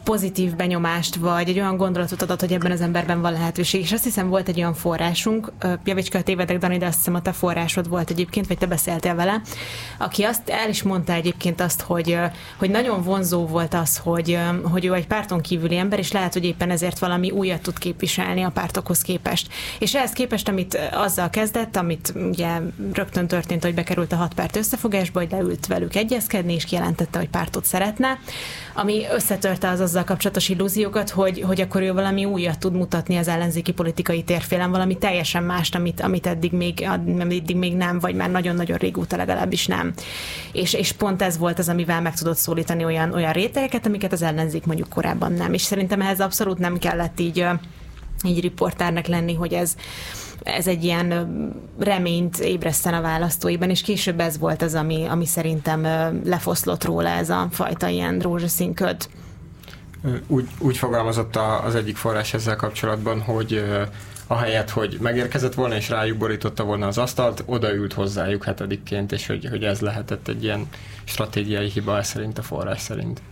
pozitív 0.04 0.54
benyomást, 0.56 1.14
vagy 1.14 1.48
egy 1.48 1.58
olyan 1.58 1.76
gondolatot 1.76 2.22
adott, 2.22 2.40
hogy 2.40 2.52
ebben 2.52 2.70
az 2.70 2.80
emberben 2.80 3.20
van 3.20 3.32
lehetőség. 3.32 3.80
És 3.80 3.92
azt 3.92 4.04
hiszem 4.04 4.28
volt 4.28 4.48
egy 4.48 4.58
olyan 4.58 4.74
forrásunk, 4.74 5.52
Javicska, 5.84 6.22
tévedek, 6.22 6.58
Dani, 6.58 6.78
de 6.78 6.86
azt 6.86 6.96
hiszem 6.96 7.14
a 7.14 7.22
te 7.22 7.32
forrásod 7.32 7.88
volt 7.88 8.10
egyébként, 8.10 8.46
vagy 8.46 8.58
te 8.58 8.66
beszéltél 8.66 9.14
vele, 9.14 9.40
aki 9.98 10.22
azt 10.22 10.48
el 10.48 10.68
is 10.68 10.82
mondta 10.82 11.12
egyébként 11.12 11.60
azt, 11.60 11.80
hogy, 11.80 12.18
hogy 12.58 12.70
nagyon 12.70 13.02
vonzó 13.02 13.46
volt 13.46 13.74
az, 13.74 13.96
hogy, 13.96 14.38
hogy 14.62 14.84
ő 14.84 14.94
egy 14.94 15.06
párton 15.06 15.40
kívüli 15.40 15.76
ember, 15.76 15.98
és 15.98 16.12
lehet, 16.12 16.32
hogy 16.32 16.44
éppen 16.44 16.70
ezért 16.70 16.98
valami 16.98 17.30
újat 17.30 17.62
tud 17.62 17.78
képviselni 17.78 18.42
a 18.42 18.50
pártokhoz 18.50 19.02
képest. 19.02 19.52
És 19.78 19.94
ehhez 19.94 20.12
képest, 20.12 20.48
amit 20.48 20.78
azzal 20.92 21.30
kezdett, 21.30 21.76
amit 21.76 22.12
ugye 22.30 22.48
rögtön 22.92 23.26
történt, 23.26 23.62
hogy 23.62 23.74
bekerült 23.74 24.12
a 24.12 24.16
hat 24.16 24.34
párt 24.34 24.56
összefogásba, 24.56 25.20
hogy 25.20 25.30
leült 25.30 25.66
velük 25.66 25.94
egyezkedni, 25.94 26.54
és 26.54 26.64
kijelentette, 26.64 27.18
hogy 27.18 27.28
pártot 27.28 27.64
szeretne, 27.64 28.18
ami 28.74 29.02
összetörte 29.14 29.68
az 29.68 29.80
azzal 29.80 30.04
kapcsolatos 30.04 30.48
illúziókat, 30.48 31.10
hogy, 31.10 31.40
hogy 31.40 31.60
akkor 31.60 31.82
ő 31.82 31.92
valami 31.92 32.24
újat 32.24 32.58
tud 32.58 32.72
mutatni 32.72 33.16
az 33.16 33.28
ellenzéki 33.28 33.72
politikai 33.72 34.22
térfélen, 34.22 34.70
valami 34.70 34.98
teljesen 34.98 35.42
mást, 35.42 35.74
amit, 35.74 36.00
amit 36.00 36.26
eddig 36.26 36.52
még, 36.52 36.88
eddig 37.18 37.56
még 37.56 37.76
nem, 37.76 37.98
vagy 37.98 38.14
már 38.14 38.30
nagyon-nagyon 38.30 38.76
régóta 38.76 39.16
legalábbis 39.16 39.66
nem. 39.66 39.92
És, 40.52 40.72
és 40.72 40.92
pont 40.92 41.22
ez 41.22 41.38
volt 41.38 41.58
az, 41.58 41.68
amivel 41.68 42.00
meg 42.00 42.14
tudott 42.14 42.36
szólítani 42.36 42.84
olyan, 42.84 43.12
olyan 43.12 43.32
rétegeket, 43.32 43.86
amiket 43.86 44.12
az 44.12 44.22
ellenzék 44.34 44.66
mondjuk 44.66 44.88
korábban 44.88 45.32
nem. 45.32 45.52
És 45.52 45.62
szerintem 45.62 46.00
ehhez 46.00 46.20
abszolút 46.20 46.58
nem 46.58 46.78
kellett 46.78 47.20
így 47.20 47.46
így 48.24 48.40
riportárnak 48.40 49.06
lenni, 49.06 49.34
hogy 49.34 49.52
ez, 49.52 49.76
ez 50.42 50.66
egy 50.66 50.84
ilyen 50.84 51.28
reményt 51.78 52.38
ébreszten 52.38 52.94
a 52.94 53.00
választóiban, 53.00 53.70
és 53.70 53.82
később 53.82 54.20
ez 54.20 54.38
volt 54.38 54.62
az, 54.62 54.74
ami, 54.74 55.06
ami 55.06 55.26
szerintem 55.26 55.82
lefoszlott 56.24 56.84
róla 56.84 57.08
ez 57.08 57.30
a 57.30 57.48
fajta 57.50 57.88
ilyen 57.88 58.18
rózsaszín 58.18 58.74
köd. 58.74 59.08
Úgy, 60.26 60.48
úgy 60.58 60.76
fogalmazott 60.76 61.36
az 61.64 61.74
egyik 61.74 61.96
forrás 61.96 62.34
ezzel 62.34 62.56
kapcsolatban, 62.56 63.20
hogy 63.20 63.64
ahelyett, 64.26 64.70
hogy 64.70 64.98
megérkezett 65.00 65.54
volna 65.54 65.74
és 65.74 65.88
rájuk 65.88 66.18
borította 66.18 66.64
volna 66.64 66.86
az 66.86 66.98
asztalt, 66.98 67.42
odaült 67.46 67.92
hozzájuk 67.92 68.44
hetedikként, 68.44 69.12
és 69.12 69.26
hogy, 69.26 69.46
hogy 69.50 69.64
ez 69.64 69.80
lehetett 69.80 70.28
egy 70.28 70.44
ilyen 70.44 70.68
stratégiai 71.04 71.68
hiba 71.68 72.02
szerint 72.02 72.38
a 72.38 72.42
forrás 72.42 72.80
szerint. 72.80 73.22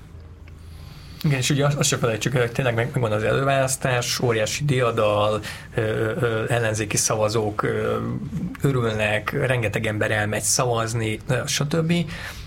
Igen, 1.24 1.38
és 1.38 1.50
ugye 1.50 1.66
azt, 1.66 1.82
sem 1.82 1.98
felejtsük 1.98 2.34
el, 2.34 2.40
hogy 2.40 2.52
tényleg 2.52 2.74
meg, 2.74 2.90
megvan 2.92 3.12
az 3.12 3.22
előválasztás, 3.22 4.20
óriási 4.20 4.64
diadal, 4.64 5.40
ö, 5.74 6.44
ellenzéki 6.48 6.96
szavazók 6.96 7.66
örülnek, 8.62 9.30
rengeteg 9.46 9.86
ember 9.86 10.10
elmegy 10.10 10.42
szavazni, 10.42 11.20
stb. 11.46 11.92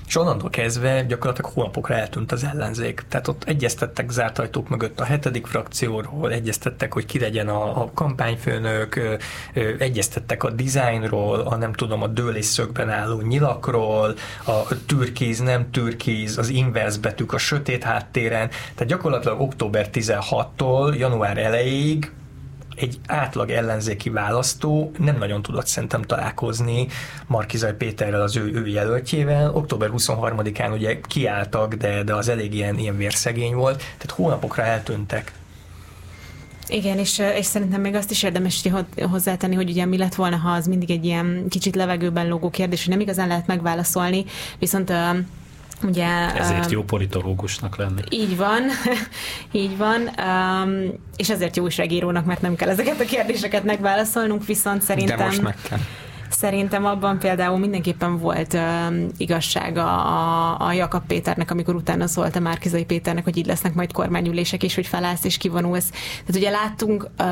És 0.08 0.16
onnantól 0.16 0.50
kezdve 0.50 1.04
gyakorlatilag 1.04 1.52
hónapokra 1.52 1.96
eltűnt 1.96 2.32
az 2.32 2.44
ellenzék. 2.44 3.04
Tehát 3.10 3.28
ott 3.28 3.44
egyeztettek 3.44 4.10
zárt 4.10 4.40
ajtók 4.40 4.70
mögött 4.70 5.00
a 5.00 5.04
hetedik 5.04 5.48
frakcióról, 5.48 6.32
egyeztettek, 6.32 6.94
hogy 6.94 7.06
ki 7.06 7.20
legyen 7.20 7.48
a, 7.48 7.82
a 7.82 7.92
kampányfőnök, 7.94 8.96
ö, 8.96 9.16
ö, 9.54 9.74
egyeztettek 9.80 10.44
a 10.44 10.50
dizájnról, 10.50 11.40
a 11.40 11.56
nem 11.56 11.74
tudom, 11.74 12.02
a 12.02 12.08
dőlésszögben 12.08 12.90
álló 12.90 13.22
nyilakról, 13.22 14.16
a 14.46 14.86
türkiz, 14.86 15.40
nem 15.40 15.72
türkiz, 15.72 16.38
az 16.38 16.50
inverse 16.50 17.00
betűk 17.00 17.34
a 17.34 17.38
sötét 17.38 17.84
háttéren. 17.84 18.50
Tehát 18.50 18.86
gyakorlatilag 18.86 19.42
október 19.42 19.90
16-tól 19.94 20.98
január 20.98 21.38
elejéig 21.38 22.12
egy 22.76 23.00
átlag 23.08 23.50
ellenzéki 23.50 24.10
választó 24.10 24.92
nem 24.98 25.18
nagyon 25.18 25.42
tudott 25.42 25.68
szerintem 25.68 26.02
találkozni 26.02 26.88
Markizaj 27.28 27.76
Péterrel, 27.76 28.22
az 28.22 28.36
ő, 28.36 28.52
ő 28.54 28.68
jelöltjével. 28.68 29.54
Október 29.54 29.90
23-án 29.94 30.74
ugye 30.74 31.00
kiálltak, 31.02 31.74
de, 31.74 32.04
de 32.04 32.14
az 32.14 32.28
elég 32.28 32.54
ilyen, 32.54 32.78
ilyen 32.78 32.98
vérszegény 32.98 33.56
volt, 33.56 33.78
tehát 33.78 34.12
hónapokra 34.16 34.64
eltűntek. 34.64 35.32
Igen, 36.68 36.98
és, 36.98 37.22
és 37.38 37.46
szerintem 37.46 37.82
még 37.82 37.96
azt 37.96 38.12
is 38.12 38.24
érdemes 38.24 38.64
hozzátenni, 39.10 39.56
hogy 39.56 39.70
ugye 39.70 39.86
mi 39.86 39.98
lett 39.98 40.16
volna, 40.16 40.36
ha 40.36 40.50
az 40.50 40.68
mindig 40.68 40.92
egy 40.92 41.06
ilyen 41.06 41.46
kicsit 41.50 41.76
levegőben 41.76 42.28
lógó 42.28 42.50
kérdés, 42.50 42.84
hogy 42.84 42.94
nem 42.94 43.00
igazán 43.00 43.28
lehet 43.28 43.48
megválaszolni, 43.48 44.26
viszont 44.60 44.94
Ugye, 45.84 46.08
ezért 46.36 46.72
jó 46.72 46.84
politológusnak 46.84 47.78
lenni. 47.78 48.02
Így 48.10 48.38
van, 48.38 48.62
így 49.52 49.78
van, 49.78 50.02
um, 50.02 50.94
és 51.16 51.30
ezért 51.30 51.56
jó 51.56 51.64
újságírónak, 51.64 52.26
mert 52.26 52.42
nem 52.42 52.56
kell 52.56 52.70
ezeket 52.70 53.00
a 53.00 53.06
kérdéseket 53.06 53.64
megválaszolnunk, 53.64 54.46
viszont 54.46 54.82
szerintem... 54.82 55.18
De 55.18 55.26
most 55.26 55.42
meg 55.42 55.58
kell. 55.70 55.80
Szerintem 56.38 56.86
abban 56.86 57.20
például 57.20 57.58
mindenképpen 57.58 58.18
volt 58.18 58.54
uh, 58.54 58.62
igazsága 59.18 60.04
a, 60.04 60.68
a 60.68 60.74
Jakab 60.74 61.06
Péternek, 61.08 61.52
amikor 61.52 61.76
utána 61.76 62.08
szólt 62.08 62.36
a 62.36 62.40
Márkizai 62.40 62.86
Péternek, 62.86 63.24
hogy 63.24 63.38
így 63.38 63.46
lesznek 63.46 63.74
majd 63.74 63.92
kormányülések, 63.92 64.64
és 64.64 64.76
hogy 64.76 64.88
felállsz 64.88 65.24
és 65.24 65.38
kivonulsz. 65.38 65.90
Tehát 65.90 66.36
ugye 66.36 66.50
láttunk 66.50 67.10
uh, 67.20 67.28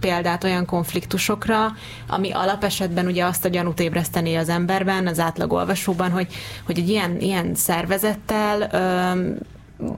példát 0.00 0.44
olyan 0.44 0.64
konfliktusokra, 0.64 1.72
ami 2.08 2.30
alapesetben 2.32 3.06
ugye 3.06 3.24
azt 3.24 3.44
a 3.44 3.48
gyanút 3.48 3.80
ébreszteni 3.80 4.34
az 4.34 4.48
emberben, 4.48 5.06
az 5.06 5.18
átlagolvasóban, 5.18 6.10
hogy, 6.10 6.26
hogy 6.66 6.78
egy 6.78 6.88
ilyen, 6.88 7.20
ilyen 7.20 7.54
szervezettel 7.54 8.58
uh, 8.72 9.36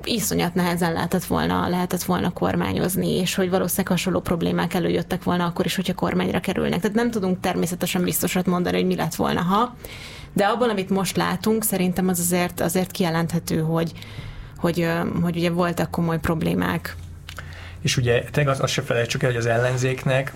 iszonyat 0.05 0.55
nehezen 0.55 0.93
lehetett 0.93 1.25
volna, 1.25 1.69
lehetett 1.69 2.03
volna 2.03 2.31
kormányozni, 2.33 3.11
és 3.17 3.35
hogy 3.35 3.51
valószínűleg 3.51 3.87
hasonló 3.87 4.21
problémák 4.21 4.75
előjöttek 4.75 5.23
volna 5.23 5.45
akkor 5.45 5.65
is, 5.65 5.77
hogyha 5.77 5.95
kormányra 5.95 6.41
kerülnek. 6.41 6.81
Tehát 6.81 6.97
nem 6.97 7.11
tudunk 7.11 7.41
természetesen 7.41 8.03
biztosat 8.03 8.47
mondani, 8.47 8.77
hogy 8.77 8.87
mi 8.87 8.97
lett 8.97 9.15
volna, 9.15 9.41
ha, 9.41 9.77
de 10.33 10.45
abban, 10.45 10.71
amit 10.71 10.91
most 10.91 11.17
látunk, 11.17 11.65
szerintem 11.65 12.09
az 12.09 12.19
azért, 12.19 12.61
azért 12.61 12.91
kijelenthető, 12.91 13.61
hogy, 13.61 13.93
hogy, 14.57 14.89
hogy 15.23 15.37
ugye 15.37 15.51
voltak 15.51 15.91
komoly 15.91 16.19
problémák. 16.19 16.97
És 17.81 17.97
ugye 17.97 18.23
tényleg 18.31 18.53
azt, 18.53 18.63
azt 18.63 18.73
se 18.73 18.83
felejtsük 18.83 19.23
el, 19.23 19.29
hogy 19.29 19.39
az 19.39 19.47
ellenzéknek 19.47 20.33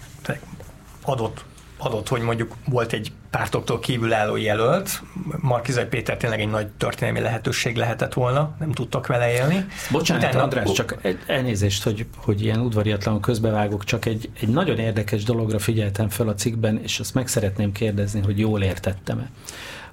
adott 1.03 1.45
adott, 1.85 2.09
hogy 2.09 2.21
mondjuk 2.21 2.55
volt 2.69 2.93
egy 2.93 3.13
pártoktól 3.31 3.79
kívülálló 3.79 4.37
jelölt, 4.37 5.03
Markizaj 5.41 5.89
Péter 5.89 6.17
tényleg 6.17 6.41
egy 6.41 6.51
nagy 6.51 6.67
történelmi 6.67 7.21
lehetőség 7.21 7.77
lehetett 7.77 8.13
volna, 8.13 8.57
nem 8.59 8.73
tudtak 8.73 9.07
vele 9.07 9.33
élni. 9.33 9.67
Bocsánat, 9.91 10.25
Utána, 10.25 10.43
András, 10.43 10.73
csak 10.73 10.97
elnézést, 11.27 11.83
hogy, 11.83 12.07
hogy 12.17 12.43
ilyen 12.43 12.61
udvariatlanul 12.61 13.21
közbevágok, 13.21 13.85
csak 13.85 14.05
egy, 14.05 14.31
egy 14.41 14.49
nagyon 14.49 14.79
érdekes 14.79 15.25
dologra 15.25 15.59
figyeltem 15.59 16.09
fel 16.09 16.29
a 16.29 16.35
cikkben, 16.35 16.81
és 16.83 17.01
azt 17.01 17.15
meg 17.15 17.29
szeretném 17.29 17.73
kérdezni, 17.73 18.21
hogy 18.21 18.39
jól 18.39 18.63
értettem-e. 18.63 19.31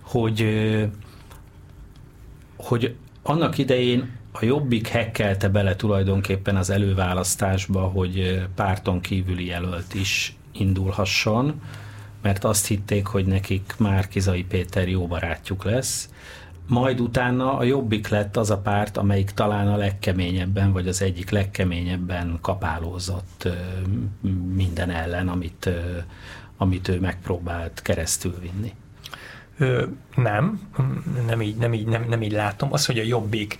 Hogy, 0.01 0.45
hogy 2.57 2.95
annak 3.23 3.57
idején 3.57 4.17
a 4.31 4.45
Jobbik 4.45 4.87
hekkelte 4.87 5.49
bele 5.49 5.75
tulajdonképpen 5.75 6.55
az 6.55 6.69
előválasztásba, 6.69 7.81
hogy 7.81 8.45
párton 8.55 9.01
kívüli 9.01 9.45
jelölt 9.45 9.93
is 9.93 10.33
indulhasson, 10.51 11.61
mert 12.21 12.43
azt 12.43 12.67
hitték, 12.67 13.05
hogy 13.05 13.25
nekik 13.25 13.73
már 13.77 14.07
Kizai 14.07 14.43
Péter 14.43 14.87
jó 14.87 15.07
barátjuk 15.07 15.63
lesz. 15.63 16.09
Majd 16.67 16.99
utána 16.99 17.57
a 17.57 17.63
Jobbik 17.63 18.07
lett 18.07 18.37
az 18.37 18.49
a 18.49 18.57
párt, 18.57 18.97
amelyik 18.97 19.31
talán 19.31 19.67
a 19.67 19.77
legkeményebben, 19.77 20.71
vagy 20.71 20.87
az 20.87 21.01
egyik 21.01 21.29
legkeményebben 21.29 22.37
kapálózott 22.41 23.47
minden 24.53 24.89
ellen, 24.89 25.27
amit, 25.27 25.69
amit 26.57 26.87
ő 26.87 26.99
megpróbált 26.99 27.81
keresztül 27.81 28.35
vinni. 28.39 28.73
Ö, 29.57 29.85
nem, 30.15 30.61
nem 31.25 31.41
így, 31.41 31.55
nem, 31.55 31.73
így, 31.73 31.85
nem, 31.85 32.05
nem 32.09 32.21
így 32.21 32.31
látom. 32.31 32.73
Az, 32.73 32.85
hogy 32.85 32.99
a 32.99 33.03
Jobbik 33.03 33.57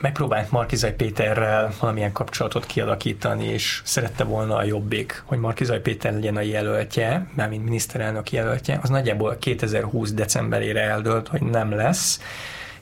megpróbált 0.00 0.50
Markizaj 0.50 0.94
Péterrel 0.94 1.72
valamilyen 1.80 2.12
kapcsolatot 2.12 2.66
kialakítani, 2.66 3.44
és 3.44 3.80
szerette 3.84 4.24
volna 4.24 4.56
a 4.56 4.64
jobbik, 4.64 5.22
hogy 5.26 5.38
Markizaj 5.38 5.80
Péter 5.80 6.12
legyen 6.12 6.36
a 6.36 6.40
jelöltje, 6.40 7.26
mármint 7.34 7.64
miniszterelnök 7.64 8.32
jelöltje, 8.32 8.78
az 8.82 8.88
nagyjából 8.88 9.36
2020 9.38 10.12
decemberére 10.12 10.80
eldőlt, 10.80 11.28
hogy 11.28 11.42
nem 11.42 11.70
lesz. 11.70 12.20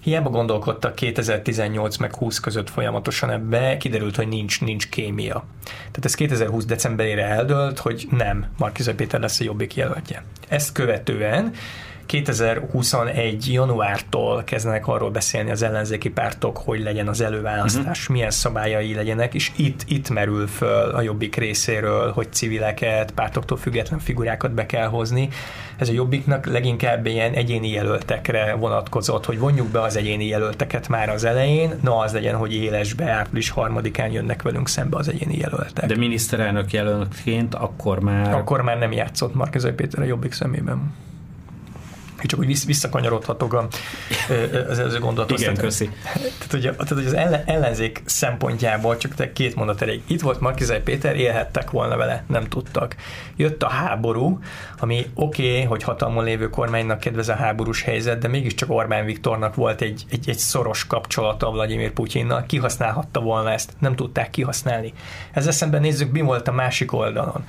Hiába 0.00 0.30
gondolkodtak 0.30 0.94
2018 0.94 1.96
meg 1.96 2.14
20 2.14 2.40
között 2.40 2.70
folyamatosan 2.70 3.30
ebbe, 3.30 3.76
kiderült, 3.76 4.16
hogy 4.16 4.28
nincs, 4.28 4.60
nincs 4.60 4.88
kémia. 4.88 5.44
Tehát 5.64 6.04
ez 6.04 6.14
2020 6.14 6.64
decemberére 6.64 7.24
eldőlt, 7.24 7.78
hogy 7.78 8.06
nem, 8.10 8.46
Markizaj 8.58 8.94
Péter 8.94 9.20
lesz 9.20 9.40
a 9.40 9.44
jobbik 9.44 9.76
jelöltje. 9.76 10.22
Ezt 10.48 10.72
követően 10.72 11.52
2021. 12.08 13.52
januártól 13.52 14.44
kezdenek 14.44 14.86
arról 14.86 15.10
beszélni 15.10 15.50
az 15.50 15.62
ellenzéki 15.62 16.10
pártok, 16.10 16.56
hogy 16.56 16.80
legyen 16.80 17.08
az 17.08 17.20
előválasztás, 17.20 18.00
uh-huh. 18.00 18.16
milyen 18.16 18.30
szabályai 18.30 18.94
legyenek, 18.94 19.34
és 19.34 19.52
itt, 19.56 19.84
itt 19.88 20.10
merül 20.10 20.46
föl 20.46 20.90
a 20.90 21.00
jobbik 21.00 21.36
részéről, 21.36 22.12
hogy 22.12 22.32
civileket, 22.32 23.10
pártoktól 23.10 23.56
független 23.56 23.98
figurákat 23.98 24.52
be 24.52 24.66
kell 24.66 24.86
hozni. 24.86 25.28
Ez 25.76 25.88
a 25.88 25.92
jobbiknak 25.92 26.46
leginkább 26.46 27.06
ilyen 27.06 27.32
egyéni 27.32 27.70
jelöltekre 27.70 28.54
vonatkozott, 28.54 29.24
hogy 29.24 29.38
vonjuk 29.38 29.68
be 29.68 29.80
az 29.80 29.96
egyéni 29.96 30.26
jelölteket 30.26 30.88
már 30.88 31.08
az 31.08 31.24
elején, 31.24 31.74
na 31.82 31.98
az 31.98 32.12
legyen, 32.12 32.36
hogy 32.36 32.54
élesbe 32.54 33.10
április 33.10 33.50
harmadikán 33.50 34.10
jönnek 34.10 34.42
velünk 34.42 34.68
szembe 34.68 34.96
az 34.96 35.08
egyéni 35.08 35.36
jelöltek. 35.36 35.86
De 35.86 35.96
miniszterelnök 35.96 36.72
jelöltként 36.72 37.54
akkor 37.54 38.00
már... 38.00 38.34
Akkor 38.34 38.62
már 38.62 38.78
nem 38.78 38.92
játszott 38.92 39.34
Markezai 39.34 39.72
Péter 39.72 40.02
a 40.02 40.04
jobbik 40.04 40.32
szemében 40.32 41.06
csak 42.26 42.38
úgy 42.38 42.64
visszakanyarodhatok 42.66 43.52
a, 43.52 43.68
az 44.68 44.78
előző 44.78 44.98
gondolatot. 44.98 45.40
Igen, 45.40 45.56
köszi. 45.56 45.90
Tehát, 46.02 46.50
hogy, 46.50 46.62
tehát, 46.62 46.88
hogy 46.88 47.06
az 47.06 47.12
ellen, 47.12 47.42
ellenzék 47.46 48.02
szempontjából 48.04 48.96
csak 48.96 49.32
két 49.32 49.54
mondat 49.54 49.82
elég. 49.82 50.02
Itt 50.06 50.20
volt 50.20 50.40
Markizai 50.40 50.80
Péter, 50.80 51.16
élhettek 51.16 51.70
volna 51.70 51.96
vele, 51.96 52.24
nem 52.26 52.44
tudtak. 52.44 52.96
Jött 53.36 53.62
a 53.62 53.68
háború, 53.68 54.40
ami 54.78 55.06
oké, 55.14 55.50
okay, 55.50 55.64
hogy 55.64 55.82
hatalmon 55.82 56.24
lévő 56.24 56.50
kormánynak 56.50 57.00
kedvez 57.00 57.28
a 57.28 57.34
háborús 57.34 57.82
helyzet, 57.82 58.18
de 58.18 58.28
mégiscsak 58.28 58.70
Orbán 58.70 59.04
Viktornak 59.04 59.54
volt 59.54 59.80
egy, 59.80 60.04
egy, 60.10 60.28
egy 60.28 60.38
szoros 60.38 60.86
kapcsolata 60.86 61.50
Vladimir 61.50 61.92
Putyinnal, 61.92 62.44
kihasználhatta 62.46 63.20
volna 63.20 63.50
ezt, 63.50 63.72
nem 63.78 63.94
tudták 63.94 64.30
kihasználni. 64.30 64.92
Ezzel 65.32 65.52
szemben 65.52 65.80
nézzük, 65.80 66.12
mi 66.12 66.20
volt 66.20 66.48
a 66.48 66.52
másik 66.52 66.92
oldalon. 66.92 67.44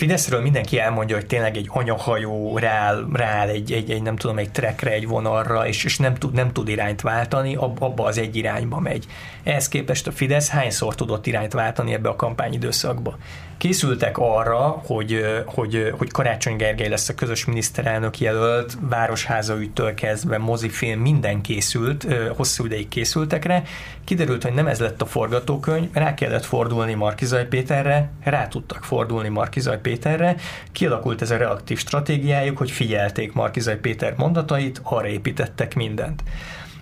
Fideszről 0.00 0.40
mindenki 0.40 0.78
elmondja, 0.78 1.16
hogy 1.16 1.26
tényleg 1.26 1.56
egy 1.56 1.68
anyahajó 1.72 2.58
rááll, 2.58 3.06
rááll 3.12 3.48
egy, 3.48 3.72
egy, 3.72 3.90
egy, 3.90 4.02
nem 4.02 4.16
tudom, 4.16 4.38
egy 4.38 4.50
trekre, 4.50 4.90
egy 4.90 5.06
vonalra, 5.06 5.66
és, 5.66 5.84
és 5.84 5.98
nem, 5.98 6.14
tud, 6.14 6.32
nem 6.34 6.52
tud 6.52 6.68
irányt 6.68 7.00
váltani, 7.00 7.54
ab, 7.54 7.82
abba 7.82 8.04
az 8.04 8.18
egy 8.18 8.36
irányba 8.36 8.78
megy. 8.78 9.06
Ehhez 9.42 9.68
képest 9.68 10.06
a 10.06 10.12
Fidesz 10.12 10.48
hányszor 10.48 10.94
tudott 10.94 11.26
irányt 11.26 11.52
váltani 11.52 11.92
ebbe 11.92 12.08
a 12.08 12.16
kampányidőszakba? 12.16 13.16
Készültek 13.60 14.18
arra, 14.18 14.82
hogy, 14.86 15.24
hogy, 15.46 15.92
hogy 15.98 16.10
Karácsony 16.10 16.56
Gergely 16.56 16.88
lesz 16.88 17.08
a 17.08 17.14
közös 17.14 17.44
miniszterelnök 17.44 18.18
jelölt, 18.18 18.76
Városháza 18.80 19.58
ügytől 19.58 19.94
kezdve, 19.94 20.38
mozifilm, 20.38 21.00
minden 21.00 21.40
készült, 21.40 22.06
hosszú 22.36 22.64
ideig 22.64 22.88
készültek 22.88 23.44
rá. 23.44 23.62
Kiderült, 24.04 24.42
hogy 24.42 24.52
nem 24.52 24.66
ez 24.66 24.80
lett 24.80 25.02
a 25.02 25.06
forgatókönyv, 25.06 25.88
rá 25.92 26.14
kellett 26.14 26.44
fordulni 26.44 26.94
Markizaj 26.94 27.46
Péterre, 27.46 28.10
rá 28.24 28.48
tudtak 28.48 28.84
fordulni 28.84 29.28
Markizaj 29.28 29.80
Péterre, 29.80 30.36
kialakult 30.72 31.22
ez 31.22 31.30
a 31.30 31.36
reaktív 31.36 31.78
stratégiájuk, 31.78 32.58
hogy 32.58 32.70
figyelték 32.70 33.32
Markizaj 33.32 33.78
Péter 33.78 34.14
mondatait, 34.16 34.80
arra 34.82 35.08
építettek 35.08 35.74
mindent. 35.74 36.22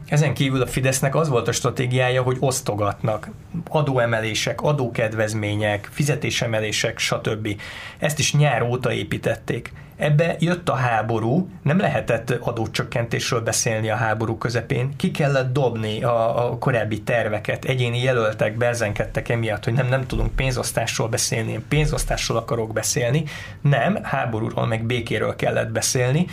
Ezen 0.09 0.35
kívül 0.35 0.63
a 0.63 0.67
Fidesznek 0.67 1.15
az 1.15 1.29
volt 1.29 1.49
a 1.49 1.53
stratégiája, 1.53 2.23
hogy 2.23 2.37
osztogatnak 2.41 3.31
adóemelések, 3.69 4.61
adókedvezmények, 4.61 5.89
fizetésemelések, 5.93 6.99
stb. 6.99 7.61
Ezt 7.99 8.19
is 8.19 8.35
nyár 8.35 8.63
óta 8.63 8.93
építették. 8.93 9.73
Ebbe 9.97 10.37
jött 10.39 10.69
a 10.69 10.75
háború, 10.75 11.49
nem 11.63 11.79
lehetett 11.79 12.31
adócsökkentésről 12.31 13.41
beszélni 13.41 13.91
a 13.91 13.97
háború 13.97 14.39
közepén, 14.39 14.97
ki 14.97 15.11
kellett 15.11 15.53
dobni 15.53 16.03
a, 16.03 16.47
a 16.47 16.59
korábbi 16.59 17.03
terveket, 17.03 17.65
egyéni 17.65 18.03
jelöltek 18.03 18.57
bezenkedtek 18.57 19.29
emiatt, 19.29 19.65
hogy 19.65 19.73
nem, 19.73 19.89
nem 19.89 20.07
tudunk 20.07 20.35
pénzosztásról 20.35 21.09
beszélni, 21.09 21.53
én 21.53 21.65
pénzosztásról 21.69 22.39
akarok 22.39 22.73
beszélni, 22.73 23.25
nem, 23.61 23.99
háborúról 24.03 24.67
meg 24.67 24.85
békéről 24.85 25.37
kellett 25.37 25.71
beszélni, 25.71 26.27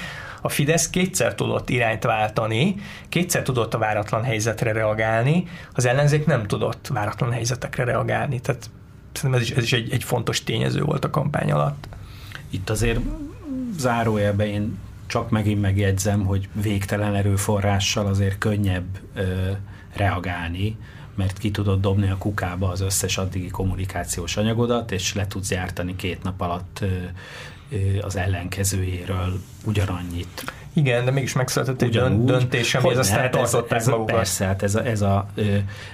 a 0.45 0.49
Fidesz 0.49 0.89
kétszer 0.89 1.35
tudott 1.35 1.69
irányt 1.69 2.03
váltani, 2.03 2.75
kétszer 3.09 3.43
tudott 3.43 3.73
a 3.73 3.77
váratlan 3.77 4.23
helyzetre 4.23 4.71
reagálni, 4.71 5.47
az 5.73 5.85
ellenzék 5.85 6.25
nem 6.25 6.47
tudott 6.47 6.87
váratlan 6.87 7.31
helyzetekre 7.31 7.83
reagálni. 7.83 8.39
Tehát 8.39 8.69
szerintem 9.13 9.41
ez 9.41 9.49
is, 9.49 9.55
ez 9.55 9.63
is 9.63 9.73
egy, 9.73 9.91
egy 9.91 10.03
fontos 10.03 10.43
tényező 10.43 10.81
volt 10.81 11.05
a 11.05 11.09
kampány 11.09 11.51
alatt. 11.51 11.87
Itt 12.49 12.69
azért 12.69 12.99
zárójelben 13.77 14.47
én 14.47 14.77
csak 15.07 15.29
megint 15.29 15.61
megjegyzem, 15.61 16.25
hogy 16.25 16.49
végtelen 16.61 17.15
erőforrással 17.15 18.05
azért 18.05 18.37
könnyebb 18.37 18.99
ö, 19.15 19.51
reagálni, 19.93 20.77
mert 21.15 21.37
ki 21.37 21.51
tudod 21.51 21.81
dobni 21.81 22.09
a 22.09 22.17
kukába 22.17 22.69
az 22.69 22.81
összes 22.81 23.17
addigi 23.17 23.49
kommunikációs 23.49 24.37
anyagodat, 24.37 24.91
és 24.91 25.13
le 25.13 25.27
tudsz 25.27 25.51
jártani 25.51 25.95
két 25.95 26.23
nap 26.23 26.41
alatt 26.41 26.83
az 28.01 28.15
ellenkezőjéről 28.15 29.39
ugyanannyit. 29.65 30.53
Igen, 30.73 31.05
de 31.05 31.11
mégis 31.11 31.33
megszületett 31.33 31.81
egy 31.81 31.87
Ugyanúgy, 31.87 32.25
döntés, 32.25 32.75
ami 32.75 32.89
ez 32.89 32.97
aztán 32.97 33.31
tartották 33.31 33.79
ez, 33.79 33.85
ez, 33.85 33.91
magukat. 33.91 34.15
Persze, 34.15 34.45
hát 34.45 34.63
ez 34.63 34.75
a, 34.75 34.85
ez, 34.85 35.01
a, 35.01 35.27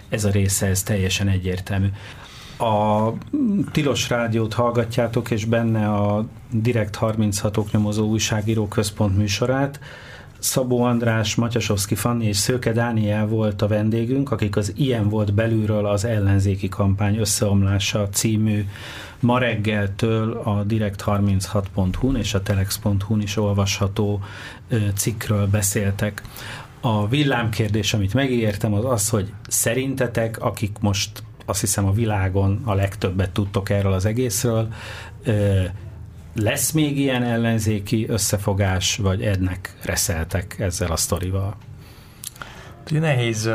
ez 0.09 0.25
a 0.25 0.29
része, 0.29 0.67
ez 0.67 0.83
teljesen 0.83 1.27
egyértelmű. 1.27 1.87
A 2.57 3.09
Tilos 3.71 4.09
Rádiót 4.09 4.53
hallgatjátok, 4.53 5.31
és 5.31 5.45
benne 5.45 5.89
a 5.89 6.25
Direkt 6.51 6.95
36 6.95 7.57
oknyomozó 7.57 8.07
újságíró 8.07 8.67
központ 8.67 9.17
műsorát. 9.17 9.79
Szabó 10.39 10.83
András, 10.83 11.35
Matyasovszki 11.35 11.95
Fanni 11.95 12.25
és 12.25 12.37
Szőke 12.37 12.71
Dániel 12.71 13.27
volt 13.27 13.61
a 13.61 13.67
vendégünk, 13.67 14.31
akik 14.31 14.55
az 14.55 14.73
Ilyen 14.75 15.09
volt 15.09 15.33
belülről 15.33 15.85
az 15.85 16.05
ellenzéki 16.05 16.69
kampány 16.69 17.17
összeomlása 17.17 18.09
című 18.09 18.65
ma 19.21 19.37
reggeltől 19.37 20.31
a 20.31 20.65
direkt36.hu-n 20.65 22.15
és 22.15 22.33
a 22.33 22.41
telex.hu-n 22.41 23.21
is 23.21 23.37
olvasható 23.37 24.21
cikkről 24.95 25.47
beszéltek. 25.47 26.21
A 26.81 27.07
villámkérdés, 27.07 27.93
amit 27.93 28.13
megértem, 28.13 28.73
az 28.73 28.85
az, 28.85 29.09
hogy 29.09 29.33
szerintetek, 29.47 30.41
akik 30.41 30.77
most 30.79 31.23
azt 31.45 31.59
hiszem 31.59 31.85
a 31.85 31.91
világon 31.91 32.61
a 32.65 32.73
legtöbbet 32.73 33.31
tudtok 33.31 33.69
erről 33.69 33.93
az 33.93 34.05
egészről, 34.05 34.67
lesz 36.33 36.71
még 36.71 36.97
ilyen 36.97 37.23
ellenzéki 37.23 38.05
összefogás, 38.07 38.95
vagy 38.95 39.21
ednek 39.21 39.75
reszeltek 39.83 40.59
ezzel 40.59 40.91
a 40.91 40.95
sztorival? 40.95 41.55
Nehéz, 42.89 43.49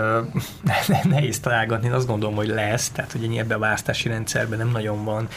nehéz 1.04 1.40
találgatni, 1.40 1.86
én 1.86 1.92
azt 1.92 2.06
gondolom, 2.06 2.34
hogy 2.34 2.48
lesz, 2.48 2.88
tehát 2.88 3.12
hogy 3.12 3.36
ebben 3.36 3.56
a 3.56 3.60
választási 3.60 4.08
rendszerben 4.08 4.58
nem 4.58 4.70
nagyon 4.70 5.04
van 5.04 5.28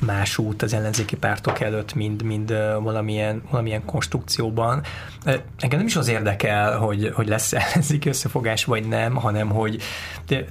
más 0.00 0.38
út 0.38 0.62
az 0.62 0.72
ellenzéki 0.72 1.16
pártok 1.16 1.60
előtt, 1.60 1.94
mind, 1.94 2.22
mind 2.22 2.48
valamilyen, 2.82 3.42
valamilyen 3.50 3.84
konstrukcióban. 3.84 4.82
Engem 5.58 5.78
nem 5.78 5.86
is 5.86 5.96
az 5.96 6.08
érdekel, 6.08 6.78
hogy, 6.78 7.10
hogy 7.14 7.28
lesz 7.28 7.52
ellenzéki 7.62 8.08
összefogás, 8.08 8.64
vagy 8.64 8.88
nem, 8.88 9.14
hanem 9.14 9.48
hogy 9.48 9.82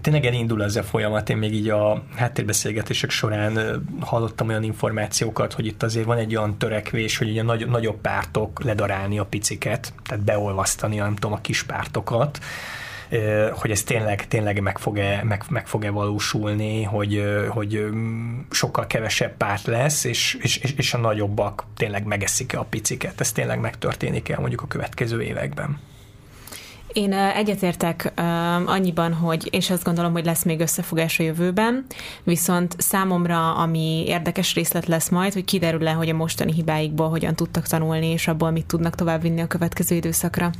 tényleg 0.02 0.26
elindul 0.26 0.64
ez 0.64 0.76
a 0.76 0.84
folyamat. 0.84 1.30
Én 1.30 1.38
még 1.38 1.54
így 1.54 1.70
a 1.70 2.04
háttérbeszélgetések 2.16 3.10
során 3.10 3.84
hallottam 4.00 4.48
olyan 4.48 4.64
információkat, 4.64 5.54
hogy 5.54 5.66
itt 5.66 5.84
azért 5.84 6.06
van 6.06 6.18
egy 6.18 6.36
olyan 6.36 6.58
törekvés, 6.58 7.18
hogy 7.18 7.30
ugye 7.30 7.43
nagy, 7.43 7.68
nagyobb 7.68 8.02
pártok 8.02 8.64
ledarálni 8.64 9.20
a 9.20 9.26
piciket, 9.26 9.93
tehát 10.04 10.24
beolvasztani, 10.24 10.95
nem 10.95 11.16
tudom, 11.16 11.34
a 11.34 11.41
kis 11.41 11.64
pártokat, 11.64 12.39
hogy 13.51 13.72
ez 13.72 13.84
tényleg, 13.84 14.28
tényleg 14.28 14.62
meg 14.62 14.78
fog-e, 14.78 15.24
meg, 15.24 15.43
meg 15.49 15.68
fog-e 15.68 15.89
valósulni, 15.89 16.84
hogy, 16.84 17.24
hogy 17.49 17.86
sokkal 18.51 18.88
kevesebb 18.88 19.38
párt 19.38 19.66
lesz, 19.66 20.03
és, 20.03 20.38
és, 20.41 20.74
és 20.78 20.93
a 20.93 20.97
nagyobbak 20.97 21.66
tényleg 21.76 22.05
megeszik-e 22.05 22.60
a 22.60 22.66
piciket. 22.70 23.22
Ez 23.22 23.32
tényleg 23.32 23.60
megtörténik-e 23.60 24.39
mondjuk 24.39 24.62
a 24.62 24.68
következő 24.68 25.22
években? 25.22 25.80
Én 26.93 27.14
egyetértek 27.14 28.12
annyiban, 28.66 29.14
hogy 29.14 29.47
és 29.51 29.70
azt 29.70 29.84
gondolom, 29.84 30.12
hogy 30.12 30.26
lesz 30.26 30.43
még 30.43 30.60
összefogás 30.60 31.20
a 31.20 31.24
jövőben, 31.24 31.86
viszont 32.24 32.76
számomra, 32.78 33.55
ami 33.55 34.03
érdekes 34.08 34.53
részlet 34.53 34.86
lesz 34.86 35.10
majd, 35.10 35.34
hogy 35.34 35.45
kiderül-e, 35.45 35.91
hogy 35.91 36.10
a 36.10 36.14
mostani 36.14 36.53
hibáikból 36.53 37.10
hogyan 37.10 37.36
tudtak 37.36 37.68
tanulni, 37.68 38.08
és 38.08 38.28
abból 38.28 38.51
mit 38.51 38.66
tudnak 38.66 38.95
továbbvinni 38.95 39.41
a 39.41 39.47
következő 39.47 39.95
időszakra. 39.95 40.51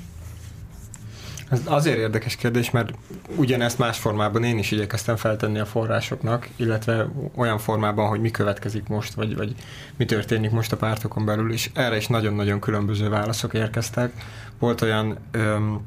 Ez 1.50 1.62
azért 1.66 1.98
érdekes 1.98 2.36
kérdés, 2.36 2.72
mert 2.72 2.94
ugyanezt 3.36 3.78
más 3.78 3.98
formában 3.98 4.44
én 4.44 4.58
is 4.58 4.72
igyekeztem 4.72 5.16
feltenni 5.16 5.60
a 5.60 5.66
forrásoknak, 5.66 6.48
illetve 6.56 7.10
olyan 7.36 7.58
formában, 7.58 8.08
hogy 8.08 8.22
mi 8.22 8.32
következik 8.32 8.88
most, 8.88 9.14
vagy, 9.14 9.36
vagy 9.36 9.56
mi 9.98 10.06
történik 10.06 10.52
most 10.52 10.72
a 10.72 10.78
pártokon 10.78 11.26
belül, 11.26 11.54
és 11.54 11.70
erre 11.74 11.96
is 11.96 12.08
nagyon-nagyon 12.08 12.60
különböző 12.60 13.10
válaszok 13.10 13.54
érkeztek. 13.54 14.12
Volt 14.60 14.82
olyan 14.82 15.18
öm, 15.32 15.82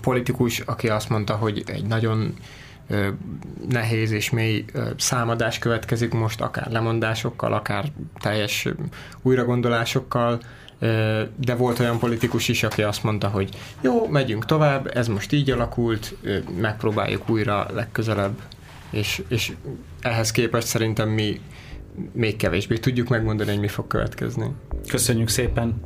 politikus, 0.00 0.60
aki 0.60 0.88
azt 0.88 1.08
mondta, 1.08 1.34
hogy 1.34 1.62
egy 1.66 1.86
nagyon 1.86 2.34
ö, 2.88 3.08
nehéz 3.68 4.10
és 4.10 4.30
mély 4.30 4.64
ö, 4.72 4.88
számadás 4.96 5.58
következik 5.58 6.12
most, 6.12 6.40
akár 6.40 6.70
lemondásokkal, 6.70 7.52
akár 7.52 7.92
teljes 8.20 8.68
újragondolásokkal, 9.22 10.40
de 11.36 11.54
volt 11.56 11.78
olyan 11.78 11.98
politikus 11.98 12.48
is, 12.48 12.62
aki 12.62 12.82
azt 12.82 13.02
mondta, 13.02 13.28
hogy 13.28 13.48
jó, 13.80 14.06
megyünk 14.06 14.44
tovább, 14.44 14.90
ez 14.94 15.08
most 15.08 15.32
így 15.32 15.50
alakult, 15.50 16.14
megpróbáljuk 16.60 17.28
újra 17.30 17.66
legközelebb, 17.74 18.40
és, 18.90 19.22
és 19.28 19.52
ehhez 20.00 20.30
képest 20.30 20.66
szerintem 20.66 21.08
mi 21.08 21.40
még 22.12 22.36
kevésbé 22.36 22.76
tudjuk 22.76 23.08
megmondani, 23.08 23.50
hogy 23.50 23.60
mi 23.60 23.68
fog 23.68 23.86
következni. 23.86 24.46
Köszönjük 24.88 25.28
szépen! 25.28 25.80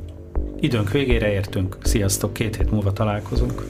időnk 0.62 0.90
végére 0.90 1.32
értünk. 1.32 1.76
Sziasztok, 1.82 2.32
két 2.32 2.56
hét 2.56 2.70
múlva 2.70 2.92
találkozunk. 2.92 3.62